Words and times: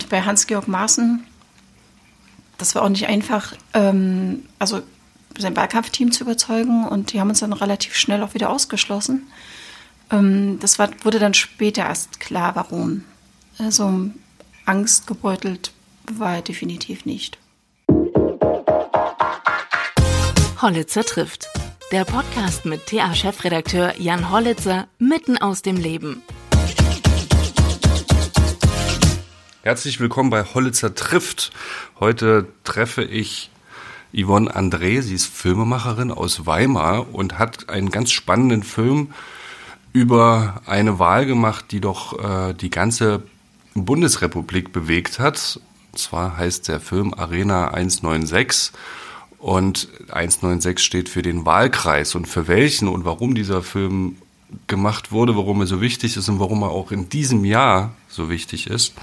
Und 0.00 0.08
bei 0.08 0.22
Hans-Georg 0.22 0.66
Maaßen, 0.66 1.26
das 2.56 2.74
war 2.74 2.82
auch 2.82 2.88
nicht 2.88 3.06
einfach, 3.06 3.54
ähm, 3.74 4.46
also 4.58 4.80
sein 5.36 5.54
Wahlkampfteam 5.54 6.10
zu 6.10 6.24
überzeugen 6.24 6.88
und 6.88 7.12
die 7.12 7.20
haben 7.20 7.28
uns 7.28 7.40
dann 7.40 7.52
relativ 7.52 7.94
schnell 7.96 8.22
auch 8.22 8.32
wieder 8.32 8.48
ausgeschlossen. 8.48 9.26
Ähm, 10.10 10.58
das 10.58 10.78
war, 10.78 10.88
wurde 11.02 11.18
dann 11.18 11.34
später 11.34 11.82
erst 11.82 12.18
klar, 12.18 12.56
warum. 12.56 13.04
Also 13.58 14.08
angstgebeutelt 14.64 15.72
war 16.10 16.36
er 16.36 16.42
definitiv 16.42 17.04
nicht. 17.04 17.36
Hollitzer 20.62 21.04
trifft. 21.04 21.46
Der 21.92 22.06
Podcast 22.06 22.64
mit 22.64 22.86
TA-Chefredakteur 22.86 24.00
Jan 24.00 24.30
Hollitzer 24.30 24.88
mitten 24.98 25.36
aus 25.36 25.60
dem 25.60 25.76
Leben. 25.76 26.22
Herzlich 29.62 30.00
willkommen 30.00 30.30
bei 30.30 30.42
Hollitzer 30.42 30.94
trifft. 30.94 31.50
Heute 32.00 32.46
treffe 32.64 33.04
ich 33.04 33.50
Yvonne 34.10 34.50
André. 34.56 35.02
Sie 35.02 35.14
ist 35.14 35.26
Filmemacherin 35.26 36.10
aus 36.10 36.46
Weimar 36.46 37.12
und 37.12 37.38
hat 37.38 37.68
einen 37.68 37.90
ganz 37.90 38.10
spannenden 38.10 38.62
Film 38.62 39.12
über 39.92 40.62
eine 40.64 40.98
Wahl 40.98 41.26
gemacht, 41.26 41.66
die 41.72 41.82
doch 41.82 42.18
äh, 42.18 42.54
die 42.54 42.70
ganze 42.70 43.22
Bundesrepublik 43.74 44.72
bewegt 44.72 45.18
hat. 45.18 45.60
Und 45.92 45.98
zwar 45.98 46.38
heißt 46.38 46.68
der 46.68 46.80
Film 46.80 47.12
Arena 47.12 47.68
196 47.68 48.72
und 49.36 49.88
196 50.08 50.78
steht 50.78 51.10
für 51.10 51.20
den 51.20 51.44
Wahlkreis 51.44 52.14
und 52.14 52.26
für 52.26 52.48
welchen 52.48 52.88
und 52.88 53.04
warum 53.04 53.34
dieser 53.34 53.62
Film 53.62 54.16
gemacht 54.68 55.12
wurde, 55.12 55.36
warum 55.36 55.60
er 55.60 55.66
so 55.66 55.82
wichtig 55.82 56.16
ist 56.16 56.30
und 56.30 56.40
warum 56.40 56.62
er 56.62 56.70
auch 56.70 56.92
in 56.92 57.10
diesem 57.10 57.44
Jahr 57.44 57.94
so 58.08 58.30
wichtig 58.30 58.66
ist. 58.68 58.94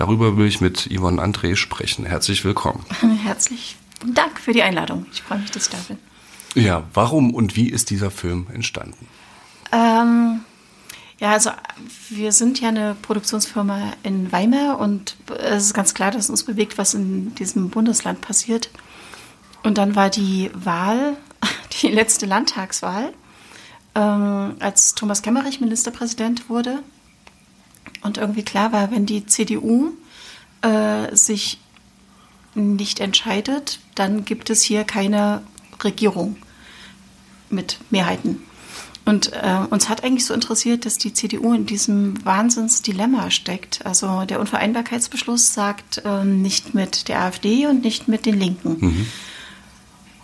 Darüber 0.00 0.38
will 0.38 0.46
ich 0.46 0.62
mit 0.62 0.88
Yvonne 0.90 1.22
André 1.22 1.56
sprechen. 1.56 2.06
Herzlich 2.06 2.42
willkommen. 2.42 2.86
Herzlich 3.22 3.76
Dank 4.02 4.40
für 4.40 4.54
die 4.54 4.62
Einladung. 4.62 5.04
Ich 5.12 5.20
freue 5.20 5.40
mich, 5.40 5.50
dass 5.50 5.64
ich 5.64 5.68
da 5.68 5.76
bin. 5.88 5.98
Ja, 6.54 6.84
warum 6.94 7.34
und 7.34 7.54
wie 7.54 7.68
ist 7.68 7.90
dieser 7.90 8.10
Film 8.10 8.46
entstanden? 8.50 9.06
Ähm, 9.72 10.40
ja, 11.18 11.32
also 11.32 11.50
wir 12.08 12.32
sind 12.32 12.62
ja 12.62 12.70
eine 12.70 12.96
Produktionsfirma 13.02 13.92
in 14.02 14.32
Weimar 14.32 14.78
und 14.78 15.16
es 15.38 15.66
ist 15.66 15.74
ganz 15.74 15.92
klar, 15.92 16.10
dass 16.10 16.30
uns 16.30 16.44
bewegt, 16.44 16.78
was 16.78 16.94
in 16.94 17.34
diesem 17.34 17.68
Bundesland 17.68 18.22
passiert. 18.22 18.70
Und 19.64 19.76
dann 19.76 19.96
war 19.96 20.08
die 20.08 20.50
Wahl, 20.54 21.18
die 21.82 21.88
letzte 21.88 22.24
Landtagswahl, 22.24 23.12
ähm, 23.94 24.56
als 24.60 24.94
Thomas 24.94 25.20
Kemmerich 25.20 25.60
Ministerpräsident 25.60 26.48
wurde 26.48 26.82
und 28.02 28.18
irgendwie 28.18 28.42
klar 28.42 28.72
war, 28.72 28.90
wenn 28.90 29.06
die 29.06 29.26
CDU 29.26 29.92
äh, 30.62 31.14
sich 31.14 31.58
nicht 32.54 33.00
entscheidet, 33.00 33.80
dann 33.94 34.24
gibt 34.24 34.50
es 34.50 34.62
hier 34.62 34.84
keine 34.84 35.42
Regierung 35.82 36.36
mit 37.48 37.78
Mehrheiten. 37.90 38.42
Und 39.04 39.32
äh, 39.32 39.56
uns 39.70 39.88
hat 39.88 40.04
eigentlich 40.04 40.24
so 40.24 40.34
interessiert, 40.34 40.86
dass 40.86 40.98
die 40.98 41.12
CDU 41.12 41.52
in 41.52 41.66
diesem 41.66 42.24
Wahnsinnsdilemma 42.24 43.30
steckt. 43.30 43.84
Also 43.84 44.24
der 44.24 44.40
Unvereinbarkeitsbeschluss 44.40 45.52
sagt 45.52 46.02
äh, 46.04 46.24
nicht 46.24 46.74
mit 46.74 47.08
der 47.08 47.20
AfD 47.22 47.66
und 47.66 47.82
nicht 47.82 48.08
mit 48.08 48.26
den 48.26 48.38
Linken. 48.38 48.76
Mhm. 48.78 49.06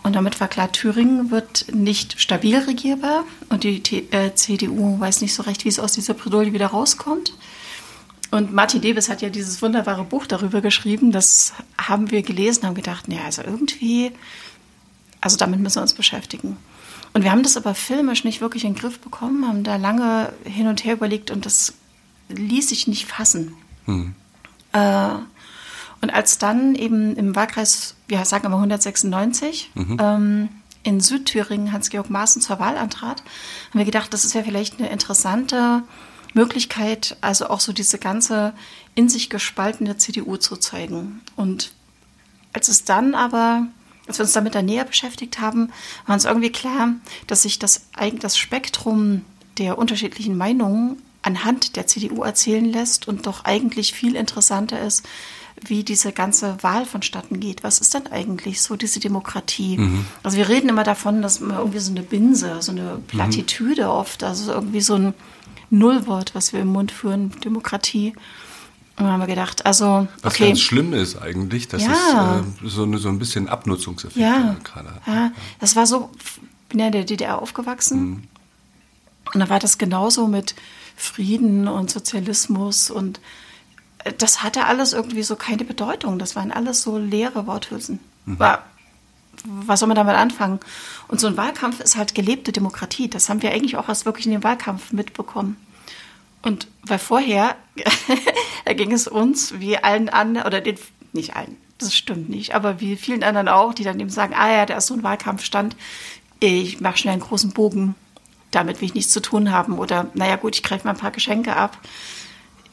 Und 0.03 0.15
damit 0.15 0.39
war 0.39 0.47
klar, 0.47 0.71
Thüringen 0.71 1.31
wird 1.31 1.65
nicht 1.73 2.21
stabil 2.21 2.55
regierbar 2.57 3.25
und 3.49 3.65
die 3.65 3.83
T 3.83 4.07
äh, 4.11 4.33
CDU 4.35 4.97
weiß 4.97 5.19
nicht 5.19 5.33
so 5.33 5.43
recht, 5.43 5.65
wie 5.65 5.69
es 5.69 5.79
aus 5.79 5.91
dieser 5.91 6.13
Bredouille 6.13 6.53
wieder 6.53 6.67
rauskommt. 6.67 7.33
Und 8.31 8.53
Martin 8.53 8.81
Davis 8.81 9.09
hat 9.09 9.21
ja 9.21 9.29
dieses 9.29 9.61
wunderbare 9.61 10.03
Buch 10.03 10.25
darüber 10.25 10.61
geschrieben. 10.61 11.11
Das 11.11 11.53
haben 11.77 12.11
wir 12.11 12.23
gelesen, 12.23 12.65
haben 12.65 12.75
gedacht, 12.75 13.07
naja, 13.07 13.23
also 13.25 13.41
irgendwie, 13.41 14.11
also 15.21 15.37
damit 15.37 15.59
müssen 15.59 15.77
wir 15.77 15.81
uns 15.83 15.93
beschäftigen. 15.93 16.57
Und 17.13 17.23
wir 17.23 17.31
haben 17.31 17.43
das 17.43 17.57
aber 17.57 17.73
filmisch 17.73 18.23
nicht 18.23 18.41
wirklich 18.41 18.65
in 18.65 18.73
den 18.73 18.79
Griff 18.79 18.99
bekommen, 18.99 19.47
haben 19.47 19.63
da 19.63 19.77
lange 19.77 20.33
hin 20.43 20.67
und 20.67 20.83
her 20.83 20.93
überlegt 20.93 21.31
und 21.31 21.45
das 21.45 21.73
ließ 22.29 22.69
sich 22.69 22.87
nicht 22.87 23.05
fassen. 23.05 23.53
Hm. 23.85 24.13
Äh, 24.73 25.09
und 26.01 26.13
als 26.13 26.37
dann 26.37 26.75
eben 26.75 27.15
im 27.15 27.35
Wahlkreis, 27.35 27.95
wir 28.07 28.23
sagen 28.25 28.45
immer 28.45 28.57
196, 28.57 29.71
mhm. 29.73 29.97
ähm, 29.99 30.49
in 30.83 30.99
Südthüringen 30.99 31.71
Hans-Georg 31.71 32.09
Maaßen 32.09 32.41
zur 32.41 32.59
Wahl 32.59 32.77
antrat, 32.77 33.23
haben 33.69 33.79
wir 33.79 33.85
gedacht, 33.85 34.13
das 34.13 34.23
ist 34.23 34.33
ja 34.33 34.43
vielleicht 34.43 34.79
eine 34.79 34.89
interessante 34.89 35.83
Möglichkeit, 36.33 37.17
also 37.21 37.49
auch 37.49 37.59
so 37.59 37.73
diese 37.73 37.97
ganze 37.97 38.53
in 38.95 39.09
sich 39.09 39.29
gespaltene 39.29 39.97
CDU 39.97 40.37
zu 40.37 40.57
zeigen. 40.57 41.21
Und 41.35 41.71
als 42.53 42.67
es 42.67 42.83
dann 42.83 43.15
aber, 43.15 43.67
als 44.07 44.17
wir 44.19 44.23
uns 44.23 44.33
damit 44.33 44.55
dann 44.55 44.65
näher 44.65 44.85
beschäftigt 44.85 45.39
haben, 45.39 45.71
war 46.05 46.15
uns 46.15 46.25
irgendwie 46.25 46.51
klar, 46.51 46.93
dass 47.27 47.43
sich 47.43 47.59
das, 47.59 47.87
das 48.19 48.37
Spektrum 48.37 49.23
der 49.57 49.77
unterschiedlichen 49.77 50.37
Meinungen 50.37 51.01
anhand 51.21 51.75
der 51.75 51.87
CDU 51.87 52.23
erzählen 52.23 52.65
lässt 52.65 53.07
und 53.07 53.27
doch 53.27 53.43
eigentlich 53.45 53.93
viel 53.93 54.15
interessanter 54.15 54.79
ist, 54.81 55.05
wie 55.65 55.83
diese 55.83 56.11
ganze 56.11 56.61
Wahl 56.61 56.85
vonstatten 56.85 57.39
geht. 57.39 57.63
Was 57.63 57.79
ist 57.79 57.93
denn 57.93 58.07
eigentlich 58.07 58.61
so 58.61 58.75
diese 58.75 58.99
Demokratie? 58.99 59.77
Mhm. 59.77 60.05
Also 60.23 60.37
wir 60.37 60.49
reden 60.49 60.69
immer 60.69 60.83
davon, 60.83 61.21
dass 61.21 61.39
man 61.39 61.57
irgendwie 61.57 61.79
so 61.79 61.91
eine 61.91 62.03
Binse, 62.03 62.61
so 62.61 62.71
eine 62.71 62.99
Plattitüde 63.07 63.85
mhm. 63.85 63.89
oft, 63.89 64.23
also 64.23 64.51
irgendwie 64.51 64.81
so 64.81 64.95
ein 64.95 65.13
Nullwort, 65.69 66.35
was 66.35 66.53
wir 66.53 66.61
im 66.61 66.69
Mund 66.69 66.91
führen, 66.91 67.31
Demokratie. 67.43 68.13
Und 68.97 69.03
dann 69.03 69.11
haben 69.13 69.19
wir 69.19 69.27
gedacht, 69.27 69.65
also. 69.65 70.07
Was 70.21 70.33
okay. 70.33 70.47
ganz 70.47 70.59
schlimm 70.59 70.93
ist 70.93 71.21
eigentlich, 71.21 71.67
dass 71.67 71.83
ja. 71.83 72.39
es 72.39 72.63
äh, 72.63 72.69
so, 72.69 72.83
eine, 72.83 72.97
so 72.97 73.09
ein 73.09 73.19
bisschen 73.19 73.47
Abnutzungseffekt 73.47 74.17
ja. 74.17 74.55
gerade 74.63 74.95
hat. 74.95 75.01
Ja, 75.05 75.31
das 75.59 75.75
war 75.75 75.85
so, 75.85 76.09
ich 76.19 76.69
bin 76.69 76.79
ja 76.79 76.87
in 76.87 76.91
der 76.93 77.03
DDR 77.03 77.41
aufgewachsen. 77.41 77.99
Mhm. 77.99 78.23
Und 79.33 79.39
da 79.39 79.49
war 79.49 79.59
das 79.59 79.77
genauso 79.77 80.27
mit 80.27 80.55
Frieden 80.95 81.67
und 81.67 81.91
Sozialismus 81.91 82.89
und 82.89 83.19
äh, 84.03 84.13
das 84.17 84.41
hatte 84.41 84.65
alles 84.65 84.93
irgendwie 84.93 85.23
so 85.23 85.35
keine 85.35 85.63
Bedeutung. 85.63 86.17
Das 86.17 86.35
waren 86.35 86.51
alles 86.51 86.81
so 86.81 86.97
leere 86.97 87.45
Worthülsen. 87.45 87.99
Mhm. 88.25 88.39
War 88.39 88.65
was 89.45 89.79
soll 89.79 89.87
man 89.87 89.95
damit 89.95 90.15
anfangen? 90.15 90.59
Und 91.07 91.19
so 91.19 91.27
ein 91.27 91.37
Wahlkampf 91.37 91.79
ist 91.79 91.95
halt 91.95 92.15
gelebte 92.15 92.51
Demokratie. 92.51 93.09
Das 93.09 93.29
haben 93.29 93.41
wir 93.41 93.51
eigentlich 93.51 93.77
auch 93.77 93.89
erst 93.89 94.05
wirklich 94.05 94.25
in 94.25 94.31
dem 94.31 94.43
Wahlkampf 94.43 94.91
mitbekommen. 94.91 95.57
Und 96.41 96.67
weil 96.83 96.99
vorher, 96.99 97.55
da 98.65 98.73
ging 98.73 98.91
es 98.91 99.07
uns 99.07 99.59
wie 99.59 99.77
allen 99.77 100.09
anderen, 100.09 100.47
oder 100.47 100.61
den, 100.61 100.77
nicht 101.13 101.35
allen, 101.35 101.57
das 101.77 101.95
stimmt 101.95 102.29
nicht, 102.29 102.55
aber 102.55 102.79
wie 102.79 102.95
vielen 102.95 103.23
anderen 103.23 103.47
auch, 103.47 103.73
die 103.73 103.83
dann 103.83 103.99
eben 103.99 104.09
sagen, 104.09 104.33
ah 104.35 104.51
ja, 104.51 104.65
da 104.65 104.77
ist 104.77 104.87
so 104.87 104.93
ein 104.93 105.03
Wahlkampfstand, 105.03 105.75
ich 106.39 106.79
mache 106.79 106.97
schnell 106.97 107.13
einen 107.13 107.21
großen 107.21 107.51
Bogen, 107.51 107.95
damit 108.51 108.81
will 108.81 108.87
ich 108.87 108.93
nichts 108.93 109.11
zu 109.11 109.21
tun 109.21 109.51
haben. 109.51 109.79
Oder, 109.79 110.07
naja 110.13 110.35
gut, 110.35 110.55
ich 110.55 110.63
greife 110.63 110.85
mal 110.85 110.93
ein 110.93 110.99
paar 110.99 111.11
Geschenke 111.11 111.55
ab. 111.55 111.77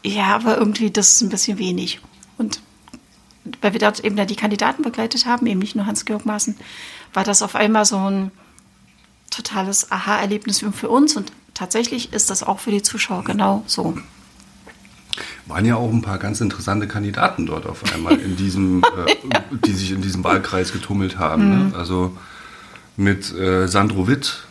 Ja, 0.03 0.27
aber 0.35 0.59
irgendwie, 0.59 0.91
das 0.91 1.13
ist 1.13 1.23
ein 1.23 1.31
bisschen 1.31 1.59
wenig. 1.59 2.01
Und 2.37 2.61
weil 3.61 3.73
wir 3.73 3.81
dort 3.81 4.01
eben 4.01 4.17
dann 4.17 4.27
die 4.27 4.37
Kandidaten 4.37 4.83
begleitet 4.83 5.27
haben, 5.27 5.47
eben 5.47 5.61
nicht 5.61 5.77
nur 5.77 5.87
Hans-Georg 5.87 6.25
Maaßen, 6.25 6.57
war 7.13 7.25
das 7.25 7.43
auf 7.43 7.55
einmal 7.55 7.85
so 7.85 7.99
ein 7.99 8.31
totales 9.31 9.91
Aha-Erlebnis 9.91 10.65
für 10.73 10.89
uns 10.89 11.17
und 11.17 11.33
tatsächlich 11.55 12.13
ist 12.13 12.31
das 12.31 12.43
auch 12.43 12.59
für 12.59 12.71
die 12.71 12.83
Zuschauer 12.83 13.25
genau 13.25 13.65
so. 13.67 13.97
Waren 15.47 15.67
ja 15.67 15.77
auch 15.77 15.91
ein 15.91 16.03
paar 16.03 16.19
ganz 16.19 16.41
interessante 16.41 16.89
Kandidaten 16.89 17.47
dort 17.47 17.67
auf 17.67 17.83
einmal 17.93 18.19
in 18.19 18.37
diesem, 18.37 18.83
äh, 19.07 19.15
die 19.65 19.73
sich 19.73 19.93
in 19.93 20.01
diesem 20.01 20.25
Wahlkreis 20.25 20.73
getummelt 20.73 21.19
haben. 21.19 21.51
Ne? 21.51 21.57
Mhm. 21.57 21.71
Ne? 21.71 21.77
Also 21.77 22.17
mit 22.97 23.33
äh, 23.35 23.69
Sandro 23.69 24.09
Witt 24.09 24.45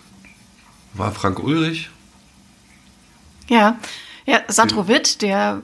war 0.94 1.12
Frank 1.12 1.40
Ulrich. 1.40 1.90
Ja, 3.50 3.78
ja, 4.26 4.42
Sandro 4.48 4.88
Witt, 4.88 5.22
der 5.22 5.62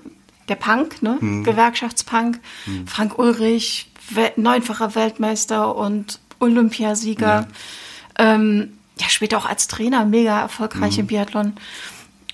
der 0.50 0.56
Punk, 0.56 1.02
ne? 1.02 1.18
Hm. 1.20 1.44
Gewerkschaftspunk. 1.44 2.40
Hm. 2.66 2.88
Frank 2.88 3.18
Ulrich, 3.18 3.92
We 4.12 4.32
neunfacher 4.36 4.96
Weltmeister 4.96 5.76
und 5.76 6.20
Olympiasieger. 6.40 7.48
Ja. 8.18 8.36
Ähm, 8.36 8.74
ja, 9.00 9.08
später 9.08 9.38
auch 9.38 9.46
als 9.46 9.68
Trainer 9.68 10.06
mega 10.06 10.40
erfolgreich 10.42 10.96
hm. 10.96 11.02
im 11.02 11.08
Biathlon. 11.08 11.54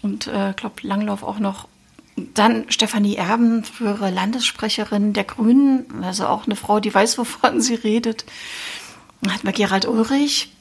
Und 0.01 0.27
äh, 0.27 0.53
glaube 0.55 0.75
Langlauf 0.81 1.23
auch 1.23 1.39
noch. 1.39 1.67
Dann 2.15 2.65
Stefanie 2.69 3.15
Erben, 3.15 3.63
frühere 3.65 4.09
Landessprecherin 4.09 5.11
der 5.11 5.25
Grünen, 5.25 5.85
also 6.01 6.27
auch 6.27 6.45
eine 6.45 6.55
Frau, 6.55 6.79
die 6.79 6.93
weiß, 6.93 7.17
wovon 7.17 7.59
sie 7.59 7.75
redet. 7.75 8.25
Dann 9.21 9.33
hatten 9.33 9.45
wir 9.45 9.51
Gerald 9.51 9.85
Ulrich, 9.85 10.53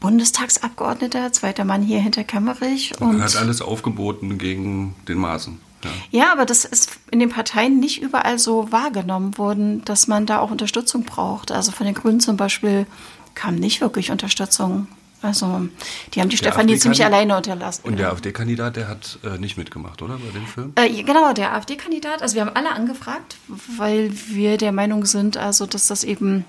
Bundestagsabgeordneter, 0.00 1.32
zweiter 1.32 1.64
Mann 1.64 1.80
hier 1.82 2.00
hinter 2.00 2.24
Kemmerich. 2.24 2.92
Und, 3.00 3.16
und 3.16 3.22
hat 3.22 3.36
alles 3.36 3.62
aufgeboten 3.62 4.36
gegen 4.36 4.94
den 5.08 5.18
Maßen. 5.18 5.60
Ja. 5.84 5.90
ja, 6.10 6.32
aber 6.32 6.46
das 6.46 6.64
ist 6.64 6.98
in 7.10 7.18
den 7.18 7.30
Parteien 7.30 7.80
nicht 7.80 8.00
überall 8.00 8.38
so 8.38 8.70
wahrgenommen 8.72 9.36
worden, 9.38 9.84
dass 9.84 10.08
man 10.08 10.26
da 10.26 10.38
auch 10.38 10.50
Unterstützung 10.50 11.04
braucht. 11.04 11.50
Also 11.50 11.72
von 11.72 11.86
den 11.86 11.94
Grünen 11.94 12.20
zum 12.20 12.36
Beispiel 12.36 12.86
kam 13.34 13.56
nicht 13.56 13.80
wirklich 13.80 14.10
Unterstützung 14.10 14.86
Also 15.22 15.68
die 16.12 16.20
haben 16.20 16.28
die 16.28 16.36
Stefanie 16.36 16.76
ziemlich 16.78 17.04
alleine 17.04 17.36
unterlassen. 17.36 17.82
Und 17.84 17.98
der 17.98 18.10
AfD-Kandidat, 18.10 18.76
der 18.76 18.88
hat 18.88 19.18
äh, 19.24 19.38
nicht 19.38 19.56
mitgemacht, 19.56 20.02
oder, 20.02 20.18
bei 20.18 20.30
dem 20.30 20.46
Film? 20.46 20.72
Äh, 20.74 21.02
genau, 21.02 21.32
der 21.32 21.54
AfD-Kandidat. 21.54 22.22
Also 22.22 22.34
wir 22.34 22.44
haben 22.44 22.54
alle 22.54 22.70
angefragt, 22.70 23.36
weil 23.76 24.10
wir 24.28 24.56
der 24.58 24.72
Meinung 24.72 25.04
sind, 25.04 25.36
also 25.36 25.66
dass 25.66 25.86
das 25.86 26.04
eben 26.04 26.44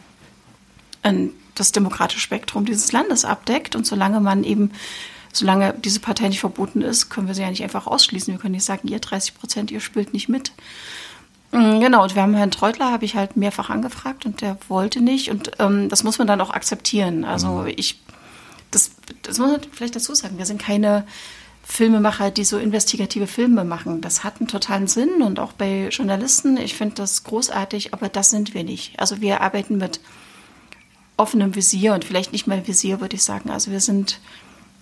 ein, 1.03 1.31
das 1.55 1.71
demokratische 1.71 2.21
Spektrum 2.21 2.65
dieses 2.65 2.91
Landes 2.91 3.25
abdeckt. 3.25 3.75
Und 3.75 3.85
solange 3.85 4.19
man 4.19 4.43
eben, 4.43 4.71
solange 5.33 5.73
diese 5.83 5.99
Partei 5.99 6.29
nicht 6.29 6.39
verboten 6.39 6.81
ist, 6.81 7.09
können 7.09 7.27
wir 7.27 7.35
sie 7.35 7.41
ja 7.41 7.49
nicht 7.49 7.63
einfach 7.63 7.87
ausschließen. 7.87 8.33
Wir 8.33 8.39
können 8.39 8.53
nicht 8.53 8.63
sagen, 8.63 8.87
ihr 8.87 8.99
30 8.99 9.35
Prozent, 9.35 9.71
ihr 9.71 9.81
spielt 9.81 10.13
nicht 10.13 10.29
mit. 10.29 10.53
Mm, 11.51 11.81
genau, 11.81 12.03
und 12.03 12.15
wir 12.15 12.21
haben 12.21 12.33
Herrn 12.33 12.51
Treutler, 12.51 12.91
habe 12.91 13.05
ich 13.05 13.15
halt 13.15 13.35
mehrfach 13.35 13.69
angefragt 13.69 14.25
und 14.25 14.41
der 14.41 14.57
wollte 14.69 15.01
nicht. 15.01 15.29
Und 15.29 15.51
ähm, 15.59 15.89
das 15.89 16.03
muss 16.03 16.17
man 16.17 16.27
dann 16.27 16.39
auch 16.39 16.51
akzeptieren. 16.51 17.25
Also 17.25 17.47
mhm. 17.47 17.73
ich 17.75 17.99
das, 18.73 18.91
das 19.21 19.37
muss 19.37 19.51
man 19.51 19.61
vielleicht 19.71 19.95
dazu 19.95 20.13
sagen, 20.15 20.37
wir 20.37 20.45
sind 20.45 20.61
keine 20.61 21.05
Filmemacher, 21.63 22.31
die 22.31 22.43
so 22.43 22.57
investigative 22.57 23.27
Filme 23.27 23.63
machen. 23.63 24.01
Das 24.01 24.23
hat 24.23 24.39
einen 24.39 24.47
totalen 24.47 24.87
Sinn 24.87 25.21
und 25.21 25.39
auch 25.39 25.53
bei 25.53 25.89
Journalisten, 25.89 26.57
ich 26.57 26.75
finde 26.75 26.95
das 26.95 27.23
großartig, 27.23 27.93
aber 27.93 28.09
das 28.09 28.31
sind 28.31 28.53
wir 28.53 28.63
nicht. 28.63 28.99
Also 28.99 29.21
wir 29.21 29.41
arbeiten 29.41 29.77
mit 29.77 30.01
offenem 31.15 31.55
Visier 31.55 31.93
und 31.93 32.03
vielleicht 32.03 32.33
nicht 32.33 32.47
mal 32.47 32.67
Visier, 32.67 32.99
würde 32.99 33.15
ich 33.15 33.23
sagen. 33.23 33.49
Also 33.49 33.71
wir 33.71 33.79
sind 33.79 34.19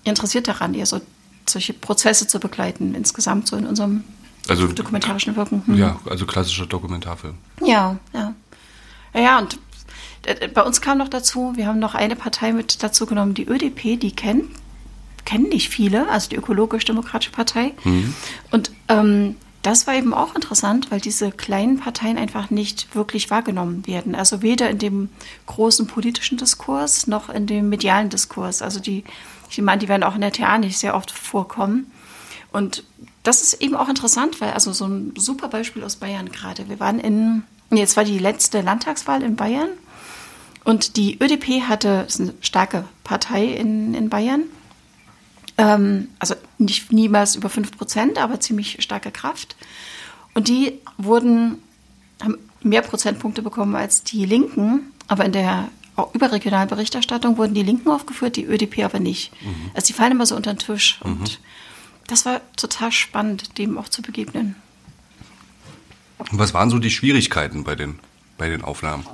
interessiert 0.03 0.47
daran, 0.47 0.73
eher 0.73 0.85
so 0.85 1.01
solche 1.47 1.73
Prozesse 1.73 2.27
zu 2.27 2.39
begleiten, 2.39 2.95
insgesamt 2.95 3.47
so 3.47 3.55
in 3.57 3.65
unserem 3.65 4.03
also, 4.47 4.67
dokumentarischen 4.67 5.35
Wirken. 5.35 5.63
Hm. 5.65 5.77
Ja, 5.77 5.99
also 6.09 6.25
klassischer 6.25 6.65
Dokumentarfilm. 6.65 7.35
Ja, 7.63 7.97
ja. 8.13 8.33
Ja, 9.13 9.39
und 9.39 9.59
äh, 10.25 10.47
bei 10.47 10.61
uns 10.61 10.81
kam 10.81 10.97
noch 10.97 11.09
dazu, 11.09 11.53
wir 11.55 11.67
haben 11.67 11.79
noch 11.79 11.95
eine 11.95 12.15
Partei 12.15 12.53
mit 12.53 12.81
dazu 12.83 13.05
genommen, 13.05 13.33
die 13.33 13.47
ÖDP, 13.47 13.99
die 13.99 14.11
kennen, 14.11 14.49
kennen 15.25 15.49
nicht 15.49 15.69
viele, 15.69 16.09
also 16.09 16.29
die 16.29 16.37
Ökologisch-Demokratische 16.37 17.31
Partei. 17.31 17.73
Mhm. 17.83 18.15
Und 18.51 18.71
ähm, 18.87 19.35
das 19.61 19.85
war 19.85 19.93
eben 19.93 20.13
auch 20.13 20.33
interessant, 20.35 20.89
weil 20.89 20.99
diese 20.99 21.31
kleinen 21.31 21.77
Parteien 21.77 22.17
einfach 22.17 22.49
nicht 22.49 22.95
wirklich 22.95 23.29
wahrgenommen 23.29 23.85
werden. 23.85 24.15
Also 24.15 24.41
weder 24.41 24.69
in 24.69 24.79
dem 24.79 25.09
großen 25.45 25.87
politischen 25.87 26.37
Diskurs 26.37 27.07
noch 27.07 27.29
in 27.29 27.45
dem 27.45 27.69
medialen 27.69 28.09
Diskurs. 28.09 28.61
Also 28.61 28.79
die, 28.79 29.03
ich 29.49 29.61
meine, 29.61 29.79
die 29.79 29.87
werden 29.87 30.03
auch 30.03 30.15
in 30.15 30.21
der 30.21 30.31
TA 30.31 30.57
nicht 30.57 30.77
sehr 30.77 30.95
oft 30.95 31.11
vorkommen. 31.11 31.91
Und 32.51 32.83
das 33.23 33.41
ist 33.41 33.61
eben 33.61 33.75
auch 33.75 33.87
interessant, 33.87 34.41
weil 34.41 34.51
also 34.51 34.73
so 34.73 34.85
ein 34.85 35.13
super 35.15 35.47
Beispiel 35.47 35.83
aus 35.83 35.95
Bayern 35.95 36.31
gerade. 36.31 36.67
Wir 36.67 36.79
waren 36.79 36.99
in, 36.99 37.43
jetzt 37.71 37.95
war 37.95 38.03
die 38.03 38.19
letzte 38.19 38.61
Landtagswahl 38.61 39.21
in 39.21 39.35
Bayern 39.35 39.69
und 40.63 40.97
die 40.97 41.17
ÖDP 41.21 41.61
hatte, 41.67 42.05
ist 42.07 42.19
eine 42.19 42.33
starke 42.41 42.85
Partei 43.03 43.45
in, 43.45 43.93
in 43.93 44.09
Bayern, 44.09 44.43
ähm, 45.61 46.07
also 46.17 46.35
nicht 46.57 46.91
niemals 46.91 47.35
über 47.35 47.49
5 47.49 47.77
Prozent, 47.77 48.17
aber 48.17 48.39
ziemlich 48.39 48.81
starke 48.81 49.11
Kraft. 49.11 49.55
Und 50.33 50.47
die 50.47 50.79
wurden, 50.97 51.61
haben 52.21 52.37
mehr 52.63 52.81
Prozentpunkte 52.81 53.43
bekommen 53.43 53.75
als 53.75 54.03
die 54.03 54.25
Linken, 54.25 54.91
aber 55.07 55.25
in 55.25 55.31
der 55.31 55.69
überregionalen 56.13 56.67
Berichterstattung 56.67 57.37
wurden 57.37 57.53
die 57.53 57.63
Linken 57.63 57.89
aufgeführt, 57.89 58.37
die 58.37 58.45
ÖDP 58.45 58.83
aber 58.83 58.99
nicht. 58.99 59.31
Mhm. 59.41 59.71
Also 59.75 59.87
die 59.87 59.93
fallen 59.93 60.13
immer 60.13 60.25
so 60.25 60.35
unter 60.35 60.53
den 60.53 60.57
Tisch. 60.57 60.99
Mhm. 61.03 61.11
Und 61.11 61.39
das 62.07 62.25
war 62.25 62.41
total 62.55 62.91
spannend, 62.91 63.57
dem 63.59 63.77
auch 63.77 63.89
zu 63.89 64.01
begegnen. 64.01 64.55
Was 66.31 66.53
waren 66.53 66.69
so 66.69 66.79
die 66.79 66.89
Schwierigkeiten 66.89 67.63
bei 67.63 67.75
den, 67.75 67.99
bei 68.37 68.49
den 68.49 68.63
Aufnahmen? 68.63 69.05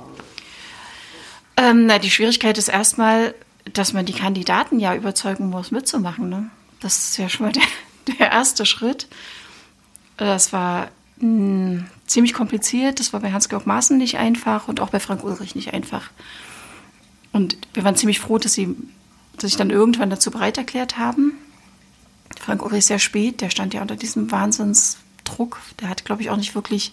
Ähm, 1.58 1.86
na, 1.86 1.98
die 1.98 2.10
Schwierigkeit 2.10 2.56
ist 2.56 2.68
erstmal, 2.68 3.34
dass 3.72 3.92
man 3.92 4.06
die 4.06 4.12
Kandidaten 4.12 4.78
ja 4.78 4.94
überzeugen 4.94 5.50
muss, 5.50 5.70
mitzumachen. 5.70 6.28
Ne? 6.28 6.50
Das 6.80 6.96
ist 6.96 7.16
ja 7.18 7.28
schon 7.28 7.46
mal 7.46 7.52
der, 7.52 7.62
der 8.18 8.30
erste 8.30 8.66
Schritt. 8.66 9.08
Das 10.16 10.52
war 10.52 10.88
mh, 11.18 11.20
hm, 11.20 11.86
ziemlich 12.06 12.34
kompliziert. 12.34 13.00
Das 13.00 13.12
war 13.12 13.20
bei 13.20 13.32
Hans-Georg 13.32 13.66
Maaßen 13.66 13.96
nicht 13.96 14.18
einfach 14.18 14.68
und 14.68 14.80
auch 14.80 14.90
bei 14.90 15.00
Frank 15.00 15.24
Ulrich 15.24 15.54
nicht 15.54 15.72
einfach. 15.72 16.10
Und 17.32 17.56
wir 17.74 17.84
waren 17.84 17.96
ziemlich 17.96 18.20
froh, 18.20 18.38
dass 18.38 18.54
sie 18.54 18.74
sich 19.38 19.56
dann 19.56 19.70
irgendwann 19.70 20.10
dazu 20.10 20.30
bereit 20.30 20.58
erklärt 20.58 20.98
haben. 20.98 21.32
Frank 22.40 22.64
Ulrich 22.64 22.86
sehr 22.86 22.98
spät, 22.98 23.40
der 23.40 23.50
stand 23.50 23.74
ja 23.74 23.82
unter 23.82 23.96
diesem 23.96 24.30
Wahnsinnsdruck. 24.30 25.60
Der 25.80 25.88
hat, 25.88 26.04
glaube 26.04 26.22
ich, 26.22 26.30
auch 26.30 26.36
nicht 26.36 26.54
wirklich 26.54 26.92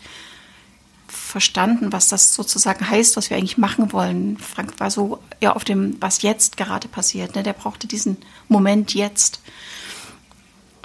verstanden, 1.08 1.92
was 1.92 2.08
das 2.08 2.34
sozusagen 2.34 2.90
heißt, 2.90 3.18
was 3.18 3.30
wir 3.30 3.38
eigentlich 3.38 3.58
machen 3.58 3.92
wollen. 3.94 4.38
Frank 4.38 4.80
war 4.80 4.90
so 4.90 5.20
ja 5.42 5.56
auf 5.56 5.64
dem, 5.64 5.98
was 6.00 6.22
jetzt 6.22 6.58
gerade 6.58 6.88
passiert. 6.88 7.36
Ne? 7.36 7.44
Der 7.44 7.54
brauchte 7.54 7.88
diesen 7.88 8.18
Moment 8.48 8.94
jetzt. 8.94 9.42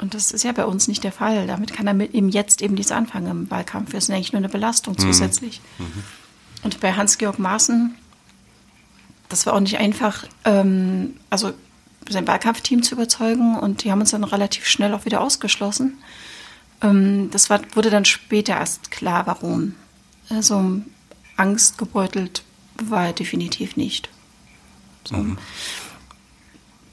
Und 0.01 0.15
das 0.15 0.33
ist 0.33 0.45
ja 0.45 0.53
bei 0.53 0.65
uns 0.65 0.89
nicht 0.89 1.05
der 1.05 1.13
Fall. 1.13 1.47
Damit 1.47 1.73
kann 1.73 1.87
er 1.87 1.95
mit 1.95 2.15
ihm 2.15 2.29
jetzt 2.29 2.63
eben 2.63 2.75
nichts 2.75 2.93
anfangen 2.93 3.31
im 3.31 3.51
Wahlkampf. 3.51 3.93
Wir 3.93 4.01
sind 4.01 4.15
eigentlich 4.15 4.33
nur 4.33 4.39
eine 4.39 4.49
Belastung 4.49 4.95
mhm. 4.95 4.99
zusätzlich. 4.99 5.61
Mhm. 5.79 6.05
Und 6.63 6.81
bei 6.81 6.93
Hans-Georg 6.93 7.39
Maaßen, 7.39 7.95
das 9.29 9.47
war 9.47 9.55
auch 9.55 9.61
nicht 9.61 9.79
einfach, 9.79 10.25
ähm, 10.45 11.17
also 11.29 11.53
sein 12.09 12.27
Wahlkampfteam 12.27 12.83
zu 12.83 12.95
überzeugen. 12.95 13.59
Und 13.59 13.85
die 13.85 13.91
haben 13.91 14.01
uns 14.01 14.11
dann 14.11 14.25
relativ 14.25 14.67
schnell 14.67 14.95
auch 14.95 15.05
wieder 15.05 15.21
ausgeschlossen. 15.21 15.99
Ähm, 16.83 17.31
das 17.31 17.51
war, 17.51 17.61
wurde 17.75 17.91
dann 17.91 18.05
später 18.05 18.55
erst 18.55 18.91
klar, 18.91 19.27
warum. 19.27 19.75
Also 20.31 20.81
angstgebeutelt 21.37 22.43
war 22.83 23.07
er 23.07 23.13
definitiv 23.13 23.77
nicht. 23.77 24.09
So. 25.05 25.17
Mhm. 25.17 25.39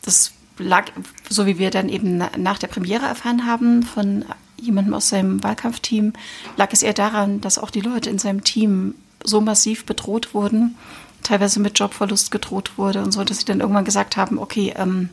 Das 0.01 0.31
lag, 0.57 0.91
so 1.29 1.45
wie 1.45 1.57
wir 1.59 1.69
dann 1.69 1.89
eben 1.89 2.17
nach 2.17 2.57
der 2.57 2.67
Premiere 2.67 3.05
erfahren 3.05 3.45
haben 3.45 3.83
von 3.83 4.25
jemandem 4.57 4.93
aus 4.95 5.09
seinem 5.09 5.43
Wahlkampfteam, 5.43 6.13
lag 6.55 6.69
es 6.71 6.81
eher 6.81 6.93
daran, 6.93 7.41
dass 7.41 7.59
auch 7.59 7.69
die 7.69 7.81
Leute 7.81 8.09
in 8.09 8.19
seinem 8.19 8.43
Team 8.43 8.95
so 9.23 9.39
massiv 9.39 9.85
bedroht 9.85 10.33
wurden, 10.33 10.75
teilweise 11.23 11.59
mit 11.59 11.77
Jobverlust 11.77 12.31
gedroht 12.31 12.77
wurde 12.77 13.03
und 13.03 13.11
so, 13.11 13.23
dass 13.23 13.39
sie 13.39 13.45
dann 13.45 13.59
irgendwann 13.59 13.85
gesagt 13.85 14.17
haben, 14.17 14.39
okay, 14.39 14.73
ähm, 14.75 15.09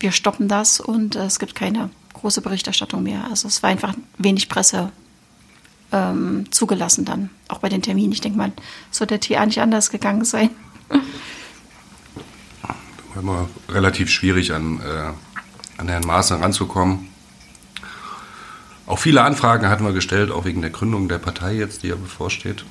wir 0.00 0.12
stoppen 0.12 0.48
das 0.48 0.80
und 0.80 1.16
äh, 1.16 1.26
es 1.26 1.38
gibt 1.38 1.54
keine 1.54 1.90
große 2.14 2.40
Berichterstattung 2.40 3.02
mehr. 3.02 3.24
Also 3.30 3.48
es 3.48 3.62
war 3.62 3.70
einfach 3.70 3.94
wenig 4.18 4.48
Presse 4.48 4.90
ähm, 5.94 6.46
zugelassen 6.50 7.04
dann, 7.04 7.30
auch 7.48 7.58
bei 7.58 7.68
den 7.68 7.80
Terminen. 7.80 8.12
Ich 8.12 8.20
denke 8.20 8.36
mal, 8.36 8.52
soll 8.90 9.06
der 9.06 9.20
TA 9.20 9.46
nicht 9.46 9.60
anders 9.60 9.90
gegangen 9.90 10.24
sein. 10.24 10.50
War 13.14 13.22
immer 13.22 13.48
relativ 13.68 14.10
schwierig 14.10 14.52
an, 14.52 14.80
äh, 14.80 15.12
an 15.80 15.88
Herrn 15.88 16.04
Maaßen 16.04 16.42
ranzukommen. 16.42 17.08
Auch 18.86 18.98
viele 18.98 19.22
Anfragen 19.22 19.68
hatten 19.68 19.84
wir 19.84 19.92
gestellt, 19.92 20.30
auch 20.30 20.44
wegen 20.44 20.60
der 20.60 20.70
Gründung 20.70 21.08
der 21.08 21.18
Partei 21.18 21.54
jetzt, 21.54 21.84
die 21.84 21.88
ja 21.88 21.94
bevorsteht. 21.94 22.64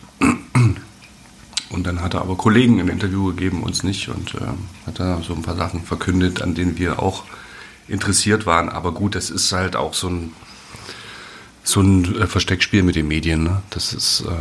Und 1.69 1.87
dann 1.87 2.01
hat 2.01 2.13
er 2.13 2.21
aber 2.21 2.35
Kollegen 2.35 2.77
im 2.79 2.89
Interview 2.89 3.27
gegeben, 3.27 3.63
uns 3.63 3.83
nicht, 3.83 4.09
und 4.09 4.35
äh, 4.35 4.41
hat 4.85 4.99
da 4.99 5.21
so 5.23 5.33
ein 5.33 5.41
paar 5.41 5.55
Sachen 5.55 5.81
verkündet, 5.81 6.41
an 6.41 6.53
denen 6.53 6.77
wir 6.77 6.99
auch 7.01 7.23
interessiert 7.87 8.45
waren. 8.45 8.69
Aber 8.69 8.91
gut, 8.91 9.15
das 9.15 9.31
ist 9.31 9.51
halt 9.53 9.75
auch 9.75 9.95
so 9.95 10.09
ein 10.09 10.33
so 11.63 11.81
ein 11.81 12.21
äh, 12.21 12.27
Versteckspiel 12.27 12.83
mit 12.83 12.95
den 12.95 13.07
Medien. 13.07 13.43
Ne? 13.43 13.61
Das 13.69 13.93
ist, 13.93 14.21
äh, 14.21 14.31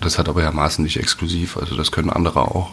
das 0.00 0.18
hat 0.18 0.28
aber 0.28 0.42
ja 0.42 0.50
Maßen 0.50 0.82
nicht 0.82 0.96
exklusiv, 0.96 1.56
also 1.56 1.76
das 1.76 1.92
können 1.92 2.10
andere 2.10 2.42
auch. 2.42 2.72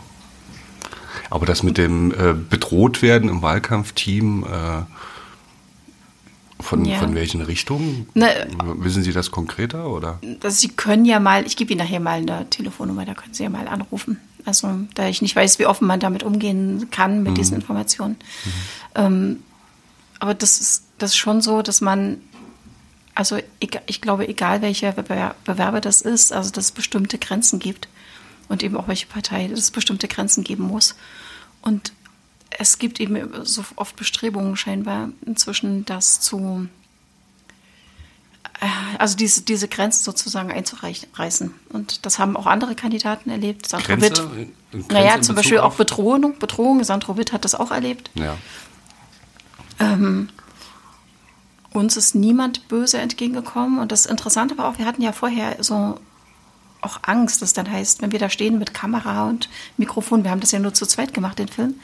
Aber 1.30 1.46
das 1.46 1.62
mit 1.64 1.78
dem 1.78 2.12
äh, 2.12 2.34
bedroht 2.34 3.02
werden 3.02 3.30
im 3.30 3.42
Wahlkampfteam, 3.42 4.46
äh, 4.46 4.84
von, 6.60 6.86
ja. 6.86 6.98
von 6.98 7.14
welchen 7.16 7.42
Richtungen? 7.42 8.08
Ne, 8.14 8.48
Wissen 8.80 9.04
Sie 9.04 9.14
das 9.14 9.32
konkreter 9.32 9.90
oder? 9.90 10.20
Also 10.42 10.58
Sie 10.58 10.70
können 10.70 11.06
ja 11.06 11.20
mal, 11.20 11.46
ich 11.46 11.56
gebe 11.56 11.72
Ihnen 11.72 11.80
nachher 11.80 12.00
mal 12.00 12.20
eine 12.20 12.50
Telefonnummer, 12.50 13.06
da 13.06 13.14
können 13.14 13.34
Sie 13.34 13.44
ja 13.44 13.50
mal 13.50 13.68
anrufen. 13.68 14.20
Also 14.46 14.70
da 14.96 15.08
ich 15.08 15.22
nicht 15.22 15.36
weiß, 15.36 15.60
wie 15.60 15.66
offen 15.66 15.88
man 15.88 16.00
damit 16.00 16.24
umgehen 16.24 16.88
kann 16.90 17.22
mit 17.22 17.34
mhm. 17.34 17.36
diesen 17.36 17.56
Informationen. 17.56 18.16
Mhm. 18.16 18.52
Ähm, 18.96 19.38
aber 20.20 20.34
das 20.34 20.60
ist, 20.60 20.84
das 20.98 21.12
ist 21.12 21.18
schon 21.18 21.42
so, 21.42 21.62
dass 21.62 21.82
man 21.82 22.22
also 23.18 23.40
ich 23.88 24.00
glaube, 24.00 24.28
egal 24.28 24.62
welcher 24.62 24.92
Bewerber 24.92 25.82
das 25.82 26.02
ist, 26.02 26.32
also 26.32 26.52
dass 26.52 26.66
es 26.66 26.72
bestimmte 26.72 27.18
Grenzen 27.18 27.58
gibt 27.58 27.88
und 28.48 28.62
eben 28.62 28.78
auch 28.78 28.88
welche 28.88 29.08
Partei, 29.08 29.48
dass 29.48 29.58
es 29.58 29.72
bestimmte 29.72 30.08
Grenzen 30.08 30.44
geben 30.44 30.66
muss. 30.66 30.96
Und 31.64 31.94
es 32.52 32.78
gibt 32.78 33.00
eben 33.00 33.44
so 33.44 33.66
oft 33.76 33.96
Bestrebungen 33.96 34.56
scheinbar 34.56 35.10
inzwischen, 35.26 35.84
das 35.86 36.20
zu, 36.20 36.70
äh, 38.62 38.68
also 39.00 39.18
diese, 39.18 39.42
diese 39.42 39.68
Grenzen 39.68 40.04
sozusagen 40.04 40.52
einzureißen. 40.52 41.56
Und 41.70 42.06
das 42.06 42.20
haben 42.20 42.38
auch 42.38 42.46
andere 42.46 42.76
Kandidaten 42.76 43.32
erlebt. 43.32 43.68
Sandro 43.68 43.88
Grenze, 43.88 44.36
Witt, 44.36 44.54
Grenze 44.72 44.94
naja, 44.94 45.22
zum 45.22 45.36
Beispiel 45.36 45.58
auch 45.58 45.74
Bedrohung, 45.74 46.38
Bedrohung. 46.38 46.84
Sandro 46.84 47.18
Witt 47.18 47.34
hat 47.34 47.46
das 47.46 47.56
auch 47.56 47.72
erlebt. 47.72 48.12
Ja. 48.14 48.38
Ähm, 49.80 50.30
uns 51.74 51.98
ist 51.98 52.16
niemand 52.16 52.68
böse 52.68 52.98
entgegengekommen. 53.00 53.80
Und 53.80 53.92
das 53.92 54.06
Interessante 54.06 54.58
war 54.58 54.68
auch, 54.68 54.78
wir 54.78 54.86
hatten 54.86 55.02
ja 55.02 55.12
vorher 55.12 55.58
so 55.64 56.00
auch 56.82 57.00
Angst, 57.04 57.42
das 57.42 57.54
dann 57.54 57.70
heißt, 57.70 58.02
wenn 58.02 58.12
wir 58.12 58.20
da 58.20 58.30
stehen 58.30 58.60
mit 58.60 58.74
Kamera 58.74 59.28
und 59.28 59.50
Mikrofon, 59.78 60.24
wir 60.24 60.32
haben 60.32 60.40
das 60.40 60.52
ja 60.52 60.60
nur 60.60 60.74
zu 60.74 60.86
zweit 60.86 61.14
gemacht, 61.14 61.40
den 61.40 61.48
Film, 61.48 61.76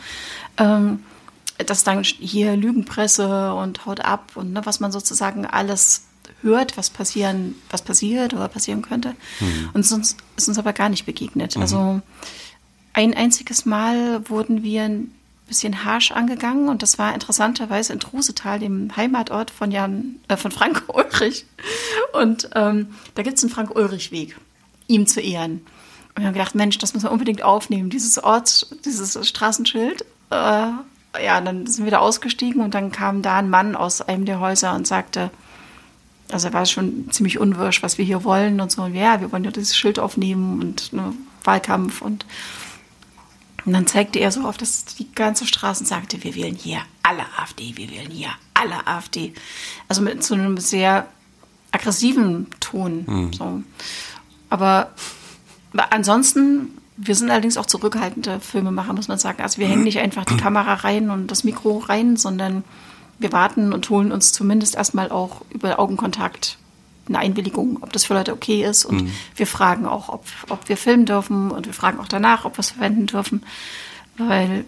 ähm, 0.57 1.03
dass 1.57 1.83
dann 1.83 2.03
hier 2.03 2.55
Lügenpresse 2.55 3.53
und 3.53 3.85
haut 3.85 4.01
ab 4.01 4.31
und 4.35 4.53
ne, 4.53 4.61
was 4.65 4.79
man 4.79 4.91
sozusagen 4.91 5.45
alles 5.45 6.03
hört, 6.41 6.77
was 6.77 6.89
passieren, 6.89 7.55
was 7.69 7.81
passiert 7.81 8.33
oder 8.33 8.47
passieren 8.47 8.81
könnte. 8.81 9.15
Mhm. 9.39 9.69
Und 9.73 9.85
sonst 9.85 10.17
ist 10.35 10.47
uns 10.47 10.59
aber 10.59 10.73
gar 10.73 10.89
nicht 10.89 11.05
begegnet. 11.05 11.55
Mhm. 11.55 11.61
Also 11.61 12.01
ein 12.93 13.13
einziges 13.13 13.65
Mal 13.65 14.29
wurden 14.29 14.63
wir 14.63 14.89
bisschen 15.47 15.83
harsch 15.83 16.11
angegangen 16.11 16.69
und 16.69 16.81
das 16.81 16.97
war 16.97 17.13
interessanterweise 17.13 17.93
in 17.93 17.99
Trusetal, 17.99 18.59
dem 18.59 18.95
Heimatort 18.95 19.51
von 19.51 19.71
Jan, 19.71 20.19
äh, 20.27 20.37
von 20.37 20.51
Frank 20.51 20.83
Ulrich. 20.87 21.45
Und 22.13 22.49
ähm, 22.55 22.95
da 23.15 23.23
gibt 23.23 23.37
es 23.37 23.43
einen 23.43 23.51
Frank-Ulrich-Weg, 23.51 24.37
ihm 24.87 25.07
zu 25.07 25.21
ehren. 25.21 25.65
Und 26.15 26.21
wir 26.21 26.27
haben 26.27 26.33
gedacht, 26.33 26.55
Mensch, 26.55 26.77
das 26.77 26.93
müssen 26.93 27.07
wir 27.07 27.11
unbedingt 27.11 27.43
aufnehmen, 27.43 27.89
dieses 27.89 28.23
Ort, 28.23 28.67
dieses 28.85 29.27
Straßenschild. 29.27 30.03
Äh, 30.29 30.67
ja, 31.23 31.41
dann 31.41 31.67
sind 31.67 31.85
wir 31.85 31.91
da 31.91 31.99
ausgestiegen 31.99 32.61
und 32.61 32.73
dann 32.73 32.91
kam 32.91 33.21
da 33.21 33.37
ein 33.37 33.49
Mann 33.49 33.75
aus 33.75 34.01
einem 34.01 34.25
der 34.25 34.39
Häuser 34.39 34.73
und 34.75 34.87
sagte, 34.87 35.29
also 36.31 36.47
er 36.47 36.53
war 36.53 36.65
schon 36.65 37.11
ziemlich 37.11 37.37
unwirsch, 37.39 37.83
was 37.83 37.97
wir 37.97 38.05
hier 38.05 38.23
wollen 38.23 38.59
und 38.61 38.71
so. 38.71 38.83
Und 38.83 38.95
ja, 38.95 39.21
wir 39.21 39.31
wollen 39.31 39.43
ja 39.43 39.51
dieses 39.51 39.77
Schild 39.77 39.99
aufnehmen 39.99 40.61
und 40.61 40.93
ne, 40.93 41.13
Wahlkampf 41.43 42.01
und 42.01 42.25
und 43.65 43.73
dann 43.73 43.87
zeigte 43.87 44.19
er 44.19 44.31
so 44.31 44.41
auf 44.41 44.57
das, 44.57 44.85
die 44.85 45.11
ganze 45.13 45.47
Straße 45.47 45.81
und 45.81 45.87
sagte, 45.87 46.23
wir 46.23 46.35
wählen 46.35 46.55
hier 46.55 46.79
alle 47.01 47.23
AfD, 47.37 47.73
wir 47.75 47.89
wählen 47.89 48.11
hier 48.11 48.29
alle 48.53 48.87
AfD. 48.87 49.33
Also 49.87 50.01
mit 50.01 50.23
so 50.23 50.33
einem 50.33 50.57
sehr 50.57 51.07
aggressiven 51.71 52.47
Ton. 52.59 53.05
Mhm. 53.07 53.33
So. 53.33 53.63
Aber 54.49 54.91
ansonsten, 55.89 56.77
wir 56.97 57.15
sind 57.15 57.31
allerdings 57.31 57.57
auch 57.57 57.65
zurückhaltende 57.65 58.39
Filmemacher, 58.39 58.93
muss 58.93 59.07
man 59.07 59.17
sagen. 59.17 59.41
Also 59.41 59.57
wir 59.59 59.67
hängen 59.67 59.83
nicht 59.83 59.99
einfach 59.99 60.25
die 60.25 60.37
Kamera 60.37 60.73
rein 60.75 61.09
und 61.09 61.27
das 61.27 61.43
Mikro 61.43 61.79
rein, 61.79 62.17
sondern 62.17 62.63
wir 63.17 63.31
warten 63.31 63.73
und 63.73 63.89
holen 63.89 64.11
uns 64.11 64.33
zumindest 64.33 64.75
erstmal 64.75 65.09
auch 65.09 65.41
über 65.49 65.79
Augenkontakt 65.79 66.57
eine 67.07 67.19
Einwilligung, 67.19 67.79
ob 67.81 67.91
das 67.93 68.05
für 68.05 68.13
Leute 68.13 68.33
okay 68.33 68.63
ist. 68.63 68.85
Und 68.85 69.03
mhm. 69.03 69.11
wir 69.35 69.47
fragen 69.47 69.85
auch, 69.85 70.09
ob, 70.09 70.25
ob 70.49 70.69
wir 70.69 70.77
filmen 70.77 71.05
dürfen 71.05 71.51
und 71.51 71.65
wir 71.65 71.73
fragen 71.73 71.99
auch 71.99 72.07
danach, 72.07 72.45
ob 72.45 72.57
wir 72.57 72.59
es 72.59 72.71
verwenden 72.71 73.07
dürfen. 73.07 73.43
Weil 74.17 74.65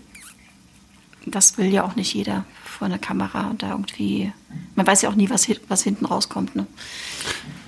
das 1.26 1.58
will 1.58 1.68
ja 1.68 1.84
auch 1.84 1.96
nicht 1.96 2.14
jeder 2.14 2.46
vor 2.64 2.88
einer 2.88 2.98
Kamera 2.98 3.50
und 3.50 3.64
da 3.64 3.72
irgendwie, 3.72 4.34
man 4.76 4.86
weiß 4.86 5.02
ja 5.02 5.10
auch 5.10 5.16
nie, 5.16 5.30
was, 5.30 5.48
was 5.70 5.82
hinten 5.82 6.06
rauskommt. 6.06 6.56
Ne? 6.56 6.68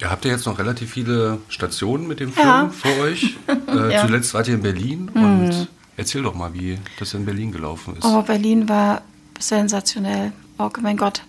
Ihr 0.01 0.09
habt 0.09 0.25
ja 0.25 0.31
jetzt 0.31 0.45
noch 0.45 0.59
relativ 0.59 0.91
viele 0.91 1.39
Stationen 1.47 2.07
mit 2.07 2.19
dem 2.19 2.33
Film 2.33 2.47
ja. 2.47 2.69
vor 2.69 2.91
euch. 2.99 3.37
Äh, 3.67 3.93
ja. 3.93 4.05
Zuletzt 4.05 4.33
wart 4.33 4.47
ihr 4.47 4.55
in 4.55 4.61
Berlin 4.61 5.09
und 5.13 5.47
mhm. 5.49 5.67
erzähl 5.97 6.23
doch 6.23 6.33
mal, 6.33 6.53
wie 6.53 6.79
das 6.99 7.13
in 7.13 7.25
Berlin 7.25 7.51
gelaufen 7.51 7.97
ist. 7.97 8.05
Oh, 8.05 8.21
Berlin 8.21 8.69
war 8.69 9.01
sensationell 9.39 10.31
oh 10.57 10.69
mein 10.81 10.97
Gott. 10.97 11.21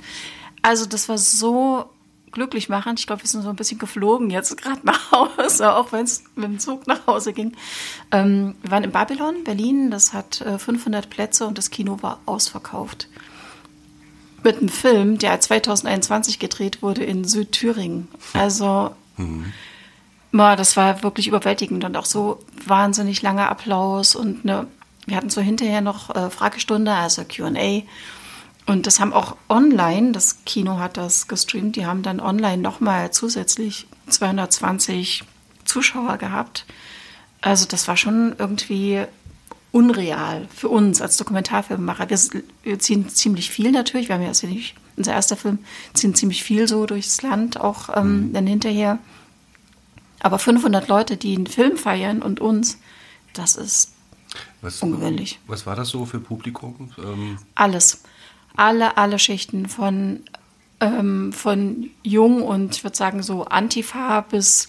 Also 0.63 0.87
das 0.87 1.09
war 1.09 1.19
so 1.19 1.91
glücklich 2.33 2.69
machend. 2.69 3.01
Ich 3.01 3.07
glaube, 3.07 3.23
wir 3.23 3.29
sind 3.29 3.43
so 3.43 3.49
ein 3.49 3.57
bisschen 3.57 3.79
geflogen 3.79 4.31
jetzt 4.31 4.57
gerade 4.57 4.81
nach 4.85 5.13
Hause, 5.13 5.75
auch 5.75 5.93
wenn 5.93 6.05
es 6.05 6.25
mit 6.35 6.45
dem 6.45 6.59
Zug 6.59 6.87
nach 6.87 7.07
Hause 7.07 7.33
ging. 7.33 7.53
Ähm, 8.13 8.55
wir 8.63 8.71
waren 8.71 8.85
in 8.85 8.93
Babylon, 8.93 9.45
Berlin. 9.45 9.91
Das 9.91 10.13
hat 10.13 10.41
äh, 10.41 10.59
500 10.59 11.11
Plätze 11.11 11.47
und 11.47 11.59
das 11.59 11.71
Kino 11.71 11.99
war 12.03 12.21
ausverkauft. 12.27 13.09
Mit 14.45 14.59
einem 14.59 14.69
Film, 14.69 15.19
der 15.19 15.41
2021 15.41 16.39
gedreht 16.39 16.83
wurde 16.83 17.05
in 17.05 17.25
Südthüringen. 17.25 18.09
Also, 18.35 18.95
mhm. 19.17 19.53
boah, 20.31 20.55
das 20.55 20.77
war 20.77 21.03
wirklich 21.03 21.27
überwältigend 21.27 21.85
und 21.85 21.97
auch 21.97 22.07
so 22.07 22.39
wahnsinnig 22.65 23.21
langer 23.23 23.51
Applaus 23.51 24.15
und 24.15 24.45
ne, 24.45 24.67
wir 25.07 25.17
hatten 25.17 25.31
so 25.31 25.41
hinterher 25.41 25.81
noch 25.81 26.15
äh, 26.15 26.31
Fragestunde, 26.31 26.93
also 26.93 27.25
Q&A. 27.25 27.83
Und 28.69 28.87
das 28.87 29.01
haben 29.01 29.15
auch 29.15 29.35
online, 29.49 30.13
das 30.13 30.45
Kino 30.45 30.79
hat 30.79 30.99
das 30.99 31.27
gestreamt, 31.27 31.77
die 31.77 31.87
haben 31.87 32.03
dann 32.03 32.21
online 32.21 32.59
nochmal 32.59 33.11
zusätzlich 33.11 33.87
220 34.09 35.25
Zuschauer 35.65 36.19
gehabt. 36.19 36.67
Also 37.41 37.65
das 37.65 37.89
war 37.89 37.97
schon 37.97 38.37
irgendwie 38.37 39.07
unreal 39.73 40.47
für 40.55 40.69
uns 40.69 41.01
als 41.01 41.17
Dokumentarfilmemacher. 41.17 42.11
Wir, 42.11 42.43
wir 42.63 42.79
ziehen 42.79 43.09
ziemlich 43.09 43.49
viel 43.49 43.73
natürlich, 43.73 44.09
wir 44.09 44.17
haben 44.17 44.23
ja 44.23 44.29
jetzt 44.29 44.45
nicht 44.45 44.75
unser 44.99 45.15
erster 45.15 45.37
Film, 45.37 45.61
ziehen 45.95 46.15
ziemlich 46.15 46.45
viel 46.45 46.69
so 46.69 46.85
durchs 46.85 47.23
Land, 47.23 47.59
auch 47.59 47.97
ähm, 47.97 48.29
mhm. 48.29 48.33
dann 48.35 48.47
hinterher. 48.47 48.99
Aber 50.21 50.39
500 50.39 50.89
Leute, 50.89 51.17
die 51.17 51.35
einen 51.35 51.47
Film 51.47 51.79
feiern 51.79 52.21
und 52.21 52.39
uns, 52.41 52.77
das 53.33 53.57
ist 53.57 53.95
was, 54.61 54.83
ungewöhnlich. 54.83 55.39
Was 55.47 55.65
war 55.65 55.75
das 55.75 55.89
so 55.89 56.05
für 56.05 56.21
Publikum? 56.21 56.91
Ähm 56.99 57.39
Alles 57.55 58.03
alle, 58.59 58.97
alle 58.97 59.19
Schichten 59.19 59.69
von, 59.69 60.21
ähm, 60.81 61.33
von 61.33 61.91
jung 62.03 62.43
und 62.43 62.77
ich 62.77 62.85
würde 62.85 62.97
sagen 62.97 63.23
so 63.23 63.45
Antifa 63.45 64.23
bis 64.23 64.69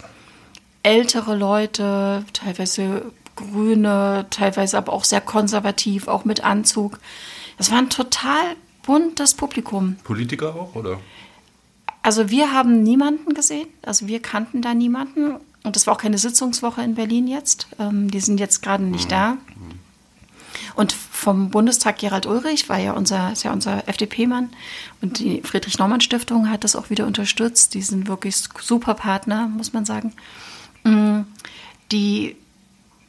ältere 0.84 1.36
Leute, 1.36 2.24
teilweise 2.34 3.12
Grüne, 3.36 4.26
teilweise 4.30 4.78
aber 4.78 4.94
auch 4.94 5.04
sehr 5.04 5.22
konservativ, 5.22 6.08
auch 6.08 6.26
mit 6.26 6.44
Anzug. 6.44 7.00
Das 7.58 7.72
war 7.72 7.80
ein 7.80 7.90
total 7.90 8.56
buntes 8.84 9.34
Publikum. 9.34 9.96
Politiker 10.04 10.56
auch, 10.56 10.76
oder? 10.76 11.00
Also 12.02 12.30
wir 12.30 12.54
haben 12.54 12.84
niemanden 12.84 13.34
gesehen, 13.34 13.68
also 13.82 14.08
wir 14.08 14.22
kannten 14.22 14.62
da 14.62 14.74
niemanden. 14.74 15.36
Und 15.64 15.76
das 15.76 15.86
war 15.86 15.96
auch 15.96 16.00
keine 16.00 16.18
Sitzungswoche 16.18 16.82
in 16.82 16.96
Berlin 16.96 17.28
jetzt. 17.28 17.68
Ähm, 17.80 18.10
die 18.10 18.22
sind 18.22 18.40
jetzt 18.40 18.62
gerade 18.62 18.84
nicht 18.84 19.06
mhm. 19.06 19.10
da. 19.10 19.38
Und 20.80 20.94
vom 20.94 21.50
Bundestag 21.50 21.98
Gerald 21.98 22.26
Ulrich 22.26 22.70
war 22.70 22.78
ja 22.78 22.94
unser, 22.94 23.34
ist 23.34 23.44
ja 23.44 23.52
unser 23.52 23.86
FDP-Mann 23.90 24.48
und 25.02 25.20
die 25.20 25.42
Friedrich-Naumann-Stiftung 25.42 26.50
hat 26.50 26.64
das 26.64 26.78
auch 26.78 26.90
wieder 26.90 27.06
unterstützt. 27.06 27.74
Die 27.74 27.82
sind 27.82 28.08
wirklich 28.08 28.38
super 28.62 28.94
Partner, 28.94 29.50
muss 29.50 29.74
man 29.74 29.84
sagen. 29.84 30.14
Mm, 30.86 31.24
die, 31.92 32.38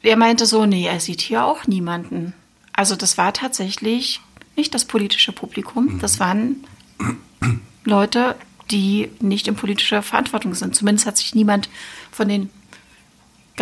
er 0.01 0.17
meinte 0.17 0.47
so, 0.47 0.65
nee, 0.65 0.85
er 0.85 0.99
sieht 0.99 1.21
hier 1.21 1.45
auch 1.45 1.65
niemanden. 1.65 2.33
Also 2.73 2.97
das 2.97 3.17
war 3.17 3.31
tatsächlich 3.31 4.19
nicht 4.57 4.73
das 4.73 4.83
politische 4.83 5.31
Publikum, 5.31 5.93
mhm. 5.93 5.99
das 5.99 6.19
waren 6.19 6.65
Leute, 7.85 8.35
die 8.69 9.11
nicht 9.21 9.47
in 9.47 9.55
politischer 9.55 10.01
Verantwortung 10.01 10.55
sind. 10.55 10.75
Zumindest 10.75 11.07
hat 11.07 11.15
sich 11.15 11.35
niemand 11.35 11.69
von 12.11 12.27
den 12.27 12.49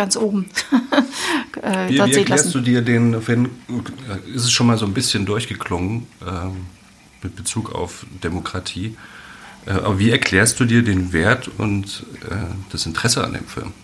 ganz 0.00 0.16
oben. 0.16 0.46
äh, 1.62 1.90
wie, 1.90 1.94
wie 1.94 2.14
erklärst 2.14 2.54
du 2.54 2.60
dir 2.60 2.80
den, 2.80 3.26
wenn, 3.28 3.50
ist 4.34 4.44
es 4.44 4.50
schon 4.50 4.66
mal 4.66 4.78
so 4.78 4.86
ein 4.86 4.94
bisschen 4.94 5.26
durchgeklungen 5.26 6.06
äh, 6.22 6.48
mit 7.22 7.36
Bezug 7.36 7.74
auf 7.74 8.06
Demokratie, 8.24 8.96
äh, 9.66 9.72
aber 9.72 9.98
wie 9.98 10.10
erklärst 10.10 10.58
du 10.58 10.64
dir 10.64 10.82
den 10.82 11.12
Wert 11.12 11.50
und 11.58 12.06
äh, 12.30 12.34
das 12.72 12.86
Interesse 12.86 13.22
an 13.22 13.34
dem 13.34 13.46
Film? 13.46 13.74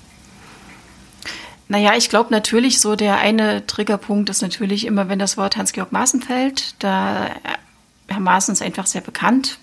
Naja, 1.68 1.92
ich 1.98 2.08
glaube 2.08 2.30
natürlich, 2.30 2.80
so 2.80 2.96
der 2.96 3.18
eine 3.18 3.66
Triggerpunkt 3.66 4.30
ist 4.30 4.40
natürlich 4.40 4.86
immer, 4.86 5.10
wenn 5.10 5.18
das 5.18 5.36
Wort 5.36 5.58
Hans-Georg 5.58 5.92
Maaßen 5.92 6.22
fällt. 6.22 6.76
Da 6.78 7.30
Herr 8.08 8.20
Maaßen 8.20 8.52
ist 8.52 8.62
einfach 8.62 8.86
sehr 8.86 9.02
bekannt 9.02 9.58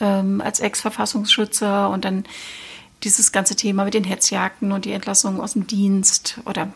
ähm, 0.00 0.40
als 0.40 0.60
Ex-Verfassungsschützer 0.60 1.90
und 1.90 2.04
dann 2.04 2.24
dieses 3.06 3.30
ganze 3.30 3.54
Thema 3.54 3.84
mit 3.84 3.94
den 3.94 4.04
Hetzjagden 4.04 4.72
und 4.72 4.84
die 4.84 4.92
Entlassung 4.92 5.40
aus 5.40 5.52
dem 5.52 5.66
Dienst 5.66 6.40
oder 6.44 6.72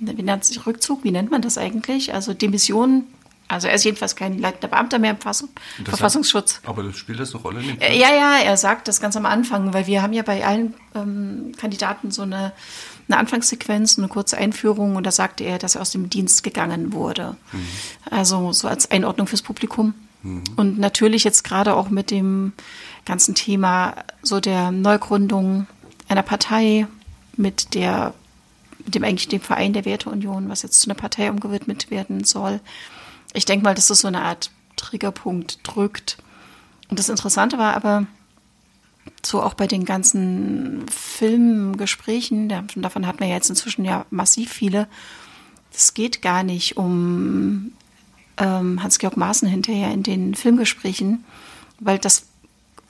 wie 0.00 0.22
nennt 0.22 0.44
sich 0.44 0.66
Rückzug, 0.66 1.04
wie 1.04 1.12
nennt 1.12 1.30
man 1.30 1.40
das 1.40 1.56
eigentlich? 1.56 2.12
Also 2.12 2.34
Demission, 2.34 3.04
also 3.46 3.68
er 3.68 3.74
ist 3.74 3.84
jedenfalls 3.84 4.16
kein 4.16 4.38
leitender 4.38 4.66
Beamter 4.66 4.98
mehr 4.98 5.12
im 5.12 5.16
Verfassung, 5.16 5.50
Verfassungsschutz. 5.84 6.56
Hat, 6.58 6.68
aber 6.68 6.82
das 6.82 6.96
spielt 6.96 7.20
das 7.20 7.32
eine 7.32 7.42
Rolle 7.42 7.60
nicht? 7.60 7.80
Äh, 7.80 7.96
ja, 7.96 8.08
ja, 8.12 8.38
er 8.42 8.56
sagt 8.56 8.88
das 8.88 9.00
ganz 9.00 9.16
am 9.16 9.26
Anfang, 9.26 9.72
weil 9.72 9.86
wir 9.86 10.02
haben 10.02 10.12
ja 10.12 10.22
bei 10.22 10.44
allen 10.44 10.74
ähm, 10.96 11.52
Kandidaten 11.56 12.10
so 12.10 12.22
eine, 12.22 12.52
eine 13.08 13.18
Anfangssequenz, 13.18 13.96
eine 13.96 14.08
kurze 14.08 14.36
Einführung 14.36 14.96
und 14.96 15.04
da 15.04 15.12
sagte 15.12 15.44
er, 15.44 15.58
dass 15.58 15.76
er 15.76 15.82
aus 15.82 15.92
dem 15.92 16.10
Dienst 16.10 16.42
gegangen 16.42 16.92
wurde. 16.92 17.36
Mhm. 17.52 17.66
Also 18.10 18.52
so 18.52 18.66
als 18.66 18.90
Einordnung 18.90 19.28
fürs 19.28 19.42
Publikum. 19.42 19.94
Mhm. 20.24 20.42
Und 20.56 20.78
natürlich 20.78 21.22
jetzt 21.22 21.44
gerade 21.44 21.74
auch 21.74 21.90
mit 21.90 22.10
dem 22.10 22.52
ganzen 23.04 23.36
Thema 23.36 23.94
so 24.22 24.40
der 24.40 24.72
Neugründung 24.72 25.66
einer 26.08 26.22
Partei 26.22 26.88
mit 27.36 27.74
der 27.74 28.14
dem 28.86 29.04
eigentlich 29.04 29.28
dem 29.28 29.40
Verein 29.40 29.72
der 29.72 29.86
Werteunion, 29.86 30.48
was 30.48 30.62
jetzt 30.62 30.80
zu 30.80 30.90
einer 30.90 30.98
Partei 30.98 31.30
umgewidmet 31.30 31.90
werden 31.90 32.24
soll. 32.24 32.60
Ich 33.32 33.46
denke 33.46 33.64
mal, 33.64 33.74
dass 33.74 33.86
das 33.86 34.00
so 34.00 34.08
eine 34.08 34.22
Art 34.22 34.50
Triggerpunkt 34.76 35.60
drückt. 35.62 36.18
Und 36.90 36.98
das 36.98 37.08
Interessante 37.08 37.56
war 37.56 37.74
aber, 37.74 38.06
so 39.24 39.42
auch 39.42 39.54
bei 39.54 39.66
den 39.66 39.86
ganzen 39.86 40.84
Filmgesprächen, 40.88 42.50
davon 42.76 43.06
hat 43.06 43.20
man 43.20 43.28
ja 43.28 43.36
jetzt 43.36 43.48
inzwischen 43.48 43.84
ja 43.84 44.04
massiv 44.10 44.52
viele, 44.52 44.86
es 45.72 45.94
geht 45.94 46.22
gar 46.22 46.42
nicht 46.42 46.76
um 46.76 47.72
ähm, 48.36 48.82
Hans-Georg 48.82 49.16
Maaßen 49.16 49.48
hinterher 49.48 49.92
in 49.92 50.02
den 50.02 50.34
Filmgesprächen, 50.34 51.24
weil 51.80 51.98
das 51.98 52.26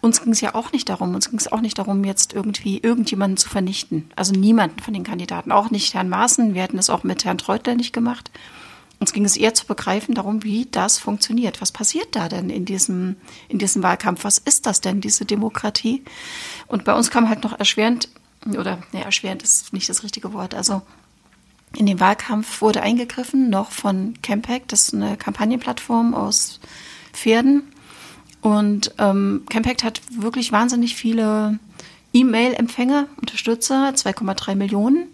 uns 0.04 0.22
ging 0.22 0.32
es 0.34 0.42
ja 0.42 0.54
auch 0.54 0.70
nicht 0.70 0.90
darum. 0.90 1.14
Uns 1.14 1.30
ging 1.30 1.38
es 1.38 1.50
auch 1.50 1.62
nicht 1.62 1.78
darum, 1.78 2.04
jetzt 2.04 2.34
irgendwie 2.34 2.78
irgendjemanden 2.78 3.38
zu 3.38 3.48
vernichten. 3.48 4.10
Also 4.16 4.34
niemanden 4.34 4.80
von 4.80 4.92
den 4.92 5.02
Kandidaten, 5.02 5.50
auch 5.50 5.70
nicht 5.70 5.94
Herrn 5.94 6.10
Maaßen. 6.10 6.52
Wir 6.52 6.60
hätten 6.60 6.76
es 6.76 6.90
auch 6.90 7.04
mit 7.04 7.24
Herrn 7.24 7.38
Treutler 7.38 7.74
nicht 7.74 7.94
gemacht. 7.94 8.30
Uns 9.00 9.14
ging 9.14 9.24
es 9.24 9.38
eher 9.38 9.54
zu 9.54 9.66
begreifen 9.66 10.14
darum, 10.14 10.42
wie 10.42 10.66
das 10.70 10.98
funktioniert. 10.98 11.62
Was 11.62 11.72
passiert 11.72 12.14
da 12.14 12.28
denn 12.28 12.50
in 12.50 12.66
diesem, 12.66 13.16
in 13.48 13.58
diesem 13.58 13.82
Wahlkampf? 13.82 14.24
Was 14.24 14.36
ist 14.36 14.66
das 14.66 14.82
denn, 14.82 15.00
diese 15.00 15.24
Demokratie? 15.24 16.04
Und 16.66 16.84
bei 16.84 16.94
uns 16.94 17.10
kam 17.10 17.30
halt 17.30 17.42
noch 17.42 17.58
erschwerend, 17.58 18.10
oder 18.46 18.82
ne, 18.92 19.04
erschwerend 19.04 19.42
ist 19.42 19.72
nicht 19.72 19.88
das 19.88 20.02
richtige 20.02 20.34
Wort. 20.34 20.54
Also 20.54 20.82
in 21.76 21.86
den 21.86 22.00
Wahlkampf 22.00 22.60
wurde 22.60 22.82
eingegriffen, 22.82 23.50
noch 23.50 23.70
von 23.70 24.14
Campact, 24.22 24.72
das 24.72 24.88
ist 24.88 24.94
eine 24.94 25.16
Kampagnenplattform 25.16 26.14
aus 26.14 26.60
Pferden. 27.12 27.62
Und 28.40 28.94
ähm, 28.98 29.44
Campact 29.48 29.84
hat 29.84 30.00
wirklich 30.10 30.52
wahnsinnig 30.52 30.94
viele 30.94 31.58
E-Mail-Empfänger, 32.12 33.08
Unterstützer, 33.20 33.88
2,3 33.90 34.54
Millionen. 34.54 35.08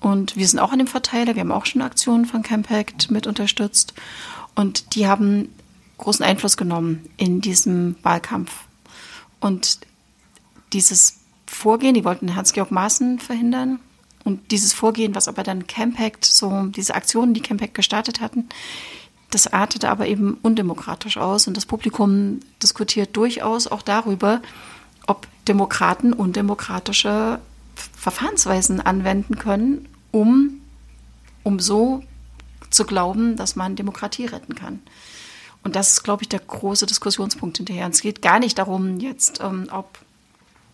Und 0.00 0.36
wir 0.36 0.46
sind 0.46 0.58
auch 0.58 0.72
an 0.72 0.78
dem 0.78 0.86
Verteiler. 0.86 1.34
Wir 1.34 1.40
haben 1.40 1.52
auch 1.52 1.66
schon 1.66 1.80
Aktionen 1.80 2.26
von 2.26 2.42
Campact 2.42 3.10
mit 3.10 3.26
unterstützt. 3.26 3.94
Und 4.54 4.94
die 4.94 5.06
haben 5.06 5.48
großen 5.98 6.24
Einfluss 6.24 6.56
genommen 6.56 7.08
in 7.16 7.40
diesem 7.40 7.96
Wahlkampf. 8.02 8.52
Und 9.40 9.78
dieses 10.72 11.20
Vorgehen, 11.46 11.94
die 11.94 12.04
wollten 12.04 12.34
Hans-Georg 12.34 12.70
Maaßen 12.70 13.18
verhindern. 13.18 13.78
Und 14.24 14.50
dieses 14.50 14.72
Vorgehen, 14.72 15.14
was 15.14 15.28
aber 15.28 15.42
dann 15.42 15.66
Campact, 15.66 16.24
so 16.24 16.66
diese 16.66 16.94
Aktionen, 16.94 17.34
die 17.34 17.40
Campact 17.40 17.74
gestartet 17.74 18.20
hatten, 18.20 18.48
das 19.30 19.46
artete 19.46 19.88
aber 19.88 20.06
eben 20.06 20.38
undemokratisch 20.42 21.16
aus. 21.16 21.46
Und 21.46 21.56
das 21.56 21.66
Publikum 21.66 22.40
diskutiert 22.62 23.16
durchaus 23.16 23.66
auch 23.66 23.82
darüber, 23.82 24.42
ob 25.06 25.26
Demokraten 25.48 26.12
undemokratische 26.12 27.40
Verfahrensweisen 27.96 28.80
anwenden 28.80 29.38
können, 29.38 29.88
um, 30.10 30.60
um 31.42 31.58
so 31.58 32.04
zu 32.70 32.84
glauben, 32.84 33.36
dass 33.36 33.56
man 33.56 33.76
Demokratie 33.76 34.26
retten 34.26 34.54
kann. 34.54 34.80
Und 35.64 35.76
das 35.76 35.92
ist, 35.92 36.02
glaube 36.02 36.22
ich, 36.22 36.28
der 36.28 36.40
große 36.40 36.86
Diskussionspunkt 36.86 37.56
hinterher. 37.56 37.86
Und 37.86 37.94
es 37.94 38.02
geht 38.02 38.22
gar 38.22 38.38
nicht 38.38 38.58
darum, 38.58 38.98
jetzt, 38.98 39.40
ähm, 39.40 39.68
ob 39.70 39.98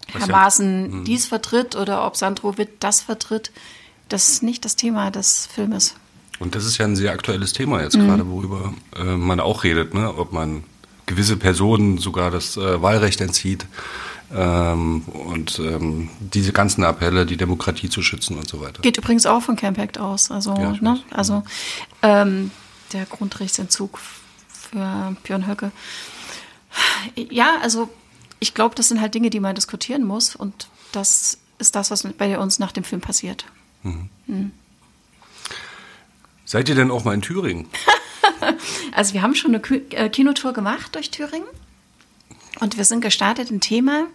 Herr 0.06 0.20
ja, 0.20 0.26
Maaßen 0.26 0.92
hm. 0.92 1.04
dies 1.04 1.26
vertritt 1.26 1.76
oder 1.76 2.06
ob 2.06 2.16
Sandro 2.16 2.56
Witt 2.58 2.70
das 2.80 3.00
vertritt. 3.00 3.50
Das 4.08 4.28
ist 4.28 4.42
nicht 4.42 4.64
das 4.64 4.76
Thema 4.76 5.10
des 5.10 5.46
Filmes. 5.46 5.94
Und 6.38 6.54
das 6.54 6.64
ist 6.64 6.78
ja 6.78 6.86
ein 6.86 6.96
sehr 6.96 7.12
aktuelles 7.12 7.52
Thema 7.52 7.82
jetzt 7.82 7.96
mhm. 7.96 8.06
gerade, 8.06 8.28
worüber 8.28 8.72
äh, 8.96 9.02
man 9.02 9.40
auch 9.40 9.64
redet, 9.64 9.92
ne? 9.92 10.14
ob 10.16 10.32
man 10.32 10.64
gewisse 11.06 11.36
Personen 11.36 11.98
sogar 11.98 12.30
das 12.30 12.56
äh, 12.56 12.80
Wahlrecht 12.80 13.20
entzieht 13.20 13.66
ähm, 14.34 15.02
und 15.02 15.58
ähm, 15.58 16.10
diese 16.20 16.52
ganzen 16.52 16.84
Appelle, 16.84 17.26
die 17.26 17.36
Demokratie 17.36 17.88
zu 17.88 18.02
schützen 18.02 18.36
und 18.36 18.48
so 18.48 18.60
weiter. 18.60 18.82
Geht 18.82 18.98
übrigens 18.98 19.26
auch 19.26 19.42
von 19.42 19.56
Campact 19.56 19.98
aus. 19.98 20.30
Also, 20.30 20.54
ja, 20.54 20.74
ne? 20.80 21.00
also 21.10 21.42
ähm, 22.02 22.50
der 22.92 23.06
Grundrechtsentzug 23.06 23.98
für 24.48 25.16
Björn 25.22 25.46
Höcke. 25.46 25.72
Ja, 27.16 27.56
also 27.62 27.88
ich 28.40 28.54
glaube, 28.54 28.74
das 28.74 28.88
sind 28.88 29.00
halt 29.00 29.14
Dinge, 29.14 29.30
die 29.30 29.40
man 29.40 29.54
diskutieren 29.54 30.04
muss 30.04 30.36
und 30.36 30.68
das 30.92 31.38
ist 31.58 31.74
das, 31.74 31.90
was 31.90 32.04
bei 32.16 32.38
uns 32.38 32.58
nach 32.58 32.72
dem 32.72 32.84
Film 32.84 33.00
passiert. 33.00 33.44
Mhm. 33.82 34.08
Mhm. 34.26 34.52
Seid 36.44 36.68
ihr 36.68 36.74
denn 36.74 36.90
auch 36.90 37.04
mal 37.04 37.14
in 37.14 37.22
Thüringen? 37.22 37.68
also 38.92 39.12
wir 39.12 39.22
haben 39.22 39.34
schon 39.34 39.54
eine 39.54 39.62
äh, 39.90 40.08
Kinotour 40.08 40.52
gemacht 40.52 40.94
durch 40.94 41.10
Thüringen 41.10 41.48
und 42.60 42.76
wir 42.76 42.84
sind 42.84 43.00
gestartet 43.00 43.50
in 43.50 43.60
Thema. 43.60 44.06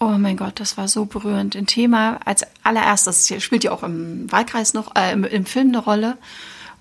Oh 0.00 0.18
mein 0.18 0.36
Gott, 0.36 0.60
das 0.60 0.76
war 0.76 0.88
so 0.88 1.06
berührend. 1.06 1.54
In 1.54 1.66
Thema 1.66 2.20
als 2.24 2.44
allererstes 2.62 3.32
spielt 3.42 3.64
ja 3.64 3.72
auch 3.72 3.82
im 3.82 4.30
Wahlkreis 4.30 4.74
noch, 4.74 4.94
äh, 4.96 5.12
im, 5.12 5.24
im, 5.24 5.46
Film 5.46 5.68
eine 5.68 5.78
Rolle. 5.78 6.18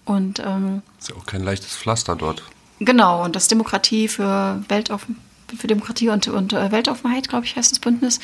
Und 0.06 0.40
ähm, 0.40 0.82
ist 1.00 1.10
ja 1.10 1.16
auch 1.16 1.26
kein 1.26 1.44
leichtes 1.44 1.76
Pflaster 1.76 2.16
dort. 2.16 2.44
Genau, 2.80 3.24
und 3.24 3.36
das 3.36 3.48
Demokratie 3.48 4.08
für 4.08 4.62
Weltoffen, 4.68 5.18
für 5.58 5.68
Demokratie 5.68 6.10
und, 6.10 6.28
und 6.28 6.54
äh, 6.54 6.72
Weltoffenheit, 6.72 7.30
glaube 7.30 7.46
ich, 7.46 7.56
heißt 7.56 7.72
das 7.72 7.80
Bündnis 7.80 8.20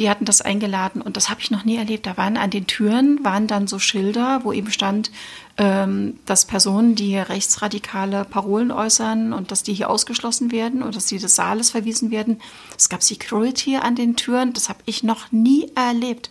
die 0.00 0.08
hatten 0.08 0.24
das 0.24 0.40
eingeladen 0.40 1.02
und 1.02 1.16
das 1.16 1.28
habe 1.28 1.40
ich 1.40 1.50
noch 1.50 1.64
nie 1.64 1.76
erlebt. 1.76 2.06
Da 2.06 2.16
waren 2.16 2.36
an 2.36 2.50
den 2.50 2.66
Türen 2.66 3.22
waren 3.24 3.46
dann 3.46 3.66
so 3.66 3.78
Schilder, 3.78 4.40
wo 4.44 4.52
eben 4.52 4.70
stand, 4.70 5.10
ähm, 5.58 6.18
dass 6.26 6.46
Personen, 6.46 6.94
die 6.94 7.08
hier 7.08 7.28
rechtsradikale 7.28 8.24
Parolen 8.24 8.70
äußern 8.70 9.32
und 9.32 9.50
dass 9.50 9.62
die 9.62 9.74
hier 9.74 9.90
ausgeschlossen 9.90 10.52
werden 10.52 10.82
und 10.82 10.96
dass 10.96 11.06
die 11.06 11.18
des 11.18 11.34
Saales 11.36 11.70
verwiesen 11.70 12.10
werden. 12.10 12.40
Es 12.78 12.88
gab 12.88 13.02
Security 13.02 13.76
an 13.76 13.94
den 13.94 14.16
Türen, 14.16 14.52
das 14.52 14.68
habe 14.68 14.80
ich 14.86 15.02
noch 15.02 15.32
nie 15.32 15.70
erlebt. 15.74 16.30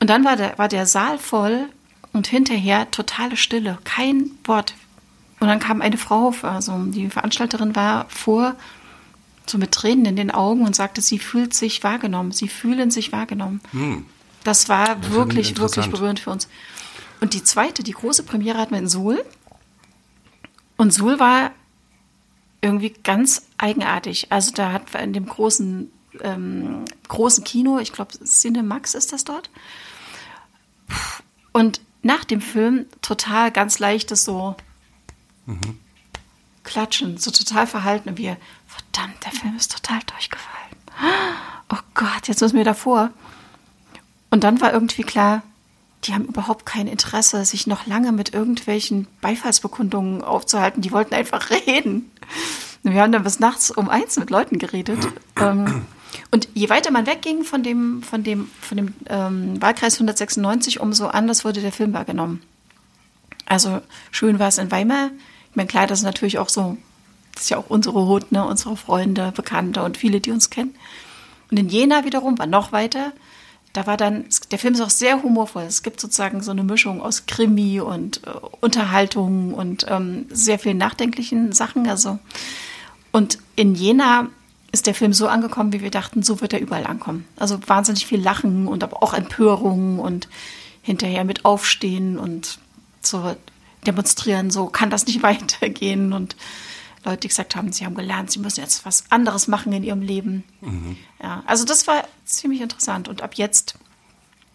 Und 0.00 0.10
dann 0.10 0.24
war 0.24 0.36
der, 0.36 0.58
war 0.58 0.68
der 0.68 0.86
Saal 0.86 1.18
voll 1.18 1.68
und 2.12 2.26
hinterher 2.26 2.90
totale 2.90 3.36
Stille, 3.36 3.78
kein 3.84 4.32
Wort. 4.44 4.74
Und 5.42 5.48
dann 5.48 5.58
kam 5.58 5.82
eine 5.82 5.98
Frau, 5.98 6.32
also 6.42 6.78
die 6.84 7.10
Veranstalterin 7.10 7.74
war 7.74 8.08
vor 8.08 8.54
so 9.44 9.58
mit 9.58 9.72
Tränen 9.72 10.04
in 10.04 10.14
den 10.14 10.30
Augen 10.30 10.64
und 10.64 10.76
sagte, 10.76 11.00
sie 11.00 11.18
fühlt 11.18 11.52
sich 11.52 11.82
wahrgenommen, 11.82 12.30
sie 12.30 12.46
fühlen 12.46 12.92
sich 12.92 13.10
wahrgenommen. 13.10 13.60
Hm. 13.72 14.06
Das 14.44 14.68
war 14.68 14.94
das 14.94 15.10
wirklich, 15.10 15.58
wirklich 15.58 15.90
berührend 15.90 16.20
für 16.20 16.30
uns. 16.30 16.46
Und 17.20 17.34
die 17.34 17.42
zweite, 17.42 17.82
die 17.82 17.90
große 17.90 18.22
Premiere 18.22 18.56
hatten 18.56 18.70
wir 18.70 18.78
in 18.78 18.86
Suhl. 18.88 19.24
Und 20.76 20.94
Suhl 20.94 21.18
war 21.18 21.50
irgendwie 22.60 22.90
ganz 23.02 23.42
eigenartig. 23.58 24.30
Also 24.30 24.52
da 24.52 24.70
hat 24.70 24.94
in 24.94 25.12
dem 25.12 25.26
großen, 25.26 25.90
ähm, 26.20 26.84
großen 27.08 27.42
Kino, 27.42 27.80
ich 27.80 27.92
glaube 27.92 28.12
Cinemax 28.24 28.94
ist 28.94 29.12
das 29.12 29.24
dort. 29.24 29.50
Und 31.50 31.80
nach 32.02 32.22
dem 32.22 32.40
Film 32.40 32.86
total 33.00 33.50
ganz 33.50 33.80
leichtes 33.80 34.24
so 34.24 34.54
mhm. 35.52 35.78
Klatschen, 36.64 37.18
so 37.18 37.30
total 37.30 37.66
verhalten. 37.66 38.10
Und 38.10 38.18
wir, 38.18 38.36
verdammt, 38.66 39.24
der 39.24 39.32
Film 39.32 39.56
ist 39.56 39.72
total 39.72 40.00
durchgefallen. 40.06 40.76
Oh 41.70 41.80
Gott, 41.94 42.28
jetzt 42.28 42.40
müssen 42.40 42.56
wir 42.56 42.64
davor. 42.64 43.10
Und 44.30 44.44
dann 44.44 44.60
war 44.60 44.72
irgendwie 44.72 45.02
klar, 45.02 45.42
die 46.04 46.14
haben 46.14 46.24
überhaupt 46.24 46.66
kein 46.66 46.86
Interesse, 46.88 47.44
sich 47.44 47.66
noch 47.66 47.86
lange 47.86 48.12
mit 48.12 48.34
irgendwelchen 48.34 49.06
Beifallsbekundungen 49.20 50.22
aufzuhalten. 50.22 50.82
Die 50.82 50.92
wollten 50.92 51.14
einfach 51.14 51.50
reden. 51.66 52.10
Wir 52.82 53.02
haben 53.02 53.12
dann 53.12 53.22
bis 53.22 53.38
nachts 53.38 53.70
um 53.70 53.88
eins 53.88 54.18
mit 54.18 54.30
Leuten 54.30 54.58
geredet. 54.58 55.06
Ähm, 55.36 55.86
und 56.30 56.48
je 56.54 56.68
weiter 56.68 56.90
man 56.90 57.06
wegging 57.06 57.44
von 57.44 57.62
dem, 57.62 58.02
von 58.02 58.24
dem, 58.24 58.50
von 58.60 58.76
dem 58.76 58.94
ähm, 59.06 59.62
Wahlkreis 59.62 59.94
196, 59.94 60.80
umso 60.80 61.06
anders 61.06 61.44
wurde 61.44 61.60
der 61.60 61.72
Film 61.72 61.92
wahrgenommen. 61.92 62.42
Also 63.46 63.80
schön 64.10 64.38
war 64.38 64.48
es 64.48 64.58
in 64.58 64.70
Weimar. 64.70 65.10
Meine, 65.54 65.68
klar, 65.68 65.86
das 65.86 66.00
ist 66.00 66.04
natürlich 66.04 66.38
auch 66.38 66.48
so 66.48 66.76
das 67.34 67.44
ist 67.44 67.50
ja 67.50 67.58
auch 67.58 67.70
unsere 67.70 68.06
Hut, 68.06 68.30
ne? 68.32 68.44
unsere 68.46 68.76
Freunde, 68.76 69.32
Bekannte 69.34 69.82
und 69.82 69.96
viele, 69.96 70.20
die 70.20 70.30
uns 70.30 70.50
kennen. 70.50 70.74
Und 71.50 71.58
in 71.58 71.68
Jena 71.68 72.04
wiederum 72.04 72.38
war 72.38 72.46
noch 72.46 72.72
weiter. 72.72 73.12
Da 73.72 73.86
war 73.86 73.96
dann, 73.96 74.26
der 74.50 74.58
Film 74.58 74.74
ist 74.74 74.82
auch 74.82 74.90
sehr 74.90 75.22
humorvoll. 75.22 75.62
Es 75.62 75.82
gibt 75.82 75.98
sozusagen 75.98 76.42
so 76.42 76.50
eine 76.50 76.62
Mischung 76.62 77.00
aus 77.00 77.24
Krimi 77.26 77.80
und 77.80 78.26
äh, 78.26 78.30
Unterhaltung 78.60 79.54
und 79.54 79.86
ähm, 79.88 80.26
sehr 80.30 80.58
vielen 80.58 80.76
nachdenklichen 80.76 81.52
Sachen. 81.52 81.88
Also, 81.88 82.18
und 83.12 83.38
in 83.56 83.74
Jena 83.74 84.28
ist 84.72 84.86
der 84.86 84.94
Film 84.94 85.14
so 85.14 85.26
angekommen, 85.26 85.72
wie 85.72 85.82
wir 85.82 85.90
dachten, 85.90 86.22
so 86.22 86.42
wird 86.42 86.52
er 86.52 86.60
überall 86.60 86.86
ankommen. 86.86 87.26
Also 87.36 87.58
wahnsinnig 87.66 88.06
viel 88.06 88.20
Lachen 88.20 88.68
und 88.68 88.84
aber 88.84 89.02
auch 89.02 89.14
Empörung 89.14 89.98
und 89.98 90.28
hinterher 90.82 91.24
mit 91.24 91.44
Aufstehen 91.44 92.18
und 92.18 92.58
so 93.00 93.34
demonstrieren, 93.86 94.50
so 94.50 94.66
kann 94.66 94.90
das 94.90 95.06
nicht 95.06 95.22
weitergehen 95.22 96.12
und 96.12 96.36
Leute, 97.04 97.18
die 97.18 97.28
gesagt 97.28 97.56
haben, 97.56 97.72
sie 97.72 97.84
haben 97.84 97.94
gelernt, 97.94 98.30
sie 98.30 98.38
müssen 98.38 98.60
jetzt 98.60 98.86
was 98.86 99.04
anderes 99.10 99.48
machen 99.48 99.72
in 99.72 99.82
ihrem 99.82 100.02
Leben. 100.02 100.44
Mhm. 100.60 100.96
Ja, 101.20 101.42
also 101.46 101.64
das 101.64 101.86
war 101.86 102.04
ziemlich 102.24 102.60
interessant. 102.60 103.08
Und 103.08 103.22
ab 103.22 103.34
jetzt, 103.34 103.74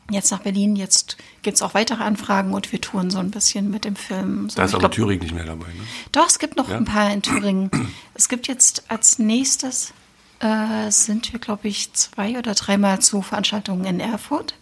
jetzt 0.09 0.31
nach 0.31 0.39
Berlin, 0.39 0.77
jetzt 0.77 1.17
gibt 1.41 1.55
es 1.55 1.61
auch 1.61 1.73
weitere 1.73 2.03
Anfragen 2.03 2.53
und 2.53 2.71
wir 2.71 2.79
touren 2.79 3.11
so 3.11 3.19
ein 3.19 3.31
bisschen 3.31 3.69
mit 3.69 3.83
dem 3.83 3.97
Film. 3.97 4.49
So, 4.49 4.55
da 4.55 4.63
ist 4.63 4.73
aber 4.73 4.79
glaub, 4.79 4.91
Thüringen 4.93 5.23
nicht 5.23 5.35
mehr 5.35 5.43
dabei, 5.43 5.67
ne? 5.67 5.81
Doch, 6.13 6.27
es 6.27 6.39
gibt 6.39 6.55
noch 6.55 6.69
ja? 6.69 6.77
ein 6.77 6.85
paar 6.85 7.11
in 7.11 7.21
Thüringen. 7.21 7.69
Es 8.13 8.29
gibt 8.29 8.47
jetzt 8.47 8.89
als 8.89 9.19
nächstes, 9.19 9.93
äh, 10.39 10.89
sind 10.89 11.33
wir, 11.33 11.39
glaube 11.39 11.67
ich, 11.67 11.91
zwei 11.93 12.37
oder 12.37 12.53
dreimal 12.53 12.99
zu 12.99 13.21
Veranstaltungen 13.21 13.83
in 13.83 13.99
Erfurt. 13.99 14.55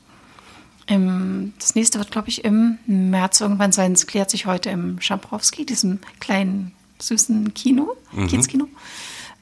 Im, 0.87 1.53
das 1.59 1.75
nächste 1.75 1.97
wird, 1.97 2.11
glaube 2.11 2.29
ich, 2.29 2.45
im 2.45 2.77
März 2.85 3.41
irgendwann 3.41 3.71
sein. 3.71 3.93
Es 3.93 4.05
klärt 4.05 4.29
sich 4.29 4.45
heute 4.45 4.69
im 4.69 5.01
Schamprowski, 5.01 5.65
diesem 5.65 5.99
kleinen 6.19 6.73
süßen 6.99 7.53
Kino, 7.53 7.95
mhm. 8.11 8.27
Kiezkino. 8.27 8.67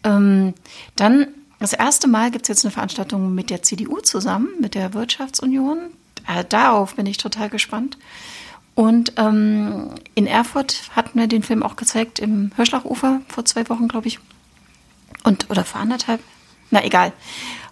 Ähm, 0.03 0.53
dann 0.95 1.27
das 1.59 1.73
erste 1.73 2.07
Mal 2.07 2.31
gibt 2.31 2.43
es 2.43 2.49
jetzt 2.49 2.65
eine 2.65 2.71
Veranstaltung 2.71 3.33
mit 3.33 3.49
der 3.49 3.61
CDU 3.61 3.99
zusammen, 3.99 4.49
mit 4.59 4.75
der 4.75 4.93
Wirtschaftsunion. 4.93 5.91
Äh, 6.27 6.43
darauf 6.47 6.95
bin 6.95 7.05
ich 7.05 7.17
total 7.17 7.49
gespannt. 7.49 7.97
Und 8.75 9.13
ähm, 9.17 9.91
in 10.15 10.27
Erfurt 10.27 10.89
hatten 10.95 11.19
wir 11.19 11.27
den 11.27 11.43
Film 11.43 11.61
auch 11.61 11.75
gezeigt, 11.75 12.19
im 12.19 12.51
Hirschlachufer 12.55 13.21
vor 13.27 13.45
zwei 13.45 13.69
Wochen, 13.69 13.87
glaube 13.87 14.07
ich. 14.07 14.19
Und, 15.23 15.49
oder 15.49 15.63
vor 15.63 15.79
anderthalb? 15.79 16.21
Na, 16.71 16.83
egal. 16.83 17.13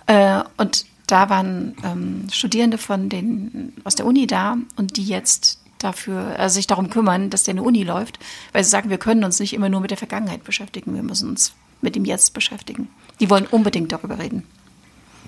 Äh, 0.06 0.44
und 0.58 0.86
da 1.12 1.30
waren 1.30 1.76
ähm, 1.84 2.28
Studierende 2.32 2.78
von 2.78 3.10
den, 3.10 3.74
aus 3.84 3.96
der 3.96 4.06
Uni 4.06 4.28
da 4.28 4.58
und 4.78 4.96
die 4.98 5.04
jetzt 5.04 5.60
dafür, 5.80 6.40
also 6.40 6.56
sich 6.56 6.68
darum 6.68 6.90
kümmern, 6.90 7.30
dass 7.30 7.44
der 7.44 7.54
eine 7.54 7.64
Uni 7.64 7.84
läuft, 7.84 8.20
weil 8.54 8.64
sie 8.64 8.70
sagen, 8.70 8.90
wir 8.90 8.98
können 8.98 9.24
uns 9.24 9.40
nicht 9.40 9.54
immer 9.54 9.68
nur 9.68 9.82
mit 9.82 9.92
der 9.92 9.98
Vergangenheit 9.98 10.44
beschäftigen, 10.44 10.94
wir 10.94 11.04
müssen 11.04 11.30
uns 11.30 11.54
mit 11.82 11.96
dem 11.96 12.06
Jetzt 12.06 12.34
beschäftigen. 12.34 12.88
Die 13.20 13.30
wollen 13.30 13.46
unbedingt 13.48 13.92
darüber 13.92 14.20
reden. 14.20 14.44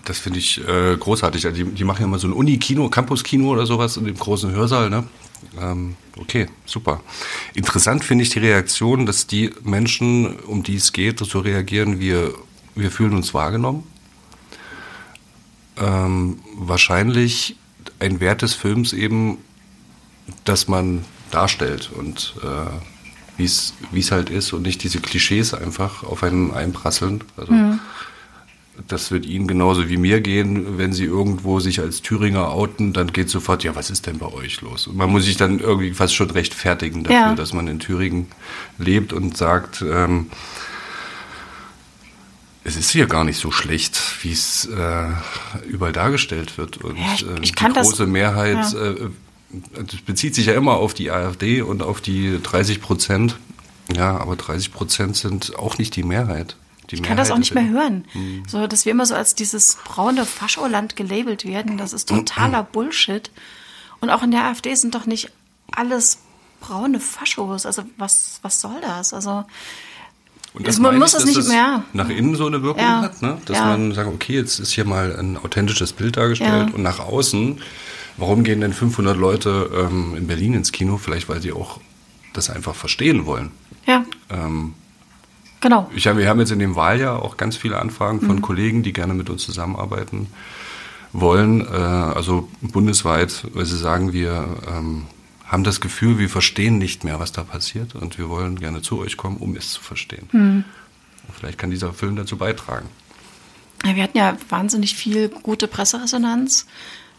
Das 0.06 0.20
finde 0.20 0.40
ich 0.40 0.66
äh, 0.68 0.96
großartig. 0.98 1.46
Also 1.46 1.64
die, 1.64 1.72
die, 1.72 1.84
machen 1.84 2.02
ja 2.02 2.08
mal 2.08 2.20
so 2.20 2.28
ein 2.28 2.34
Uni-Kino, 2.34 2.90
Campus-Kino 2.90 3.50
oder 3.50 3.66
sowas 3.66 3.98
in 3.98 4.06
dem 4.06 4.18
großen 4.18 4.52
Hörsaal, 4.52 4.90
ne? 4.90 5.06
Ähm, 5.60 5.96
okay, 6.18 6.48
super. 6.66 7.02
Interessant 7.54 8.04
finde 8.04 8.24
ich 8.24 8.30
die 8.30 8.40
Reaktion, 8.40 9.06
dass 9.06 9.28
die 9.28 9.52
Menschen, 9.64 10.40
um 10.42 10.64
die 10.64 10.76
es 10.76 10.94
geht, 10.94 11.20
so 11.20 11.40
reagieren, 11.40 12.00
wir, 12.00 12.34
wir 12.76 12.92
fühlen 12.92 13.14
uns 13.14 13.34
wahrgenommen. 13.34 13.84
Ähm, 15.78 16.40
wahrscheinlich 16.56 17.56
ein 18.00 18.20
Wert 18.20 18.42
des 18.42 18.54
Films 18.54 18.94
eben, 18.94 19.38
dass 20.46 20.68
man 20.68 21.04
darstellt 21.32 21.90
und 21.96 22.36
äh, 22.44 23.38
wie 23.38 23.46
es 23.46 24.12
halt 24.12 24.30
ist 24.30 24.54
und 24.54 24.62
nicht 24.62 24.84
diese 24.84 25.00
Klischees 25.00 25.54
einfach 25.54 26.04
auf 26.04 26.24
einen 26.24 26.54
einprasseln. 26.54 27.24
Also, 27.36 27.52
mhm. 27.52 27.80
Das 28.88 29.12
wird 29.12 29.28
Ihnen 29.28 29.48
genauso 29.48 29.88
wie 29.88 29.98
mir 29.98 30.20
gehen, 30.20 30.80
wenn 30.80 30.94
Sie 30.94 31.04
irgendwo 31.04 31.60
sich 31.60 31.80
als 31.80 32.02
Thüringer 32.02 32.50
outen, 32.50 32.92
dann 32.92 33.14
geht 33.14 33.30
sofort, 33.30 33.64
ja, 33.64 33.76
was 33.76 33.92
ist 33.92 34.08
denn 34.08 34.18
bei 34.18 34.26
euch 34.26 34.62
los? 34.62 34.88
Und 34.88 34.98
man 34.98 35.12
muss 35.12 35.26
sich 35.26 35.38
dann 35.38 35.60
irgendwie 35.60 35.94
fast 35.94 36.16
schon 36.16 36.32
rechtfertigen 36.32 37.04
dafür, 37.04 37.20
ja. 37.20 37.36
dass 37.36 37.54
man 37.54 37.68
in 37.68 37.78
Thüringen 37.78 38.28
lebt 38.80 39.14
und 39.14 39.38
sagt, 39.38 39.84
ähm, 39.88 40.32
es 42.64 42.76
ist 42.76 42.92
hier 42.92 43.08
gar 43.08 43.24
nicht 43.24 43.40
so 43.40 43.52
schlecht, 43.52 44.02
wie 44.22 44.32
es 44.32 44.66
äh, 44.66 45.10
überall 45.68 45.92
dargestellt 45.92 46.58
wird. 46.58 46.78
Und 46.78 46.98
ja, 46.98 47.14
ich, 47.16 47.28
äh, 47.28 47.40
ich 47.42 47.52
die 47.54 47.66
große 47.66 48.04
das, 48.04 48.08
Mehrheit, 48.08 48.74
ja. 48.74 48.92
äh, 48.92 49.10
das 49.76 50.02
bezieht 50.06 50.34
sich 50.34 50.46
ja 50.48 50.54
immer 50.54 50.74
auf 50.74 50.94
die 50.94 51.12
AfD 51.12 51.62
und 51.62 51.84
auf 51.84 52.02
die 52.02 52.40
30 52.42 52.82
Prozent. 52.82 53.38
Ja, 53.94 54.18
aber 54.18 54.36
30 54.36 54.72
Prozent 54.72 55.18
sind 55.18 55.58
auch 55.58 55.78
nicht 55.78 55.96
die 55.96 56.04
Mehrheit. 56.04 56.56
Die 56.90 56.96
ich 56.96 57.04
kann 57.04 57.18
das 57.18 57.32
auch 57.32 57.38
nicht 57.38 57.54
mehr 57.54 57.68
hören. 57.68 58.06
Hm. 58.14 58.44
So, 58.48 58.66
dass 58.68 58.86
wir 58.86 58.92
immer 58.92 59.06
so 59.06 59.16
als 59.16 59.36
dieses 59.36 59.78
braune 59.84 60.26
Fascholand 60.26 60.96
gelabelt 60.96 61.46
werden, 61.46 61.78
das 61.78 61.94
ist 61.94 62.10
totaler 62.10 62.64
Bullshit. 62.72 63.30
Und 64.00 64.10
auch 64.10 64.24
in 64.24 64.32
der 64.32 64.46
AfD 64.46 64.74
sind 64.76 64.96
doch 64.96 65.06
nicht 65.06 65.32
alles 65.72 66.20
braune 66.62 67.00
Faschos. 67.00 67.66
Also 67.66 67.84
was, 67.98 68.40
was 68.42 68.62
soll 68.62 68.80
das? 68.82 69.14
Also 69.14 69.46
und 70.54 70.68
das 70.68 70.80
man 70.80 70.98
muss 71.00 71.14
ich, 71.14 71.20
es 71.20 71.26
nicht 71.26 71.48
mehr 71.48 71.84
nach 71.94 72.10
innen 72.10 72.36
so 72.36 72.46
eine 72.46 72.62
Wirkung 72.62 72.84
ja. 72.84 73.02
hat, 73.02 73.22
ne? 73.22 73.38
dass 73.46 73.58
ja. 73.58 73.66
man 73.66 73.94
sagt, 73.94 74.08
okay, 74.08 74.34
jetzt 74.34 74.60
ist 74.60 74.72
hier 74.72 74.86
mal 74.86 75.16
ein 75.18 75.38
authentisches 75.38 75.94
Bild 75.94 76.18
dargestellt 76.18 76.70
ja. 76.70 76.76
und 76.76 76.84
nach 76.84 77.00
außen, 77.00 77.60
warum 78.18 78.44
gehen 78.44 78.62
denn 78.62 78.74
500 78.74 79.18
Leute 79.18 79.70
ähm, 79.76 80.16
in 80.16 80.28
Berlin 80.28 80.54
ins 80.54 80.72
Kino? 80.72 80.98
Vielleicht, 80.98 81.28
weil 81.30 81.42
sie 81.42 81.52
auch 81.52 81.80
das 82.34 82.50
einfach 82.50 82.76
verstehen 82.76 83.26
wollen. 83.26 83.52
Ja. 83.86 84.06
Ähm, 84.30 84.74
Genau. 85.64 85.90
Ich 85.96 86.08
hab, 86.08 86.18
wir 86.18 86.28
haben 86.28 86.42
jetzt 86.42 86.52
in 86.52 86.60
dem 86.60 86.76
Wahljahr 86.76 87.24
auch 87.24 87.38
ganz 87.38 87.56
viele 87.56 87.80
Anfragen 87.80 88.20
von 88.20 88.36
mhm. 88.36 88.42
Kollegen, 88.42 88.84
die 88.84 88.92
gerne 88.92 89.14
mit 89.14 89.30
uns 89.30 89.44
zusammenarbeiten 89.44 90.28
wollen, 91.14 91.62
äh, 91.62 91.72
also 91.72 92.50
bundesweit, 92.60 93.46
weil 93.54 93.66
sie 93.66 93.78
sagen, 93.78 94.12
wir 94.12 94.46
ähm, 94.68 95.04
haben 95.46 95.64
das 95.64 95.82
Gefühl, 95.82 96.20
wir 96.20 96.30
verstehen 96.30 96.78
nicht 96.78 97.04
mehr, 97.04 97.20
was 97.20 97.32
da 97.32 97.44
passiert 97.44 97.96
und 97.96 98.18
wir 98.18 98.30
wollen 98.30 98.60
gerne 98.60 98.82
zu 98.82 99.00
euch 99.00 99.18
kommen, 99.18 99.38
um 99.38 99.56
es 99.56 99.72
zu 99.72 99.82
verstehen. 99.82 100.28
Mhm. 100.32 100.64
Vielleicht 101.38 101.58
kann 101.58 101.70
dieser 101.70 101.94
Film 101.94 102.16
dazu 102.16 102.38
beitragen. 102.38 102.90
Wir 103.84 104.04
hatten 104.04 104.18
ja 104.18 104.38
wahnsinnig 104.50 104.96
viel 104.96 105.30
gute 105.30 105.68
Presseresonanz. 105.68 106.66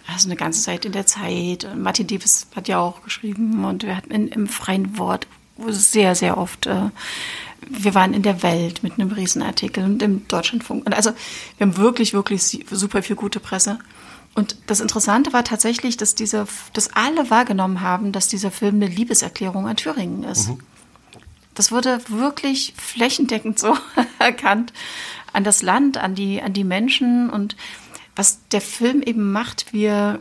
Also 0.07 0.29
eine 0.29 0.37
ganze 0.37 0.63
Zeit 0.63 0.85
in 0.85 0.93
der 0.93 1.07
Zeit. 1.07 1.67
Martin 1.77 2.07
Davis 2.07 2.47
hat 2.55 2.69
ja 2.69 2.79
auch 2.79 3.03
geschrieben 3.03 3.65
und 3.65 3.85
wir 3.85 3.97
hatten 3.97 4.11
in, 4.11 4.29
im 4.29 4.47
freien 4.49 4.99
Wort 4.99 5.27
sehr, 5.57 6.15
sehr 6.15 6.37
oft 6.37 6.67
äh, 6.67 6.91
wir 7.69 7.95
waren 7.95 8.15
in 8.15 8.23
der 8.23 8.43
Welt 8.43 8.83
mit 8.83 8.95
einem 8.95 9.13
Riesenartikel 9.13 9.85
und 9.85 10.03
im 10.03 10.27
Deutschlandfunk. 10.29 10.93
Also 10.95 11.11
wir 11.57 11.67
haben 11.67 11.77
wirklich, 11.77 12.13
wirklich 12.13 12.65
super 12.71 13.03
viel 13.03 13.17
gute 13.17 13.41
Presse. 13.41 13.79
Und 14.35 14.57
das 14.67 14.81
Interessante 14.81 15.33
war 15.33 15.45
tatsächlich, 15.45 15.97
dass 15.97 16.15
diese, 16.15 16.47
dass 16.73 16.93
alle 16.95 17.31
wahrgenommen 17.31 17.81
haben, 17.81 18.13
dass 18.13 18.29
dieser 18.29 18.51
Film 18.51 18.77
eine 18.77 18.89
Liebeserklärung 18.89 19.69
an 19.69 19.77
Thüringen 19.77 20.25
ist. 20.25 20.49
Mhm. 20.49 20.59
Das 21.55 21.71
wurde 21.71 22.01
wirklich 22.09 22.75
flächendeckend 22.77 23.59
so 23.59 23.77
erkannt 24.19 24.73
an 25.33 25.45
das 25.45 25.63
Land, 25.63 25.99
an 25.99 26.15
die, 26.15 26.43
an 26.43 26.53
die 26.53 26.65
Menschen 26.65 27.31
und 27.31 27.57
was 28.17 28.41
der 28.49 28.61
Film 28.61 29.03
eben 29.03 29.33
macht, 29.33 29.73
wir, 29.73 30.21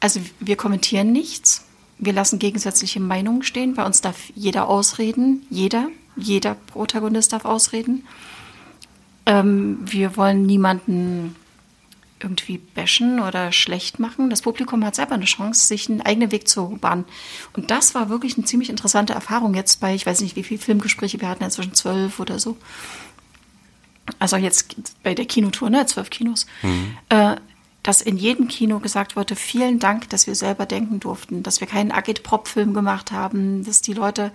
also 0.00 0.20
wir 0.40 0.56
kommentieren 0.56 1.12
nichts. 1.12 1.66
Wir 1.98 2.12
lassen 2.12 2.38
gegensätzliche 2.38 3.00
Meinungen 3.00 3.42
stehen. 3.42 3.74
Bei 3.74 3.86
uns 3.86 4.00
darf 4.00 4.16
jeder 4.34 4.68
ausreden, 4.68 5.46
jeder 5.48 5.88
jeder 6.16 6.54
Protagonist 6.54 7.32
darf 7.32 7.44
ausreden. 7.44 8.06
Ähm, 9.26 9.78
wir 9.80 10.16
wollen 10.16 10.44
niemanden 10.44 11.36
irgendwie 12.24 12.58
bashen 12.58 13.20
oder 13.20 13.52
schlecht 13.52 14.00
machen. 14.00 14.30
Das 14.30 14.42
Publikum 14.42 14.84
hat 14.84 14.96
selber 14.96 15.14
eine 15.14 15.26
Chance, 15.26 15.66
sich 15.66 15.88
einen 15.88 16.00
eigenen 16.00 16.32
Weg 16.32 16.48
zu 16.48 16.78
bahnen. 16.80 17.04
Und 17.52 17.70
das 17.70 17.94
war 17.94 18.08
wirklich 18.08 18.36
eine 18.36 18.46
ziemlich 18.46 18.70
interessante 18.70 19.12
Erfahrung 19.12 19.54
jetzt 19.54 19.80
bei, 19.80 19.94
ich 19.94 20.06
weiß 20.06 20.20
nicht, 20.22 20.34
wie 20.34 20.42
viele 20.42 20.60
Filmgespräche 20.60 21.20
wir 21.20 21.28
hatten, 21.28 21.44
inzwischen 21.44 21.74
zwölf 21.74 22.18
oder 22.18 22.38
so. 22.38 22.56
Also 24.18 24.36
jetzt 24.36 24.74
bei 25.02 25.14
der 25.14 25.26
Kinotour, 25.26 25.70
ne, 25.70 25.86
zwölf 25.86 26.10
Kinos. 26.10 26.46
Mhm. 26.62 26.96
Äh, 27.10 27.36
dass 27.84 28.00
in 28.00 28.16
jedem 28.16 28.48
Kino 28.48 28.80
gesagt 28.80 29.14
wurde, 29.14 29.36
vielen 29.36 29.78
Dank, 29.78 30.08
dass 30.08 30.26
wir 30.26 30.34
selber 30.34 30.64
denken 30.64 31.00
durften, 31.00 31.42
dass 31.42 31.60
wir 31.60 31.68
keinen 31.68 31.92
Agit-Prop-Film 31.92 32.72
gemacht 32.72 33.12
haben, 33.12 33.62
dass 33.62 33.82
die 33.82 33.92
Leute 33.92 34.32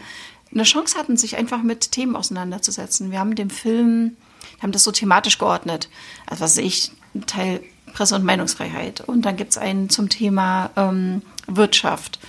eine 0.53 0.63
Chance 0.63 0.97
hatten, 0.97 1.17
sich 1.17 1.35
einfach 1.35 1.63
mit 1.63 1.91
Themen 1.91 2.15
auseinanderzusetzen. 2.15 3.11
Wir 3.11 3.19
haben 3.19 3.35
dem 3.35 3.49
Film, 3.49 4.17
wir 4.57 4.63
haben 4.63 4.71
das 4.71 4.83
so 4.83 4.91
thematisch 4.91 5.39
geordnet. 5.39 5.89
Also 6.27 6.43
was 6.43 6.57
ich, 6.57 6.91
ein 7.15 7.25
Teil 7.25 7.61
Presse- 7.93 8.15
und 8.15 8.23
Meinungsfreiheit. 8.23 9.01
Und 9.01 9.23
dann 9.23 9.37
gibt 9.37 9.51
es 9.51 9.57
einen 9.57 9.89
zum 9.89 10.09
Thema 10.09 10.71
ähm, 10.75 11.21
Wirtschaft 11.47 12.19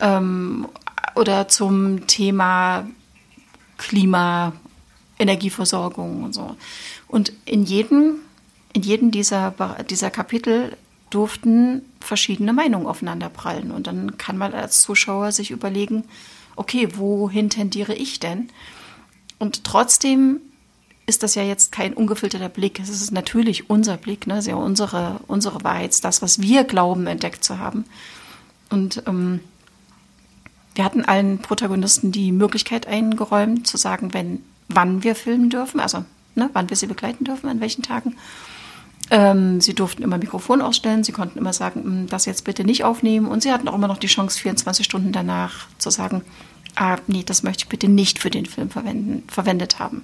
ähm, 0.00 0.68
oder 1.14 1.48
zum 1.48 2.06
Thema 2.06 2.86
Klima, 3.78 4.52
Energieversorgung 5.18 6.24
und 6.24 6.34
so. 6.34 6.56
Und 7.08 7.32
in 7.44 7.64
jedem, 7.64 8.16
in 8.72 8.82
jedem 8.82 9.10
dieser, 9.10 9.54
dieser 9.88 10.10
Kapitel 10.10 10.76
durften 11.10 11.82
verschiedene 12.00 12.52
Meinungen 12.52 12.86
aufeinanderprallen. 12.86 13.70
Und 13.70 13.86
dann 13.86 14.16
kann 14.16 14.38
man 14.38 14.54
als 14.54 14.80
Zuschauer 14.80 15.32
sich 15.32 15.50
überlegen, 15.50 16.04
okay, 16.56 16.88
wohin 16.96 17.50
tendiere 17.50 17.94
ich 17.94 18.20
denn? 18.20 18.48
Und 19.38 19.64
trotzdem 19.64 20.40
ist 21.12 21.22
das 21.22 21.34
ja 21.34 21.42
jetzt 21.42 21.72
kein 21.72 21.92
ungefilterter 21.92 22.48
Blick. 22.48 22.80
Es 22.80 22.88
ist 22.88 23.12
natürlich 23.12 23.68
unser 23.68 23.98
Blick, 23.98 24.26
ne? 24.26 24.38
Es 24.38 24.46
ist 24.46 24.46
ja 24.46 24.56
unsere, 24.56 25.20
unsere 25.26 25.62
Wahrheit, 25.62 26.02
das, 26.04 26.22
was 26.22 26.40
wir 26.40 26.64
glauben, 26.64 27.06
entdeckt 27.06 27.44
zu 27.44 27.58
haben. 27.58 27.84
Und 28.70 29.02
ähm, 29.06 29.40
wir 30.74 30.84
hatten 30.84 31.04
allen 31.04 31.36
Protagonisten 31.36 32.12
die 32.12 32.32
Möglichkeit 32.32 32.86
eingeräumt, 32.86 33.66
zu 33.66 33.76
sagen, 33.76 34.14
wenn, 34.14 34.42
wann 34.68 35.04
wir 35.04 35.14
filmen 35.14 35.50
dürfen, 35.50 35.80
also 35.80 36.06
ne, 36.34 36.48
wann 36.54 36.70
wir 36.70 36.78
sie 36.78 36.86
begleiten 36.86 37.24
dürfen, 37.24 37.50
an 37.50 37.60
welchen 37.60 37.82
Tagen. 37.82 38.16
Ähm, 39.10 39.60
sie 39.60 39.74
durften 39.74 40.02
immer 40.02 40.16
Mikrofon 40.16 40.62
ausstellen, 40.62 41.04
sie 41.04 41.12
konnten 41.12 41.38
immer 41.38 41.52
sagen, 41.52 41.84
hm, 41.84 42.06
das 42.06 42.24
jetzt 42.24 42.46
bitte 42.46 42.64
nicht 42.64 42.84
aufnehmen. 42.84 43.26
Und 43.26 43.42
sie 43.42 43.52
hatten 43.52 43.68
auch 43.68 43.74
immer 43.74 43.88
noch 43.88 43.98
die 43.98 44.06
Chance, 44.06 44.40
24 44.40 44.86
Stunden 44.86 45.12
danach 45.12 45.66
zu 45.76 45.90
sagen, 45.90 46.22
ah, 46.74 46.96
nee, 47.06 47.22
das 47.22 47.42
möchte 47.42 47.64
ich 47.64 47.68
bitte 47.68 47.90
nicht 47.90 48.18
für 48.18 48.30
den 48.30 48.46
Film 48.46 48.70
verwenden, 48.70 49.24
verwendet 49.28 49.78
haben. 49.78 50.00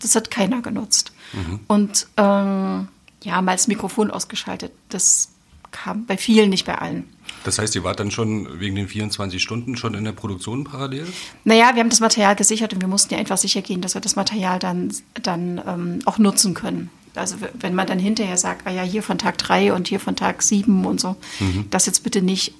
Das 0.00 0.14
hat 0.14 0.30
keiner 0.30 0.62
genutzt. 0.62 1.12
Mhm. 1.32 1.60
Und 1.66 2.06
ähm, 2.16 2.88
ja, 3.22 3.42
mal 3.42 3.52
das 3.52 3.68
Mikrofon 3.68 4.10
ausgeschaltet. 4.10 4.72
Das 4.88 5.30
kam 5.72 6.06
bei 6.06 6.16
vielen, 6.16 6.50
nicht 6.50 6.66
bei 6.66 6.76
allen. 6.78 7.04
Das 7.44 7.58
heißt, 7.58 7.74
ihr 7.74 7.84
wart 7.84 8.00
dann 8.00 8.10
schon 8.10 8.60
wegen 8.60 8.76
den 8.76 8.88
24 8.88 9.42
Stunden 9.42 9.76
schon 9.76 9.94
in 9.94 10.04
der 10.04 10.12
Produktion 10.12 10.64
parallel? 10.64 11.06
Naja, 11.44 11.70
wir 11.74 11.80
haben 11.80 11.90
das 11.90 12.00
Material 12.00 12.36
gesichert 12.36 12.72
und 12.72 12.80
wir 12.80 12.88
mussten 12.88 13.14
ja 13.14 13.20
einfach 13.20 13.38
sicher 13.38 13.62
gehen, 13.62 13.80
dass 13.80 13.94
wir 13.94 14.00
das 14.00 14.16
Material 14.16 14.58
dann, 14.58 14.92
dann 15.22 15.60
ähm, 15.66 15.98
auch 16.06 16.18
nutzen 16.18 16.54
können. 16.54 16.90
Also 17.14 17.36
wenn 17.54 17.74
man 17.74 17.86
dann 17.86 17.98
hinterher 17.98 18.36
sagt, 18.36 18.66
ah 18.66 18.70
ja, 18.70 18.82
hier 18.82 19.02
von 19.02 19.18
Tag 19.18 19.38
drei 19.38 19.72
und 19.72 19.88
hier 19.88 20.00
von 20.00 20.16
Tag 20.16 20.42
sieben 20.42 20.84
und 20.84 21.00
so, 21.00 21.16
mhm. 21.40 21.66
das 21.70 21.86
jetzt 21.86 22.02
bitte 22.02 22.22
nicht. 22.22 22.52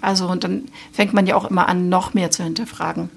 Also 0.00 0.28
und 0.28 0.44
dann 0.44 0.64
fängt 0.92 1.14
man 1.14 1.26
ja 1.26 1.36
auch 1.36 1.46
immer 1.46 1.68
an, 1.68 1.88
noch 1.88 2.14
mehr 2.14 2.30
zu 2.30 2.44
hinterfragen. 2.44 3.08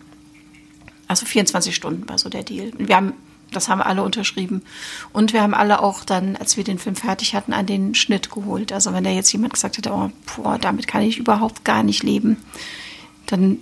Also 1.07 1.25
24 1.25 1.75
Stunden 1.75 2.07
war 2.07 2.17
so 2.17 2.29
der 2.29 2.43
Deal. 2.43 2.71
Wir 2.77 2.95
haben, 2.95 3.13
das 3.51 3.69
haben 3.69 3.81
alle 3.81 4.03
unterschrieben. 4.03 4.61
Und 5.13 5.33
wir 5.33 5.41
haben 5.41 5.53
alle 5.53 5.81
auch 5.81 6.03
dann, 6.03 6.35
als 6.35 6.57
wir 6.57 6.63
den 6.63 6.79
Film 6.79 6.95
fertig 6.95 7.33
hatten, 7.33 7.53
an 7.53 7.65
den 7.65 7.95
Schnitt 7.95 8.29
geholt. 8.29 8.71
Also 8.71 8.93
wenn 8.93 9.03
da 9.03 9.09
jetzt 9.09 9.31
jemand 9.31 9.53
gesagt 9.53 9.77
hätte, 9.77 9.91
oh, 9.91 10.11
boah, 10.35 10.57
damit 10.57 10.87
kann 10.87 11.01
ich 11.01 11.17
überhaupt 11.17 11.63
gar 11.63 11.83
nicht 11.83 12.03
leben, 12.03 12.37
dann 13.25 13.59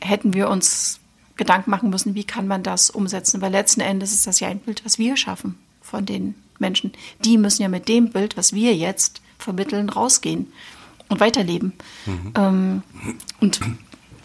hätten 0.00 0.34
wir 0.34 0.48
uns 0.48 1.00
Gedanken 1.36 1.70
machen 1.70 1.90
müssen, 1.90 2.14
wie 2.14 2.24
kann 2.24 2.46
man 2.46 2.62
das 2.62 2.90
umsetzen. 2.90 3.40
Weil 3.40 3.52
letzten 3.52 3.80
Endes 3.80 4.12
ist 4.12 4.26
das 4.26 4.40
ja 4.40 4.48
ein 4.48 4.60
Bild, 4.60 4.84
was 4.84 4.98
wir 4.98 5.16
schaffen 5.16 5.58
von 5.80 6.06
den 6.06 6.34
Menschen. 6.58 6.92
Die 7.24 7.38
müssen 7.38 7.62
ja 7.62 7.68
mit 7.68 7.88
dem 7.88 8.10
Bild, 8.10 8.36
was 8.36 8.52
wir 8.52 8.74
jetzt 8.74 9.20
vermitteln, 9.38 9.88
rausgehen 9.88 10.52
und 11.08 11.20
weiterleben. 11.20 11.72
Mhm. 12.06 12.32
Ähm, 12.36 12.82
und 13.40 13.60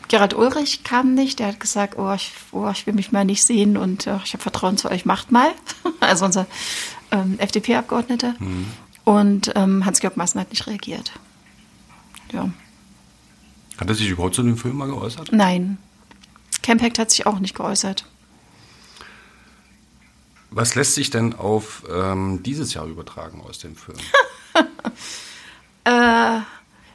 Gerald 0.09 0.33
Ulrich 0.33 0.83
kam 0.83 1.13
nicht, 1.13 1.39
der 1.39 1.47
hat 1.47 1.59
gesagt, 1.59 1.97
oh, 1.97 2.11
ich, 2.13 2.33
oh, 2.51 2.67
ich 2.69 2.85
will 2.87 2.95
mich 2.95 3.11
mal 3.11 3.23
nicht 3.23 3.43
sehen 3.43 3.77
und 3.77 4.07
oh, 4.07 4.19
ich 4.25 4.33
habe 4.33 4.41
Vertrauen 4.41 4.75
zu 4.75 4.89
euch, 4.89 5.05
macht 5.05 5.31
mal. 5.31 5.51
also 5.99 6.25
unser 6.25 6.47
ähm, 7.11 7.37
FDP-Abgeordneter. 7.37 8.33
Mhm. 8.39 8.65
Und 9.05 9.51
ähm, 9.55 9.85
Hans-Georg 9.85 10.17
Maaßen 10.17 10.41
hat 10.41 10.49
nicht 10.49 10.65
reagiert. 10.65 11.11
Ja. 12.33 12.49
Hat 13.77 13.87
er 13.87 13.95
sich 13.95 14.09
überhaupt 14.09 14.35
zu 14.35 14.41
dem 14.41 14.57
Film 14.57 14.77
mal 14.77 14.87
geäußert? 14.87 15.31
Nein. 15.31 15.77
Campact 16.63 16.99
hat 16.99 17.11
sich 17.11 17.25
auch 17.27 17.39
nicht 17.39 17.55
geäußert. 17.55 18.05
Was 20.51 20.73
lässt 20.73 20.95
sich 20.95 21.11
denn 21.11 21.35
auf 21.35 21.83
ähm, 21.91 22.41
dieses 22.41 22.73
Jahr 22.73 22.87
übertragen 22.87 23.41
aus 23.41 23.59
dem 23.59 23.75
Film? 23.75 23.97
äh, 25.83 26.39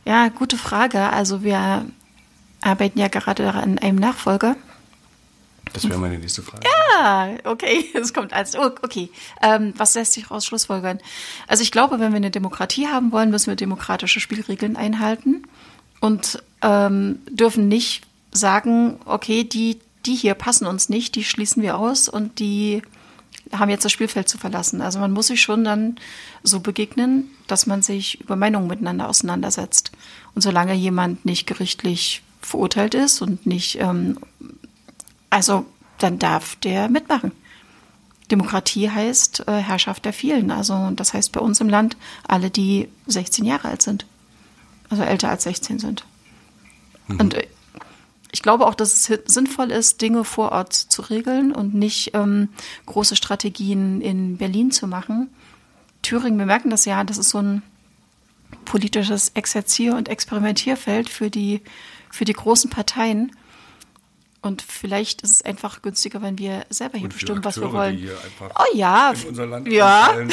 ja, 0.04 0.28
gute 0.36 0.58
Frage. 0.58 1.10
Also 1.10 1.44
wir 1.44 1.86
arbeiten 2.64 2.98
ja 2.98 3.08
gerade 3.08 3.52
an 3.52 3.78
einem 3.78 3.98
Nachfolger. 3.98 4.56
Das 5.72 5.88
wäre 5.88 5.98
meine 5.98 6.18
nächste 6.18 6.42
Frage. 6.42 6.64
Ja, 6.64 7.30
okay, 7.44 7.86
es 7.94 8.14
kommt 8.14 8.32
als, 8.32 8.56
oh, 8.56 8.70
okay. 8.82 9.10
Ähm, 9.42 9.74
was 9.76 9.94
lässt 9.94 10.12
sich 10.12 10.30
raus 10.30 10.46
schlussfolgern? 10.46 11.00
Also 11.48 11.62
ich 11.62 11.72
glaube, 11.72 11.98
wenn 11.98 12.12
wir 12.12 12.16
eine 12.16 12.30
Demokratie 12.30 12.86
haben 12.86 13.12
wollen, 13.12 13.30
müssen 13.30 13.48
wir 13.48 13.56
demokratische 13.56 14.20
Spielregeln 14.20 14.76
einhalten 14.76 15.42
und 16.00 16.42
ähm, 16.62 17.18
dürfen 17.28 17.68
nicht 17.68 18.04
sagen, 18.30 18.98
okay, 19.04 19.44
die, 19.44 19.78
die 20.06 20.14
hier 20.14 20.34
passen 20.34 20.66
uns 20.66 20.88
nicht, 20.88 21.16
die 21.16 21.24
schließen 21.24 21.62
wir 21.62 21.76
aus 21.78 22.08
und 22.08 22.38
die 22.38 22.82
haben 23.52 23.70
jetzt 23.70 23.84
das 23.84 23.92
Spielfeld 23.92 24.28
zu 24.28 24.38
verlassen. 24.38 24.80
Also 24.80 24.98
man 24.98 25.12
muss 25.12 25.26
sich 25.26 25.42
schon 25.42 25.64
dann 25.64 25.96
so 26.42 26.60
begegnen, 26.60 27.30
dass 27.46 27.66
man 27.66 27.82
sich 27.82 28.20
über 28.20 28.36
Meinungen 28.36 28.68
miteinander 28.68 29.08
auseinandersetzt. 29.08 29.92
Und 30.34 30.42
solange 30.42 30.74
jemand 30.74 31.24
nicht 31.24 31.46
gerichtlich 31.46 32.22
verurteilt 32.44 32.94
ist 32.94 33.22
und 33.22 33.46
nicht, 33.46 33.80
ähm, 33.80 34.18
also 35.30 35.66
dann 35.98 36.18
darf 36.18 36.56
der 36.56 36.88
mitmachen. 36.88 37.32
Demokratie 38.30 38.90
heißt 38.90 39.46
äh, 39.48 39.52
Herrschaft 39.58 40.04
der 40.04 40.12
vielen. 40.12 40.50
Also 40.50 40.90
das 40.96 41.12
heißt 41.12 41.32
bei 41.32 41.40
uns 41.40 41.60
im 41.60 41.68
Land 41.68 41.96
alle, 42.26 42.50
die 42.50 42.88
16 43.06 43.44
Jahre 43.44 43.68
alt 43.68 43.82
sind. 43.82 44.06
Also 44.88 45.02
älter 45.02 45.28
als 45.28 45.44
16 45.44 45.78
sind. 45.78 46.04
Mhm. 47.08 47.20
Und 47.20 47.34
äh, 47.34 47.46
ich 48.32 48.42
glaube 48.42 48.66
auch, 48.66 48.74
dass 48.74 48.94
es 48.94 49.20
sinnvoll 49.32 49.70
ist, 49.70 50.00
Dinge 50.00 50.24
vor 50.24 50.50
Ort 50.52 50.72
zu 50.72 51.02
regeln 51.02 51.52
und 51.52 51.74
nicht 51.74 52.12
ähm, 52.14 52.48
große 52.86 53.14
Strategien 53.14 54.00
in 54.00 54.38
Berlin 54.38 54.72
zu 54.72 54.88
machen. 54.88 55.30
Thüringen, 56.02 56.38
wir 56.38 56.46
merken 56.46 56.70
das 56.70 56.84
ja, 56.84 57.04
das 57.04 57.18
ist 57.18 57.30
so 57.30 57.38
ein 57.38 57.62
politisches 58.64 59.30
Exerzier- 59.34 59.94
und 59.94 60.08
Experimentierfeld 60.08 61.08
für 61.08 61.30
die, 61.30 61.60
für 62.14 62.24
die 62.24 62.32
großen 62.32 62.70
Parteien. 62.70 63.32
Und 64.40 64.62
vielleicht 64.62 65.22
ist 65.22 65.30
es 65.30 65.42
einfach 65.42 65.82
günstiger, 65.82 66.22
wenn 66.22 66.38
wir 66.38 66.66
selber 66.68 66.98
hier 66.98 67.08
bestimmen, 67.08 67.38
Akteure, 67.38 67.44
was 67.44 67.60
wir 67.60 67.72
wollen. 67.72 68.08
oh 68.40 68.76
ja, 68.76 69.12
in 69.12 69.28
unser 69.28 69.46
Land 69.46 69.68
ja. 69.68 70.14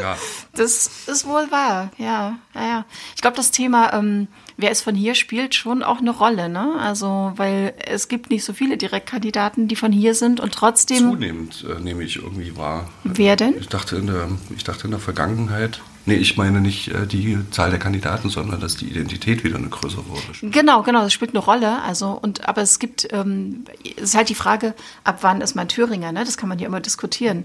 ja. 0.00 0.18
Das 0.52 0.90
ist 1.06 1.26
wohl 1.26 1.50
wahr, 1.50 1.90
ja. 1.96 2.38
ja, 2.54 2.62
ja. 2.62 2.84
Ich 3.14 3.22
glaube, 3.22 3.36
das 3.36 3.50
Thema 3.50 3.94
ähm, 3.94 4.28
wer 4.56 4.70
es 4.70 4.82
von 4.82 4.94
hier 4.94 5.14
spielt, 5.14 5.54
schon 5.54 5.82
auch 5.82 5.98
eine 5.98 6.10
Rolle, 6.10 6.48
ne? 6.48 6.76
Also, 6.78 7.32
weil 7.36 7.74
es 7.84 8.08
gibt 8.08 8.30
nicht 8.30 8.44
so 8.44 8.52
viele 8.52 8.76
Direktkandidaten, 8.76 9.68
die 9.68 9.76
von 9.76 9.92
hier 9.92 10.14
sind 10.14 10.40
und 10.40 10.52
trotzdem. 10.52 10.98
Zunehmend 10.98 11.64
äh, 11.68 11.80
nehme 11.80 12.04
ich 12.04 12.16
irgendwie 12.16 12.56
wahr. 12.56 12.88
Wer 13.04 13.36
denn? 13.36 13.54
Ich 13.58 13.68
dachte 13.68 13.96
in 13.96 14.06
der, 14.06 14.28
ich 14.56 14.64
dachte 14.64 14.84
in 14.84 14.90
der 14.90 15.00
Vergangenheit. 15.00 15.80
Nee, 16.08 16.14
ich 16.14 16.36
meine 16.36 16.60
nicht 16.60 16.88
äh, 16.88 17.04
die 17.04 17.36
Zahl 17.50 17.70
der 17.70 17.80
Kandidaten, 17.80 18.30
sondern 18.30 18.60
dass 18.60 18.76
die 18.76 18.86
Identität 18.86 19.42
wieder 19.42 19.56
eine 19.56 19.68
größere 19.68 20.02
Rolle 20.02 20.34
spielt. 20.34 20.52
Genau, 20.52 20.82
genau, 20.82 21.02
das 21.02 21.12
spielt 21.12 21.32
eine 21.32 21.40
Rolle. 21.40 21.82
Also, 21.82 22.10
und 22.10 22.48
aber 22.48 22.62
es 22.62 22.78
gibt, 22.78 23.08
ähm, 23.12 23.64
es 23.96 24.10
ist 24.10 24.14
halt 24.14 24.28
die 24.28 24.36
Frage, 24.36 24.74
ab 25.02 25.18
wann 25.22 25.40
ist 25.40 25.56
man 25.56 25.68
Thüringer, 25.68 26.12
ne? 26.12 26.24
Das 26.24 26.36
kann 26.36 26.48
man 26.48 26.60
ja 26.60 26.66
immer 26.66 26.80
diskutieren. 26.80 27.44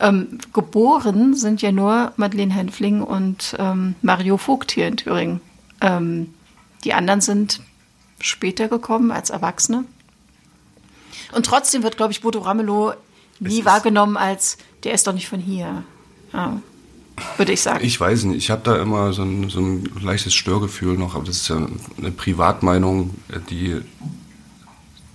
Ähm, 0.00 0.38
geboren 0.54 1.34
sind 1.34 1.60
ja 1.60 1.72
nur 1.72 2.14
Madeleine 2.16 2.54
Henfling 2.54 3.02
und 3.02 3.54
ähm, 3.58 3.94
Mario 4.00 4.38
Vogt 4.38 4.72
hier 4.72 4.88
in 4.88 4.96
Thüringen. 4.96 5.42
Ähm, 5.82 6.32
die 6.84 6.94
anderen 6.94 7.20
sind 7.20 7.60
später 8.18 8.68
gekommen 8.68 9.10
als 9.10 9.28
Erwachsene. 9.28 9.84
Und 11.32 11.44
trotzdem 11.44 11.82
wird, 11.82 11.98
glaube 11.98 12.12
ich, 12.12 12.22
Bodo 12.22 12.40
Ramelow 12.40 12.94
nie 13.40 13.66
wahrgenommen 13.66 14.16
als, 14.16 14.56
der 14.84 14.94
ist 14.94 15.06
doch 15.06 15.12
nicht 15.12 15.28
von 15.28 15.38
hier. 15.38 15.84
Ja, 16.32 16.60
würde 17.36 17.52
ich 17.52 17.60
sagen. 17.62 17.84
Ich 17.84 18.00
weiß 18.00 18.24
nicht, 18.24 18.38
ich 18.38 18.50
habe 18.50 18.62
da 18.64 18.80
immer 18.80 19.12
so 19.12 19.22
ein, 19.22 19.48
so 19.48 19.60
ein 19.60 19.90
leichtes 20.00 20.34
Störgefühl 20.34 20.96
noch, 20.96 21.14
aber 21.14 21.24
das 21.24 21.36
ist 21.36 21.48
ja 21.48 21.66
eine 21.98 22.10
Privatmeinung, 22.10 23.14
die 23.50 23.80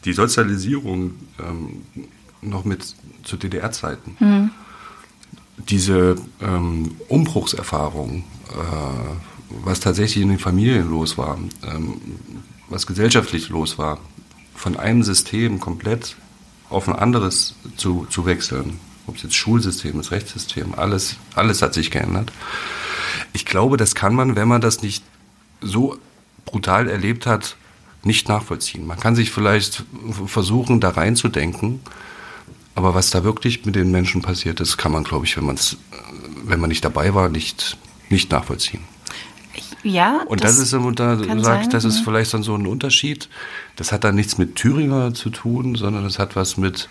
die 0.06 0.14
Sozialisierung 0.14 1.16
ähm, 1.40 1.82
noch 2.42 2.64
mit 2.64 2.96
zu 3.24 3.38
DDR-Zeiten. 3.38 4.16
Mhm. 4.20 4.52
Diese 5.70 6.16
ähm, 6.42 6.96
Umbruchserfahrung, 7.08 8.24
äh, 8.52 9.64
was 9.64 9.80
tatsächlich 9.80 10.24
in 10.24 10.30
den 10.30 10.40
Familien 10.40 10.90
los 10.90 11.18
war, 11.18 11.38
ähm, 11.64 12.02
was 12.70 12.86
gesellschaftlich 12.86 13.50
los 13.50 13.78
war, 13.78 14.00
von 14.54 14.78
einem 14.78 15.04
System 15.04 15.60
komplett 15.60 16.16
auf 16.70 16.88
ein 16.88 16.96
anderes 16.96 17.56
zu, 17.78 18.06
zu 18.10 18.26
wechseln. 18.26 18.80
Ob 19.08 19.18
es 19.18 19.24
jetzt 19.24 19.36
Schulsystem 19.36 20.00
ist, 20.00 20.12
Rechtssystem, 20.12 20.74
alles, 20.76 21.18
alles 21.36 21.62
hat 21.62 21.74
sich 21.74 21.92
geändert. 21.92 22.32
Ich 23.34 23.46
glaube, 23.46 23.78
das 23.78 23.96
kann 23.96 24.16
man, 24.16 24.36
wenn 24.36 24.48
man 24.48 24.62
das 24.62 24.82
nicht 24.82 25.04
so 25.62 25.98
brutal 26.46 26.90
erlebt 26.90 27.26
hat, 27.26 27.58
nicht 28.04 28.30
nachvollziehen. 28.30 28.86
Man 28.86 29.00
kann 29.00 29.16
sich 29.16 29.32
vielleicht 29.32 29.84
versuchen, 30.28 30.80
da 30.80 30.90
reinzudenken, 30.90 31.82
aber 32.76 32.94
was 32.94 33.10
da 33.10 33.24
wirklich 33.24 33.66
mit 33.66 33.76
den 33.76 33.92
Menschen 33.92 34.22
passiert 34.22 34.60
ist, 34.60 34.78
kann 34.78 34.92
man, 34.92 35.04
glaube 35.04 35.26
ich, 35.26 35.38
wenn, 35.38 35.46
man's, 35.46 35.78
wenn 36.44 36.60
man 36.60 36.70
nicht 36.70 36.84
dabei 36.84 37.16
war, 37.16 37.30
nicht, 37.30 37.78
nicht 38.10 38.32
nachvollziehen. 38.32 38.82
Ja. 39.84 40.24
Und 40.28 40.44
das, 40.44 40.58
das 40.58 40.68
ist, 40.68 40.74
und 40.74 41.00
da 41.00 41.18
sage 41.40 41.62
ich, 41.62 41.70
das 41.70 41.84
ist 41.86 42.00
vielleicht 42.00 42.34
dann 42.34 42.44
so 42.44 42.56
ein 42.56 42.66
Unterschied. 42.66 43.30
Das 43.76 43.92
hat 43.92 44.04
dann 44.04 44.16
nichts 44.16 44.38
mit 44.38 44.56
Thüringer 44.56 45.14
zu 45.14 45.30
tun, 45.30 45.76
sondern 45.76 46.04
das 46.04 46.20
hat 46.20 46.36
was 46.36 46.58
mit 46.58 46.90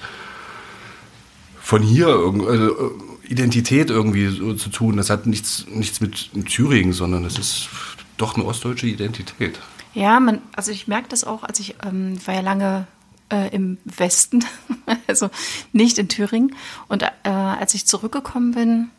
von 1.65 1.81
hier 1.81 2.09
also 2.09 3.01
Identität 3.27 3.89
irgendwie 3.89 4.29
so 4.29 4.53
zu 4.53 4.69
tun. 4.69 4.99
Das 4.99 5.09
hat 5.09 5.27
nichts, 5.27 5.65
nichts 5.69 6.01
mit 6.03 6.31
Thüringen, 6.47 6.93
sondern 6.93 7.25
es 7.25 7.39
ist 7.39 7.71
doch 8.19 8.37
eine 8.37 8.45
ostdeutsche 8.45 8.87
Identität. 8.87 9.59
Ja, 9.95 10.21
man, 10.21 10.43
also 10.55 10.73
ich 10.73 10.89
merke 10.89 11.09
das 11.09 11.25
auch, 11.25 11.43
als 11.43 11.61
ich 11.61 11.77
ähm, 11.83 12.19
war 12.27 12.35
ja 12.35 12.43
lange 12.43 12.87
äh, 13.33 13.49
im 13.49 13.79
Westen, 13.85 14.45
also 15.07 15.31
nicht 15.73 15.97
in 15.97 16.09
Thüringen. 16.09 16.55
Und 16.89 17.03
äh, 17.03 17.09
als 17.25 17.73
ich 17.73 17.87
zurückgekommen 17.87 18.53
bin, 18.53 18.91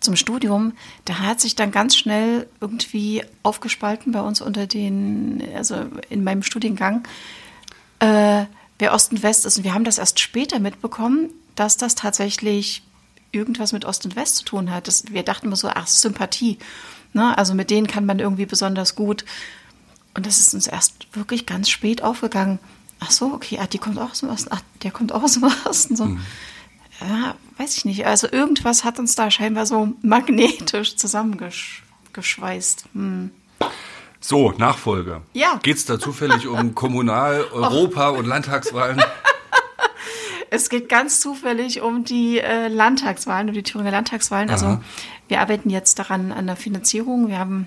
zum 0.00 0.16
Studium, 0.16 0.72
da 1.04 1.20
hat 1.20 1.40
sich 1.40 1.54
dann 1.54 1.70
ganz 1.70 1.94
schnell 1.94 2.48
irgendwie 2.60 3.22
aufgespalten 3.44 4.10
bei 4.10 4.22
uns 4.22 4.40
unter 4.40 4.66
den, 4.66 5.40
also 5.54 5.86
in 6.08 6.24
meinem 6.24 6.42
Studiengang, 6.42 7.06
äh, 8.00 8.46
wer 8.78 8.92
Ost 8.92 9.12
und 9.12 9.22
West 9.22 9.46
ist. 9.46 9.58
Und 9.58 9.64
wir 9.64 9.74
haben 9.74 9.84
das 9.84 9.98
erst 9.98 10.18
später 10.18 10.58
mitbekommen, 10.58 11.30
dass 11.60 11.76
das 11.76 11.94
tatsächlich 11.94 12.82
irgendwas 13.32 13.72
mit 13.72 13.84
Ost 13.84 14.04
und 14.04 14.16
West 14.16 14.36
zu 14.36 14.44
tun 14.44 14.70
hat. 14.70 14.88
Das, 14.88 15.04
wir 15.10 15.22
dachten 15.22 15.46
immer 15.46 15.56
so, 15.56 15.68
ach, 15.68 15.86
Sympathie. 15.86 16.58
Ne? 17.12 17.36
Also 17.38 17.54
mit 17.54 17.70
denen 17.70 17.86
kann 17.86 18.06
man 18.06 18.18
irgendwie 18.18 18.46
besonders 18.46 18.96
gut. 18.96 19.24
Und 20.14 20.26
das 20.26 20.40
ist 20.40 20.54
uns 20.54 20.66
erst 20.66 21.06
wirklich 21.14 21.46
ganz 21.46 21.70
spät 21.70 22.02
aufgegangen. 22.02 22.58
Ach 22.98 23.10
so, 23.10 23.26
okay, 23.26 23.58
ah, 23.60 23.66
die 23.66 23.78
kommt 23.78 23.98
auch 23.98 24.10
aus 24.10 24.20
dem 24.20 24.30
Osten, 24.30 24.50
ach, 24.52 24.62
der 24.82 24.90
kommt 24.90 25.12
auch 25.12 25.22
aus 25.22 25.34
dem 25.34 25.44
Osten. 25.64 25.94
So. 25.94 26.06
Mhm 26.06 26.20
ja, 27.00 27.34
weiß 27.58 27.76
ich 27.78 27.84
nicht. 27.84 28.06
Also 28.06 28.28
irgendwas 28.30 28.84
hat 28.84 28.98
uns 28.98 29.14
da 29.14 29.30
scheinbar 29.30 29.66
so 29.66 29.94
magnetisch 30.02 30.96
zusammengeschweißt. 30.96 32.84
Hm. 32.92 33.30
So, 34.20 34.52
Nachfolge. 34.58 35.22
Ja. 35.32 35.58
Geht 35.62 35.78
es 35.78 35.86
da 35.86 35.98
zufällig 35.98 36.46
um 36.46 36.74
Kommunal-, 36.74 37.44
Europa- 37.52 38.10
und 38.10 38.26
Landtagswahlen? 38.26 39.02
Es 40.50 40.68
geht 40.68 40.88
ganz 40.88 41.20
zufällig 41.20 41.80
um 41.80 42.04
die 42.04 42.38
äh, 42.38 42.68
Landtagswahlen, 42.68 43.48
um 43.48 43.54
die 43.54 43.62
Thüringer 43.62 43.92
Landtagswahlen. 43.92 44.50
Also 44.50 44.66
Aha. 44.66 44.74
Also 44.74 44.84
wir 45.28 45.40
arbeiten 45.40 45.70
jetzt 45.70 45.98
daran 45.98 46.32
an 46.32 46.46
der 46.46 46.56
Finanzierung. 46.56 47.28
Wir 47.28 47.38
haben 47.38 47.66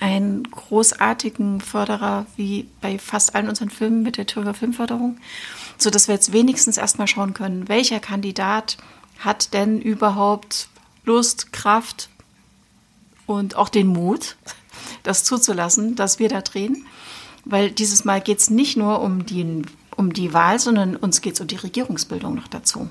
einen 0.00 0.42
großartigen 0.50 1.60
Förderer 1.60 2.26
wie 2.36 2.68
bei 2.80 2.98
fast 2.98 3.34
allen 3.34 3.48
unseren 3.48 3.70
Filmen 3.70 4.02
mit 4.02 4.16
der 4.16 4.26
Thüringer 4.26 4.54
Filmförderung 4.54 5.18
so 5.78 5.90
dass 5.90 6.08
wir 6.08 6.14
jetzt 6.16 6.32
wenigstens 6.32 6.76
erstmal 6.76 7.06
schauen 7.06 7.32
können, 7.32 7.68
welcher 7.68 8.00
Kandidat 8.00 8.76
hat 9.18 9.54
denn 9.54 9.80
überhaupt 9.80 10.68
Lust, 11.04 11.52
Kraft 11.52 12.10
und 13.26 13.56
auch 13.56 13.68
den 13.68 13.86
Mut, 13.86 14.36
das 15.04 15.24
zuzulassen, 15.24 15.94
dass 15.94 16.18
wir 16.18 16.28
da 16.28 16.40
drehen. 16.40 16.86
Weil 17.44 17.70
dieses 17.70 18.04
Mal 18.04 18.20
geht 18.20 18.38
es 18.38 18.50
nicht 18.50 18.76
nur 18.76 19.00
um 19.00 19.24
die, 19.24 19.62
um 19.98 20.12
die 20.14 20.32
Wahl, 20.32 20.58
sondern 20.58 20.96
uns 20.96 21.20
geht 21.20 21.34
es 21.34 21.40
um 21.40 21.46
die 21.46 21.56
Regierungsbildung 21.56 22.34
noch 22.34 22.48
dazu. 22.48 22.88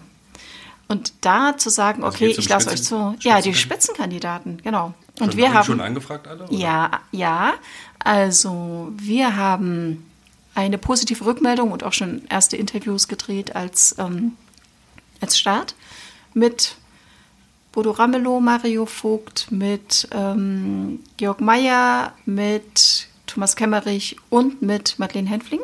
Und 0.88 1.14
da 1.22 1.58
zu 1.58 1.70
sagen, 1.70 2.04
Also 2.04 2.16
okay, 2.16 2.34
um 2.34 2.40
ich 2.40 2.48
lasse 2.50 2.70
euch 2.70 2.84
zu. 2.84 3.16
Ja, 3.22 3.42
die 3.42 3.54
Spitzenkandidaten? 3.54 4.62
Genau. 4.64 4.94
Und 5.20 5.32
Schon- 5.32 5.38
wir 5.38 5.48
haben 5.50 5.56
haben. 5.56 5.66
schon 5.66 5.82
angefragt 5.82 6.28
alle? 6.28 6.44
oder? 6.44 6.54
Ja, 6.54 6.92
ja. 7.12 7.54
Also 8.00 8.92
wir 8.96 9.36
haben 9.36 10.06
eine 10.56 10.78
positive 10.78 11.26
Rückmeldung 11.26 11.72
und 11.72 11.84
auch 11.84 11.94
schon 11.94 12.22
erste 12.30 12.56
Interviews 12.58 13.08
gedreht 13.08 13.56
als, 13.56 13.96
ähm, 14.00 14.34
als 15.20 15.38
Start 15.38 15.76
mit 16.34 16.76
Bodo 17.74 17.92
Ramelow, 17.92 18.40
Mario 18.40 18.86
Vogt, 18.86 19.48
mit 19.52 20.08
ähm, 20.12 21.00
Georg 21.18 21.42
Mayer, 21.42 22.14
mit 22.26 23.08
Thomas 23.28 23.56
Kemmerich 23.56 24.16
und 24.30 24.62
mit 24.62 24.98
Madeleine 25.00 25.30
Henfling. 25.30 25.60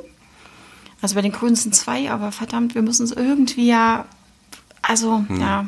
Also 1.04 1.16
bei 1.16 1.22
den 1.22 1.34
Grünen 1.34 1.56
sind 1.56 1.76
zwei, 1.76 2.10
aber 2.10 2.32
verdammt, 2.32 2.76
wir 2.76 2.82
müssen 2.82 3.04
es 3.04 3.12
irgendwie 3.12 3.68
ja, 3.68 4.06
also 4.82 5.26
ja, 5.38 5.66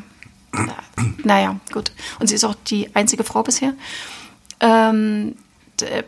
naja, 1.24 1.60
gut. 1.74 1.91
Und 2.19 2.28
sie 2.28 2.36
ist 2.36 2.45
auch 2.45 2.56
die 2.56 2.95
einzige 2.95 3.26
Frau 3.26 3.43
bisher. 3.43 3.74
Ähm, 4.62 5.36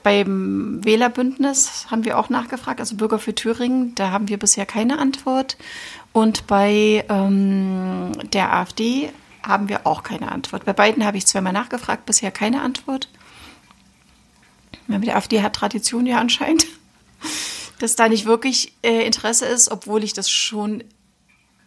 beim 0.02 0.80
Wählerbündnis 0.84 1.88
haben 1.92 2.06
wir 2.06 2.18
auch 2.18 2.30
nachgefragt, 2.30 2.80
also 2.80 2.96
Bürger 2.96 3.20
für 3.20 3.36
Thüringen, 3.36 3.94
da 3.96 4.12
haben 4.12 4.30
wir 4.30 4.40
bisher 4.40 4.66
keine 4.66 4.98
Antwort. 4.98 5.58
Und 6.14 6.48
bei 6.48 7.06
ähm, 7.10 8.14
der 8.32 8.54
AfD 8.54 9.12
haben 9.44 9.68
wir 9.68 9.86
auch 9.86 10.04
keine 10.04 10.32
Antwort. 10.32 10.64
Bei 10.66 10.74
beiden 10.74 11.06
habe 11.06 11.18
ich 11.18 11.28
zweimal 11.28 11.54
nachgefragt, 11.54 12.06
bisher 12.06 12.32
keine 12.32 12.62
Antwort. 12.62 13.10
Ja, 14.88 15.00
mit 15.00 15.10
der 15.10 15.18
AfD 15.18 15.42
hat 15.42 15.54
Tradition 15.54 16.06
ja 16.06 16.18
anscheinend, 16.20 16.66
dass 17.80 17.96
da 17.96 18.10
nicht 18.10 18.26
wirklich 18.26 18.74
äh, 18.82 19.06
Interesse 19.06 19.46
ist, 19.46 19.72
obwohl 19.72 20.04
ich 20.04 20.14
das 20.14 20.30
schon 20.30 20.84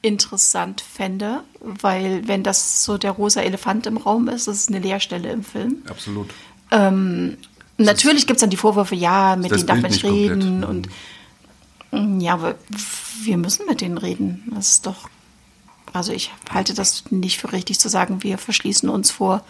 interessant 0.02 0.80
fände, 0.80 1.42
weil 1.60 2.26
wenn 2.26 2.42
das 2.42 2.84
so 2.84 2.96
der 2.96 3.12
rosa 3.12 3.42
Elefant 3.42 3.86
im 3.86 3.98
Raum 3.98 4.28
ist, 4.28 4.48
das 4.48 4.56
ist 4.56 4.68
eine 4.70 4.78
Leerstelle 4.78 5.30
im 5.30 5.44
Film. 5.44 5.82
Absolut. 5.88 6.30
Natürlich 7.80 8.26
gibt 8.26 8.36
es 8.36 8.40
dann 8.40 8.50
die 8.50 8.56
Vorwürfe, 8.56 8.94
ja, 8.94 9.36
mit 9.36 9.50
denen 9.50 9.66
darf 9.66 9.80
man 9.80 9.90
nicht 9.90 10.02
nicht 10.04 10.12
komplett. 10.12 10.30
reden 10.30 10.64
und 10.64 10.88
mm, 11.92 12.20
ja, 12.20 12.34
aber 12.34 12.56
wir 13.22 13.38
müssen 13.38 13.66
mit 13.66 13.80
denen 13.80 13.96
reden. 13.96 14.50
Das 14.54 14.68
ist 14.68 14.86
doch, 14.86 15.08
also 15.92 16.12
ich 16.12 16.30
halte 16.52 16.74
das 16.74 17.04
nicht 17.10 17.38
für 17.38 17.52
richtig 17.52 17.80
zu 17.80 17.88
sagen, 17.88 18.22
wir 18.22 18.36
verschließen 18.36 18.88
uns 18.90 19.10
vor 19.10 19.42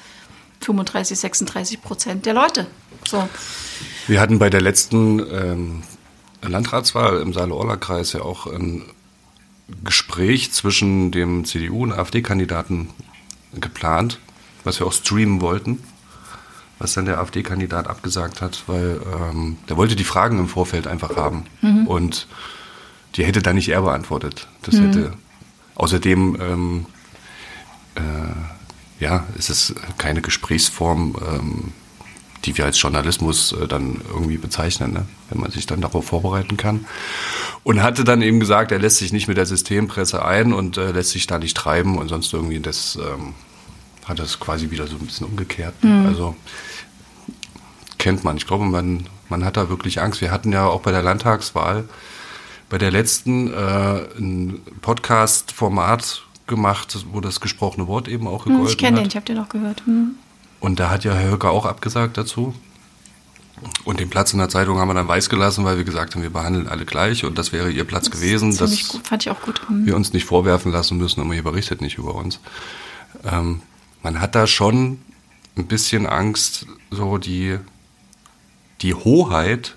35, 0.61 1.19
36 1.19 1.83
Prozent 1.83 2.27
der 2.27 2.35
Leute. 2.35 2.69
So. 3.05 3.29
Wir 4.07 4.21
hatten 4.21 4.39
bei 4.39 4.49
der 4.49 4.61
letzten 4.61 5.19
ähm, 5.19 5.83
Landratswahl 6.43 7.21
im 7.21 7.33
Saale-Orla-Kreis 7.33 8.13
ja 8.13 8.23
auch 8.23 8.47
ein 8.47 8.83
Gespräch 9.85 10.53
zwischen 10.53 11.11
dem 11.13 11.45
CDU- 11.45 11.83
und 11.83 11.93
AfD-Kandidaten 11.93 12.91
geplant, 13.55 14.19
was 14.65 14.81
wir 14.81 14.87
auch 14.87 14.93
streamen 14.93 15.41
wollten, 15.41 15.83
was 16.79 16.95
dann 16.95 17.05
der 17.05 17.19
AfD-Kandidat 17.19 17.89
abgesagt 17.89 18.41
hat, 18.41 18.65
weil 18.67 19.01
ähm, 19.31 19.59
der 19.69 19.77
wollte 19.77 19.97
die 19.97 20.05
Fragen 20.05 20.39
im 20.39 20.49
Vorfeld 20.49 20.87
einfach 20.87 21.17
haben. 21.17 21.47
Und 21.87 22.27
die 23.17 23.25
hätte 23.25 23.43
dann 23.43 23.57
nicht 23.57 23.69
er 23.69 23.83
beantwortet. 23.83 24.49
Das 24.63 24.77
hätte 24.77 25.13
außerdem 25.75 26.37
ähm, 26.41 26.87
äh, 27.97 29.03
ja, 29.05 29.25
es 29.39 29.51
ist 29.51 29.75
keine 29.99 30.21
Gesprächsform, 30.21 31.17
ähm, 31.27 31.73
die 32.45 32.57
wir 32.57 32.65
als 32.65 32.81
Journalismus 32.81 33.53
äh, 33.53 33.67
dann 33.69 34.01
irgendwie 34.13 34.39
bezeichnen, 34.39 34.93
ne? 34.93 35.07
wenn 35.29 35.41
man 35.41 35.51
sich 35.51 35.67
dann 35.67 35.81
darauf 35.81 36.07
vorbereiten 36.07 36.57
kann. 36.57 36.87
Und 37.65 37.83
hatte 37.83 38.05
dann 38.05 38.23
eben 38.23 38.41
gesagt, 38.41 38.73
er 38.73 38.79
lässt 38.79 38.99
sich 38.99 39.13
nicht 39.13 39.29
mit 39.29 39.37
der 39.37 39.47
Systempresse 39.47 40.25
ein 40.25 40.53
und 40.53 40.77
äh, 40.79 40.93
lässt 40.93 41.11
sich 41.11 41.27
da 41.27 41.39
nicht 41.39 41.57
treiben 41.57 41.99
und 41.99 42.09
sonst 42.09 42.33
irgendwie 42.33 42.61
das 42.61 42.97
ähm, 42.97 43.35
hat 44.07 44.19
das 44.19 44.41
quasi 44.41 44.71
wieder 44.71 44.87
so 44.87 44.97
ein 44.97 45.07
bisschen 45.07 45.27
umgekehrt. 45.27 45.75
Also 46.07 46.35
kennt 47.99 48.25
man. 48.25 48.37
Ich 48.39 48.47
glaube, 48.47 48.65
man, 48.65 49.07
man 49.29 49.45
hat 49.45 49.57
da 49.57 49.69
wirklich 49.69 50.01
Angst. 50.01 50.21
Wir 50.21 50.33
hatten 50.33 50.53
ja 50.53 50.67
auch 50.67 50.81
bei 50.81 50.91
der 50.91 51.03
Landtagswahl, 51.03 51.85
bei 52.69 52.79
der 52.79 52.91
letzten, 52.91 53.53
äh, 53.53 54.01
ein 54.19 54.61
Podcast-Format 54.81 56.23
gemacht, 56.47 57.05
wo 57.13 57.21
das 57.21 57.41
gesprochene 57.41 57.87
Wort 57.87 58.09
eben 58.09 58.27
auch 58.27 58.47
Hm, 58.47 58.53
gegolten 58.53 58.73
Ich 58.73 58.79
kenne 58.79 58.97
hat. 58.97 59.05
den, 59.05 59.09
ich 59.09 59.17
habe 59.17 59.27
den 59.27 59.39
auch 59.39 59.49
gehört. 59.49 59.83
Hm. 59.87 60.17
Und 60.61 60.79
da 60.79 60.91
hat 60.91 61.05
ja 61.05 61.15
Herr 61.15 61.31
Höcker 61.31 61.51
auch 61.51 61.67
abgesagt 61.67 62.17
dazu. 62.19 62.55
Und 63.85 64.01
den 64.01 64.09
Platz 64.09 64.33
in 64.33 64.39
der 64.39 64.49
Zeitung 64.49 64.79
haben 64.79 64.89
wir 64.89 64.95
dann 64.95 65.09
weiß 65.09 65.29
gelassen, 65.29 65.65
weil 65.65 65.77
wir 65.77 65.85
gesagt 65.85 66.15
haben, 66.15 66.23
wir 66.23 66.31
behandeln 66.31 66.67
alle 66.67 66.87
gleich 66.87 67.25
und 67.25 67.37
das 67.37 67.53
wäre 67.53 67.71
ihr 67.71 67.85
Platz 67.85 68.11
gewesen, 68.11 68.57
dass 68.57 68.71
Ziemlich 68.71 68.89
gut, 68.89 69.07
fand 69.07 69.23
ich 69.27 69.31
auch 69.31 69.43
gut. 69.43 69.69
Hm. 69.69 69.85
wir 69.85 69.97
uns 69.97 70.13
nicht 70.13 70.25
vorwerfen 70.25 70.73
lassen 70.73 70.97
müssen, 70.97 71.21
aber 71.21 71.35
ihr 71.35 71.43
berichtet 71.43 71.83
nicht 71.83 71.99
über 71.99 72.15
uns. 72.15 72.41
Ähm, 73.25 73.61
man 74.03 74.21
hat 74.21 74.35
da 74.35 74.47
schon 74.47 75.01
ein 75.57 75.67
bisschen 75.67 76.07
Angst, 76.07 76.67
so 76.91 77.19
die, 77.19 77.59
die 78.81 78.95
Hoheit 78.95 79.77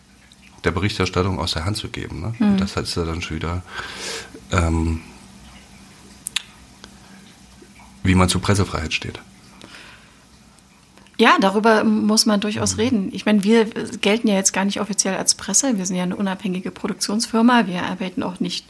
der 0.64 0.72
Berichterstattung 0.72 1.40
aus 1.40 1.54
der 1.54 1.66
Hand 1.66 1.76
zu 1.76 1.90
geben. 1.90 2.22
Ne? 2.22 2.36
Und 2.40 2.62
das 2.62 2.78
heißt 2.78 2.96
ja 2.96 3.04
dann 3.04 3.22
schon 3.22 3.36
wieder, 3.36 3.64
ähm, 4.52 5.02
wie 8.04 8.16
man 8.16 8.30
zur 8.30 8.42
Pressefreiheit 8.42 8.94
steht. 8.94 9.20
Ja, 11.18 11.38
darüber 11.40 11.84
muss 11.84 12.26
man 12.26 12.40
durchaus 12.40 12.78
reden. 12.78 13.10
Ich 13.14 13.26
meine, 13.26 13.44
wir 13.44 13.66
gelten 13.66 14.28
ja 14.28 14.36
jetzt 14.36 14.52
gar 14.52 14.66
nicht 14.66 14.82
offiziell 14.82 15.16
als 15.16 15.36
Presse. 15.36 15.78
Wir 15.78 15.86
sind 15.86 15.96
ja 15.96 16.04
eine 16.04 16.16
unabhängige 16.16 16.72
Produktionsfirma. 16.72 17.68
Wir 17.68 17.84
arbeiten 17.84 18.24
auch 18.24 18.40
nicht 18.40 18.66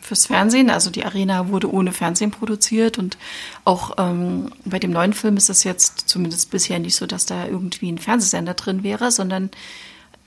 fürs 0.00 0.26
Fernsehen. 0.26 0.70
Also 0.70 0.90
die 0.90 1.04
Arena 1.04 1.48
wurde 1.48 1.72
ohne 1.72 1.92
Fernsehen 1.92 2.30
produziert 2.30 2.98
und 2.98 3.18
auch 3.64 3.96
ähm, 3.98 4.50
bei 4.64 4.78
dem 4.78 4.90
neuen 4.90 5.12
Film 5.12 5.36
ist 5.36 5.50
es 5.50 5.64
jetzt 5.64 6.08
zumindest 6.08 6.50
bisher 6.50 6.78
nicht 6.78 6.96
so, 6.96 7.06
dass 7.06 7.26
da 7.26 7.46
irgendwie 7.46 7.90
ein 7.90 7.98
Fernsehsender 7.98 8.54
drin 8.54 8.82
wäre, 8.82 9.10
sondern 9.10 9.50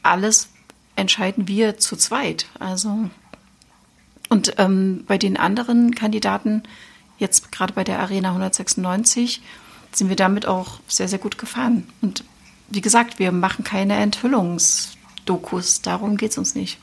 alles 0.04 0.50
entscheiden 0.96 1.48
wir 1.48 1.78
zu 1.78 1.96
zweit. 1.96 2.48
Also 2.60 3.10
und 4.30 4.54
ähm, 4.60 5.04
bei 5.08 5.18
den 5.18 5.36
anderen 5.36 5.96
Kandidaten, 5.96 6.64
jetzt 7.18 7.52
gerade 7.52 7.74
bei 7.74 7.84
der 7.84 8.00
Arena 8.00 8.30
196, 8.30 9.42
sind 9.92 10.10
wir 10.10 10.16
damit 10.16 10.46
auch 10.46 10.80
sehr, 10.88 11.08
sehr 11.08 11.20
gut 11.20 11.38
gefahren. 11.38 11.88
Und 12.02 12.24
wie 12.70 12.82
gesagt, 12.82 13.20
wir 13.20 13.32
machen 13.32 13.64
keine 13.64 13.96
Enthüllungsdokus, 13.96 15.82
darum 15.82 16.18
geht 16.18 16.32
es 16.32 16.38
uns 16.38 16.56
nicht. 16.56 16.80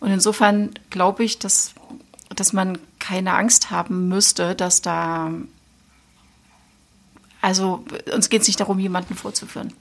Und 0.00 0.10
insofern 0.10 0.70
glaube 0.90 1.24
ich, 1.24 1.38
dass, 1.38 1.74
dass 2.34 2.52
man 2.52 2.78
keine 2.98 3.34
Angst 3.34 3.70
haben 3.70 4.08
müsste, 4.08 4.54
dass 4.54 4.82
da, 4.82 5.30
also 7.40 7.84
uns 8.12 8.28
geht 8.28 8.42
es 8.42 8.48
nicht 8.48 8.60
darum, 8.60 8.78
jemanden 8.78 9.14
vorzuführen. 9.14 9.72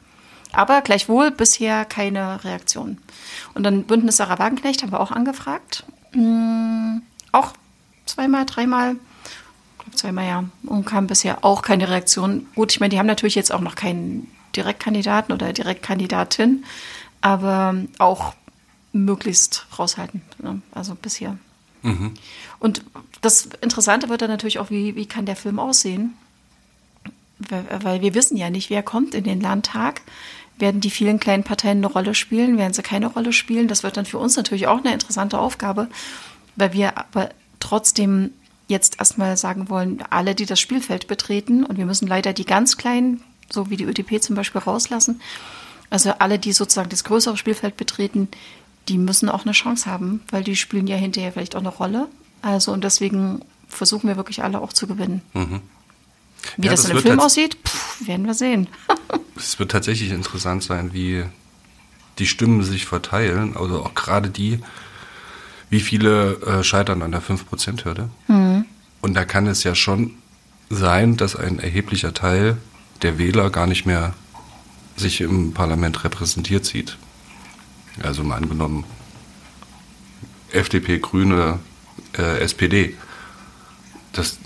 Aber 0.52 0.82
gleichwohl 0.82 1.32
bisher 1.32 1.84
keine 1.84 2.44
Reaktion. 2.44 3.00
Und 3.54 3.64
dann 3.64 3.84
Bündnis 3.84 4.18
Sarah 4.18 4.38
Wagenknecht 4.38 4.84
haben 4.84 4.92
wir 4.92 5.00
auch 5.00 5.12
angefragt. 5.12 5.84
Mm, 6.14 7.00
auch 7.32 7.54
zweimal, 8.06 8.46
dreimal, 8.46 8.96
zweimal 9.96 10.26
ja, 10.26 10.44
und 10.66 10.86
kam 10.86 11.08
bisher 11.08 11.44
auch 11.44 11.62
keine 11.62 11.90
Reaktion. 11.90 12.48
Gut, 12.56 12.72
ich 12.72 12.80
meine, 12.80 12.90
die 12.90 13.00
haben 13.00 13.08
natürlich 13.08 13.36
jetzt 13.36 13.52
auch 13.52 13.62
noch 13.62 13.76
keinen 13.76 14.30
Direktkandidaten 14.56 15.34
oder 15.34 15.54
Direktkandidatin, 15.54 16.64
aber 17.22 17.76
auch 18.00 18.34
möglichst 18.92 19.66
raushalten. 19.78 20.22
Ne? 20.42 20.62
Also 20.72 20.96
bisher. 20.96 21.38
Und 22.60 22.84
das 23.22 23.50
Interessante 23.62 24.10
wird 24.10 24.22
dann 24.22 24.30
natürlich 24.30 24.60
auch, 24.60 24.70
wie, 24.70 24.96
wie 24.96 25.06
kann 25.06 25.26
der 25.26 25.36
Film 25.36 25.60
aussehen? 25.60 26.14
Weil 27.40 28.02
wir 28.02 28.14
wissen 28.14 28.38
ja 28.38 28.50
nicht, 28.50 28.70
wer 28.70 28.84
kommt 28.84 29.14
in 29.14 29.26
den 29.26 29.42
Landtag. 29.42 30.02
Werden 30.58 30.82
die 30.82 30.92
vielen 30.92 31.20
kleinen 31.20 31.44
Parteien 31.44 31.80
eine 31.80 31.88
Rolle 31.88 32.16
spielen? 32.16 32.58
Werden 32.58 32.74
sie 32.74 32.84
keine 32.84 33.08
Rolle 33.08 33.34
spielen? 33.34 33.68
Das 33.68 33.84
wird 33.84 33.98
dann 33.98 34.06
für 34.06 34.18
uns 34.18 34.38
natürlich 34.38 34.68
auch 34.68 34.78
eine 34.78 34.94
interessante 34.94 35.40
Aufgabe, 35.40 35.90
weil 36.56 36.72
wir 36.74 36.98
aber 36.98 37.30
trotzdem 37.60 38.32
jetzt 38.68 39.00
erstmal 39.00 39.38
sagen 39.38 39.70
wollen, 39.70 40.04
alle, 40.10 40.36
die 40.36 40.46
das 40.46 40.60
Spielfeld 40.60 41.08
betreten, 41.08 41.66
und 41.66 41.78
wir 41.78 41.86
müssen 41.86 42.08
leider 42.08 42.34
die 42.34 42.46
ganz 42.46 42.78
kleinen, 42.78 43.22
so 43.52 43.70
wie 43.70 43.78
die 43.78 43.86
ÖDP 43.86 44.22
zum 44.22 44.36
Beispiel, 44.36 44.62
rauslassen. 44.62 45.22
Also 45.90 46.12
alle, 46.20 46.40
die 46.40 46.54
sozusagen 46.54 46.90
das 46.90 47.04
größere 47.04 47.38
Spielfeld 47.38 47.78
betreten, 47.78 48.30
die 48.88 48.98
müssen 48.98 49.30
auch 49.30 49.44
eine 49.44 49.52
Chance 49.52 49.90
haben, 49.90 50.22
weil 50.30 50.44
die 50.44 50.56
spielen 50.56 50.88
ja 50.88 50.96
hinterher 50.96 51.32
vielleicht 51.32 51.56
auch 51.56 51.62
eine 51.62 51.70
Rolle. 51.70 52.08
Also 52.42 52.72
und 52.74 52.84
deswegen 52.84 53.42
versuchen 53.68 54.08
wir 54.08 54.18
wirklich 54.18 54.44
alle 54.44 54.62
auch 54.62 54.74
zu 54.74 54.88
gewinnen. 54.88 55.22
Wie 55.34 55.40
Mhm. 55.40 55.62
Ja, 56.58 56.72
das, 56.72 56.82
das 56.82 56.90
in 56.90 56.98
dem 56.98 57.02
Film 57.04 57.20
aussieht, 57.20 57.58
pff, 57.66 58.08
werden 58.08 58.26
wir 58.26 58.34
sehen. 58.34 58.68
Es 59.36 59.58
wird 59.58 59.72
tatsächlich 59.72 60.12
interessant 60.12 60.62
sein, 60.62 60.94
wie 60.94 61.24
die 62.20 62.28
Stimmen 62.28 62.62
sich 62.64 62.86
verteilen, 62.86 63.58
also 63.58 63.84
auch 63.84 63.96
gerade 63.96 64.30
die, 64.30 64.60
wie 65.70 65.80
viele 65.80 66.34
äh, 66.42 66.64
scheitern 66.64 67.02
an 67.02 67.12
der 67.12 67.22
5%-Hürde. 67.22 68.10
Und 69.02 69.14
da 69.16 69.26
kann 69.26 69.48
es 69.48 69.64
ja 69.64 69.76
schon 69.76 70.12
sein, 70.70 71.18
dass 71.18 71.36
ein 71.36 71.60
erheblicher 71.60 72.14
Teil 72.14 72.58
der 73.02 73.18
Wähler 73.18 73.50
gar 73.50 73.68
nicht 73.68 73.86
mehr 73.86 74.14
sich 74.96 75.22
im 75.22 75.54
Parlament 75.54 76.04
repräsentiert 76.04 76.66
sieht. 76.66 76.98
Also 78.02 78.24
mal 78.24 78.38
angenommen, 78.38 78.86
FDP, 80.52 81.00
Grüne, 81.00 81.60
äh, 82.18 82.40
SPD. 82.40 82.96
Das 84.14 84.38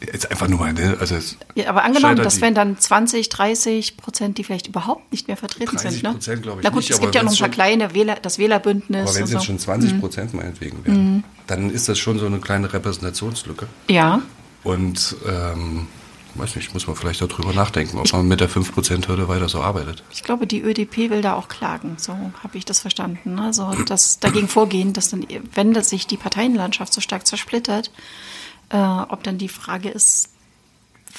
ist 0.00 0.30
einfach 0.30 0.48
nur 0.48 0.64
eine. 0.64 0.96
Also 1.00 1.16
ja, 1.54 1.68
aber 1.68 1.84
angenommen, 1.84 2.16
das 2.16 2.40
wären 2.40 2.54
dann 2.54 2.78
20, 2.78 3.28
30 3.28 3.96
Prozent, 3.96 4.38
die 4.38 4.44
vielleicht 4.44 4.68
überhaupt 4.68 5.10
nicht 5.12 5.28
mehr 5.28 5.36
vertreten 5.36 5.76
30 5.76 5.90
sind. 5.90 6.02
Ne? 6.02 6.12
Prozent, 6.12 6.42
glaube 6.42 6.60
ich. 6.60 6.64
Na 6.64 6.70
gut, 6.70 6.80
nicht, 6.80 6.90
es 6.90 7.00
gibt 7.00 7.14
ja 7.14 7.22
noch 7.22 7.32
ein 7.32 7.38
paar 7.38 7.48
kleine 7.48 7.94
Wähler, 7.94 8.16
das 8.20 8.38
Wählerbündnis. 8.38 9.02
Aber 9.02 9.14
wenn 9.14 9.24
es 9.24 9.30
jetzt 9.30 9.40
so. 9.40 9.46
schon 9.46 9.58
20 9.58 10.00
Prozent 10.00 10.32
mhm. 10.32 10.40
meinetwegen 10.40 10.84
wären, 10.84 11.14
mhm. 11.14 11.24
dann 11.46 11.70
ist 11.70 11.88
das 11.88 11.98
schon 11.98 12.18
so 12.18 12.26
eine 12.26 12.38
kleine 12.38 12.72
Repräsentationslücke. 12.72 13.66
Ja. 13.88 14.22
Und 14.64 15.16
ähm, 15.26 15.86
weiß 16.34 16.56
nicht, 16.56 16.72
muss 16.74 16.86
man 16.86 16.96
vielleicht 16.96 17.20
darüber 17.20 17.52
nachdenken, 17.52 17.98
ob 17.98 18.12
man 18.12 18.28
mit 18.28 18.40
der 18.40 18.48
5%-Hürde 18.48 19.28
weiter 19.28 19.48
so 19.48 19.60
arbeitet. 19.60 20.02
Ich 20.12 20.22
glaube, 20.22 20.46
die 20.46 20.62
ÖDP 20.62 21.10
will 21.10 21.22
da 21.22 21.34
auch 21.34 21.48
klagen, 21.48 21.96
so 21.98 22.12
habe 22.12 22.56
ich 22.56 22.64
das 22.64 22.80
verstanden. 22.80 23.38
Also 23.38 23.72
das 23.86 24.20
dagegen 24.20 24.48
vorgehen, 24.48 24.92
dass 24.92 25.10
dann, 25.10 25.26
wenn 25.54 25.74
das 25.74 25.90
sich 25.90 26.06
die 26.06 26.16
Parteienlandschaft 26.16 26.92
so 26.92 27.00
stark 27.00 27.26
zersplittert, 27.26 27.90
äh, 28.70 28.76
ob 28.76 29.22
dann 29.22 29.38
die 29.38 29.48
Frage 29.48 29.88
ist, 29.88 30.30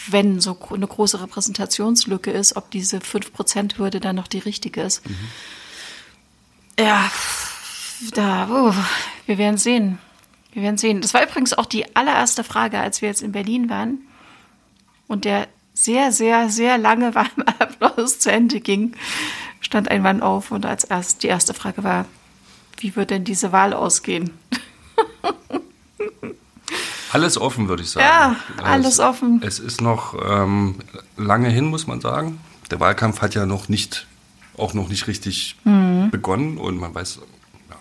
wenn 0.08 0.40
so 0.40 0.58
eine 0.72 0.88
große 0.88 1.22
Repräsentationslücke 1.22 2.32
ist, 2.32 2.56
ob 2.56 2.72
diese 2.72 3.00
5%-Hürde 3.00 4.00
dann 4.00 4.16
noch 4.16 4.28
die 4.28 4.40
richtige 4.40 4.82
ist. 4.82 5.08
Mhm. 5.08 5.18
Ja, 6.80 7.12
da, 8.14 8.48
oh, 8.50 8.74
wir 9.26 9.38
werden 9.38 9.58
sehen. 9.58 10.00
Wir 10.54 10.64
werden 10.64 10.78
sehen. 10.78 11.02
Das 11.02 11.14
war 11.14 11.24
übrigens 11.24 11.54
auch 11.54 11.66
die 11.66 11.96
allererste 11.96 12.44
Frage, 12.44 12.80
als 12.80 13.02
wir 13.02 13.10
jetzt 13.10 13.22
in 13.22 13.32
Berlin 13.32 13.70
waren 13.70 14.00
und 15.08 15.26
der 15.26 15.48
sehr, 15.74 16.12
sehr, 16.12 16.50
sehr 16.50 16.78
lange 16.78 17.16
warme 17.16 17.48
Applaus 17.60 18.20
zu 18.20 18.32
Ende 18.32 18.62
ging, 18.62 18.96
stand 19.60 19.90
ein 19.90 20.02
Mann 20.02 20.22
auf 20.22 20.52
und 20.52 20.66
als 20.66 20.84
erst 20.84 21.24
die 21.24 21.28
erste 21.28 21.54
Frage 21.54 21.84
war, 21.84 22.06
wie 22.78 22.96
wird 22.96 23.10
denn 23.10 23.26
diese 23.26 23.52
Wahl 23.52 23.74
ausgehen? 23.74 24.32
Alles 27.12 27.38
offen, 27.38 27.68
würde 27.68 27.84
ich 27.84 27.90
sagen. 27.90 28.06
Ja, 28.06 28.36
alles 28.64 28.94
es, 28.94 29.00
offen. 29.00 29.42
Es 29.44 29.60
ist 29.60 29.82
noch 29.82 30.16
ähm, 30.24 30.76
lange 31.18 31.50
hin, 31.50 31.66
muss 31.66 31.88
man 31.88 32.02
sagen. 32.02 32.40
Der 32.72 32.80
Wahlkampf 32.80 33.22
hat 33.22 33.36
ja 33.36 33.46
noch 33.46 33.68
nicht, 33.70 34.08
auch 34.58 34.74
noch 34.74 34.90
nicht 34.90 35.08
richtig 35.08 35.56
mhm. 35.64 36.10
begonnen 36.12 36.58
und 36.58 36.78
man 36.78 36.94
weiß, 36.94 37.20
ja, 37.70 37.76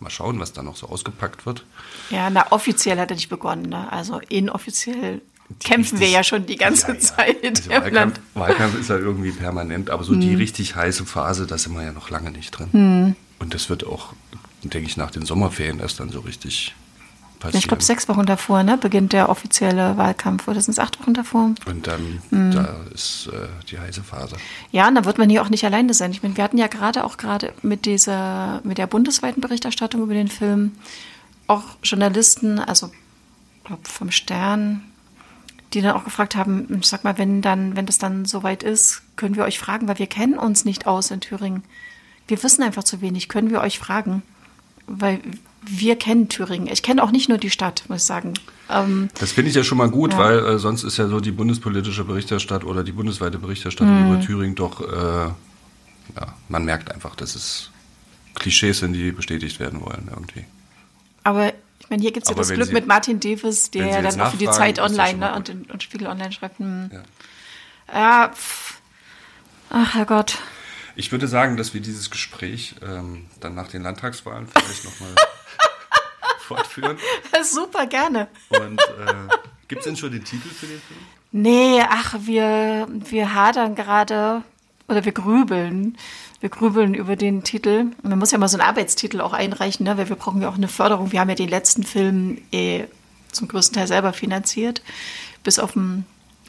mal 0.00 0.10
schauen, 0.10 0.40
was 0.40 0.52
da 0.52 0.62
noch 0.62 0.76
so 0.76 0.88
ausgepackt 0.88 1.44
wird. 1.44 1.64
Ja, 2.10 2.30
na, 2.30 2.50
offiziell 2.50 2.98
hat 2.98 3.10
er 3.10 3.16
nicht 3.16 3.28
begonnen, 3.28 3.68
ne? 3.68 3.92
also 3.92 4.20
inoffiziell 4.28 5.20
kämpfen 5.62 6.00
wir 6.00 6.08
ja 6.08 6.24
schon 6.24 6.46
die 6.46 6.56
ganze 6.56 6.88
ja, 6.88 6.94
ja. 6.94 7.00
Zeit. 7.00 7.44
Also 7.44 7.70
Wahlkampf, 7.70 8.20
Wahlkampf, 8.34 8.78
ist 8.80 8.88
ja 8.88 8.96
irgendwie 8.96 9.32
permanent, 9.32 9.90
aber 9.90 10.02
so 10.02 10.12
mhm. 10.12 10.20
die 10.20 10.34
richtig 10.34 10.74
heiße 10.76 11.04
Phase, 11.04 11.46
da 11.46 11.58
sind 11.58 11.74
wir 11.74 11.84
ja 11.84 11.92
noch 11.92 12.10
lange 12.10 12.30
nicht 12.30 12.50
drin. 12.52 12.68
Mhm. 12.72 13.16
Und 13.38 13.52
das 13.52 13.68
wird 13.68 13.86
auch, 13.86 14.14
denke 14.62 14.88
ich, 14.88 14.96
nach 14.96 15.10
den 15.10 15.26
Sommerferien 15.26 15.78
erst 15.78 16.00
dann 16.00 16.08
so 16.08 16.20
richtig 16.20 16.74
passieren. 17.38 17.58
Ich 17.58 17.68
glaube, 17.68 17.82
sechs 17.82 18.08
Wochen 18.08 18.26
davor 18.26 18.62
ne, 18.62 18.76
beginnt 18.76 19.12
der 19.12 19.28
offizielle 19.28 19.96
Wahlkampf. 19.96 20.48
Oder 20.48 20.60
sind 20.60 20.72
es 20.72 20.78
acht 20.78 21.00
Wochen 21.00 21.14
davor? 21.14 21.54
Und 21.66 21.86
dann 21.86 22.20
mhm. 22.30 22.50
da 22.52 22.76
ist 22.94 23.28
äh, 23.32 23.46
die 23.70 23.78
heiße 23.78 24.02
Phase. 24.02 24.36
Ja, 24.72 24.88
und 24.88 24.94
da 24.94 25.04
wird 25.04 25.18
man 25.18 25.30
hier 25.30 25.42
auch 25.42 25.48
nicht 25.48 25.64
alleine 25.64 25.94
sein. 25.94 26.10
Ich 26.10 26.22
meine, 26.22 26.36
wir 26.36 26.44
hatten 26.44 26.58
ja 26.58 26.66
gerade 26.66 27.04
auch 27.04 27.16
gerade 27.16 27.52
mit 27.62 27.86
dieser, 27.86 28.60
mit 28.64 28.78
der 28.78 28.86
bundesweiten 28.86 29.40
Berichterstattung 29.40 30.02
über 30.02 30.14
den 30.14 30.28
Film 30.28 30.72
auch 31.46 31.64
Journalisten, 31.82 32.58
also 32.58 32.90
glaub, 33.64 33.86
vom 33.86 34.10
Stern, 34.10 34.82
die 35.72 35.82
dann 35.82 35.96
auch 35.96 36.04
gefragt 36.04 36.36
haben, 36.36 36.80
sag 36.82 37.04
mal, 37.04 37.18
wenn 37.18 37.42
dann, 37.42 37.76
wenn 37.76 37.86
das 37.86 37.98
dann 37.98 38.24
soweit 38.24 38.62
ist, 38.62 39.02
können 39.16 39.36
wir 39.36 39.44
euch 39.44 39.58
fragen, 39.58 39.88
weil 39.88 39.98
wir 39.98 40.06
kennen 40.06 40.38
uns 40.38 40.64
nicht 40.64 40.86
aus 40.86 41.10
in 41.10 41.20
Thüringen. 41.20 41.64
Wir 42.28 42.42
wissen 42.42 42.62
einfach 42.62 42.84
zu 42.84 43.00
wenig. 43.00 43.28
Können 43.28 43.50
wir 43.50 43.60
euch 43.60 43.78
fragen? 43.78 44.22
Weil 44.86 45.20
wir 45.68 45.96
kennen 45.96 46.28
Thüringen. 46.28 46.68
Ich 46.68 46.82
kenne 46.82 47.02
auch 47.02 47.10
nicht 47.10 47.28
nur 47.28 47.38
die 47.38 47.50
Stadt, 47.50 47.84
muss 47.88 47.98
ich 47.98 48.04
sagen. 48.04 48.34
Ähm, 48.68 49.08
das 49.18 49.32
finde 49.32 49.50
ich 49.50 49.56
ja 49.56 49.64
schon 49.64 49.78
mal 49.78 49.90
gut, 49.90 50.12
ja. 50.12 50.18
weil 50.18 50.38
äh, 50.38 50.58
sonst 50.58 50.84
ist 50.84 50.96
ja 50.96 51.08
so 51.08 51.20
die 51.20 51.30
bundespolitische 51.30 52.04
Berichterstattung 52.04 52.70
oder 52.70 52.84
die 52.84 52.92
bundesweite 52.92 53.38
Berichterstattung 53.38 54.06
mhm. 54.06 54.14
über 54.14 54.20
Thüringen 54.24 54.54
doch, 54.54 54.80
äh, 54.80 55.26
ja, 55.26 56.34
man 56.48 56.64
merkt 56.64 56.90
einfach, 56.90 57.14
dass 57.16 57.34
es 57.34 57.70
Klischees 58.34 58.78
sind, 58.78 58.92
die 58.92 59.12
bestätigt 59.12 59.60
werden 59.60 59.80
wollen 59.80 60.08
irgendwie. 60.10 60.44
Aber 61.22 61.52
ich 61.80 61.90
meine, 61.90 62.02
hier 62.02 62.12
gibt 62.12 62.26
es 62.26 62.30
ja 62.30 62.36
das 62.36 62.50
Glück 62.50 62.68
Sie, 62.68 62.72
mit 62.72 62.86
Martin 62.86 63.20
Davis, 63.20 63.70
der 63.70 63.86
ja 63.86 64.02
dann 64.02 64.20
auch 64.20 64.30
für 64.30 64.36
die 64.36 64.50
Zeit 64.50 64.78
online 64.78 65.18
ne, 65.18 65.34
und, 65.34 65.70
und 65.70 65.82
Spiegel 65.82 66.06
Online 66.08 66.32
schreibt. 66.32 66.58
Hm. 66.58 66.90
Ja, 66.92 67.02
ja 67.94 68.30
ach 69.70 69.94
Herrgott. 69.94 70.38
Ich 70.96 71.12
würde 71.12 71.28
sagen, 71.28 71.56
dass 71.56 71.74
wir 71.74 71.80
dieses 71.80 72.10
Gespräch 72.10 72.74
ähm, 72.82 73.26
dann 73.40 73.54
nach 73.54 73.68
den 73.68 73.82
Landtagswahlen 73.82 74.48
vielleicht 74.54 74.84
nochmal 74.84 75.14
fortführen. 76.46 76.96
Super, 77.42 77.86
gerne. 77.86 78.28
Und 78.48 78.80
äh, 78.80 79.28
gibt 79.68 79.80
es 79.80 79.86
denn 79.86 79.96
schon 79.96 80.12
den 80.12 80.24
Titel 80.24 80.48
für 80.48 80.66
den 80.66 80.80
Film? 80.80 81.00
Nee, 81.32 81.82
ach, 81.88 82.14
wir, 82.20 82.88
wir 82.90 83.34
hadern 83.34 83.74
gerade 83.74 84.42
oder 84.88 85.04
wir 85.04 85.12
grübeln. 85.12 85.98
Wir 86.40 86.48
grübeln 86.48 86.94
über 86.94 87.16
den 87.16 87.44
Titel. 87.44 87.86
Man 88.02 88.18
muss 88.18 88.30
ja 88.30 88.38
mal 88.38 88.48
so 88.48 88.58
einen 88.58 88.68
Arbeitstitel 88.68 89.20
auch 89.20 89.32
einreichen, 89.32 89.84
ne? 89.84 89.98
weil 89.98 90.08
wir 90.08 90.16
brauchen 90.16 90.42
ja 90.42 90.48
auch 90.48 90.56
eine 90.56 90.68
Förderung. 90.68 91.12
Wir 91.12 91.20
haben 91.20 91.28
ja 91.28 91.34
den 91.34 91.48
letzten 91.48 91.82
Film 91.82 92.38
eh 92.52 92.84
zum 93.32 93.48
größten 93.48 93.74
Teil 93.74 93.86
selber 93.86 94.12
finanziert, 94.12 94.82
bis 95.42 95.58
auf 95.58 95.76
ein 95.76 96.06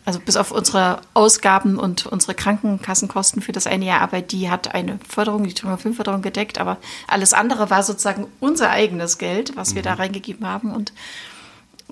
also 0.08 0.22
bis 0.22 0.38
auf 0.38 0.52
unsere 0.52 1.02
Ausgaben 1.14 1.78
und 1.78 2.06
unsere 2.06 2.34
Krankenkassenkosten 2.34 3.42
für 3.42 3.52
das 3.52 3.68
eine 3.68 3.84
Jahr 3.84 4.00
Arbeit, 4.00 4.32
die 4.32 4.50
hat 4.50 4.74
eine 4.74 5.00
Förderung, 5.06 5.44
die 5.44 5.54
Thüringer 5.54 5.78
Filmförderung 5.78 6.22
gedeckt, 6.22 6.60
aber 6.60 6.78
alles 7.10 7.34
andere 7.34 7.70
war 7.70 7.84
sozusagen 7.84 8.26
unser 8.40 8.70
eigenes 8.70 9.18
Geld, 9.18 9.58
was 9.58 9.76
wir 9.76 9.82
da 9.82 9.96
mhm. 9.96 10.00
reingegeben 10.00 10.48
haben 10.48 10.74
und 10.74 10.94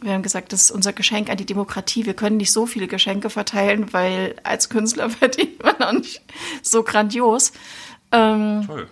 wir 0.01 0.13
haben 0.13 0.23
gesagt, 0.23 0.53
das 0.53 0.61
ist 0.61 0.71
unser 0.71 0.93
Geschenk 0.93 1.29
an 1.29 1.37
die 1.37 1.45
Demokratie. 1.45 2.05
Wir 2.05 2.13
können 2.13 2.37
nicht 2.37 2.53
so 2.53 2.65
viele 2.65 2.87
Geschenke 2.87 3.29
verteilen, 3.29 3.91
weil 3.91 4.35
als 4.43 4.69
Künstler 4.69 5.09
verdient 5.09 5.61
man 5.61 5.75
auch 5.81 5.91
nicht 5.91 6.21
so 6.61 6.83
grandios. 6.83 7.51
Ähm, 8.13 8.63
Toll. 8.65 8.87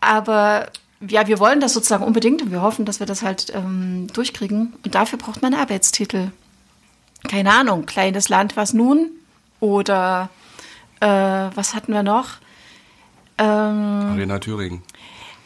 Aber 0.00 0.70
ja, 1.00 1.26
wir 1.26 1.40
wollen 1.40 1.60
das 1.60 1.74
sozusagen 1.74 2.04
unbedingt 2.04 2.42
und 2.42 2.52
wir 2.52 2.62
hoffen, 2.62 2.84
dass 2.84 3.00
wir 3.00 3.06
das 3.06 3.22
halt 3.22 3.52
ähm, 3.54 4.06
durchkriegen. 4.12 4.74
Und 4.84 4.94
dafür 4.94 5.18
braucht 5.18 5.42
man 5.42 5.54
Arbeitstitel 5.54 6.30
keine 7.26 7.52
Ahnung, 7.52 7.86
kleines 7.86 8.28
Land, 8.28 8.56
was 8.56 8.74
nun? 8.74 9.10
Oder 9.60 10.30
äh, 11.00 11.06
was 11.06 11.74
hatten 11.74 11.92
wir 11.92 12.02
noch? 12.02 12.36
Ähm, 13.38 13.46
Arena 13.46 14.38
Thüringen. 14.38 14.82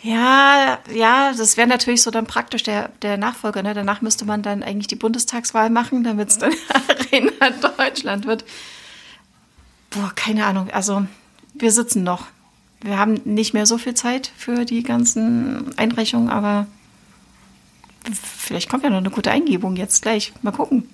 Ja, 0.03 0.81
ja, 0.93 1.33
das 1.33 1.57
wäre 1.57 1.68
natürlich 1.68 2.03
so 2.03 2.11
dann 2.11 2.27
praktisch 2.27 2.64
der, 2.64 2.89
der 3.03 3.16
Nachfolger. 3.16 3.62
Ne? 3.62 3.73
Danach 3.73 4.01
müsste 4.01 4.25
man 4.25 4.43
dann 4.43 4.62
eigentlich 4.64 4.89
die 4.89 4.97
Bundestagswahl 4.97 5.70
machen, 5.70 6.03
damit 6.03 6.31
es 6.31 6.39
dann 6.39 6.53
Arena 6.89 7.51
Deutschland 7.77 8.27
wird. 8.27 8.45
Boah, 9.91 10.11
keine 10.14 10.47
Ahnung. 10.47 10.70
Also, 10.70 11.07
wir 11.55 11.70
sitzen 11.70 12.03
noch. 12.03 12.27
Wir 12.81 12.99
haben 12.99 13.20
nicht 13.25 13.55
mehr 13.55 13.66
so 13.66 13.79
viel 13.79 13.95
Zeit 13.95 14.33
für 14.37 14.64
die 14.64 14.83
ganzen 14.83 15.79
Einreichungen, 15.79 16.31
aber 16.31 16.66
vielleicht 18.12 18.68
kommt 18.68 18.83
ja 18.83 18.91
noch 18.91 18.97
eine 18.97 19.11
gute 19.11 19.31
Eingebung 19.31 19.77
jetzt 19.77 20.03
gleich. 20.03 20.33
Mal 20.43 20.51
gucken. 20.51 20.89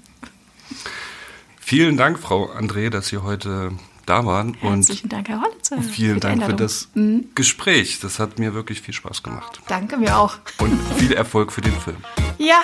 Vielen 1.60 1.96
Dank, 1.96 2.18
Frau 2.18 2.50
André, 2.50 2.88
dass 2.88 3.08
Sie 3.08 3.18
heute 3.18 3.72
da 4.06 4.24
waren. 4.24 4.54
Herzlichen 4.54 5.04
und 5.04 5.12
Dank, 5.12 5.28
Herr 5.28 5.42
Hollitzer. 5.42 5.82
Vielen 5.82 6.20
Dank 6.20 6.44
für 6.44 6.54
das 6.54 6.88
mhm. 6.94 7.26
Gespräch. 7.34 8.00
Das 8.00 8.18
hat 8.18 8.38
mir 8.38 8.54
wirklich 8.54 8.80
viel 8.80 8.94
Spaß 8.94 9.22
gemacht. 9.22 9.60
Danke, 9.68 9.98
mir 9.98 10.16
auch. 10.16 10.38
Und 10.58 10.80
viel 10.96 11.12
Erfolg 11.12 11.52
für 11.52 11.60
den 11.60 11.74
Film. 11.74 11.98
Ja, 12.38 12.60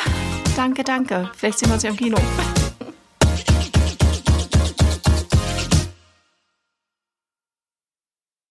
danke, 0.57 0.85
danke. 0.85 1.31
Vielleicht 1.37 1.59
sehen 1.59 1.69
wir 1.69 1.75
uns 1.75 1.83
ja 1.83 1.91
im 1.91 1.97
Kino. 1.97 2.17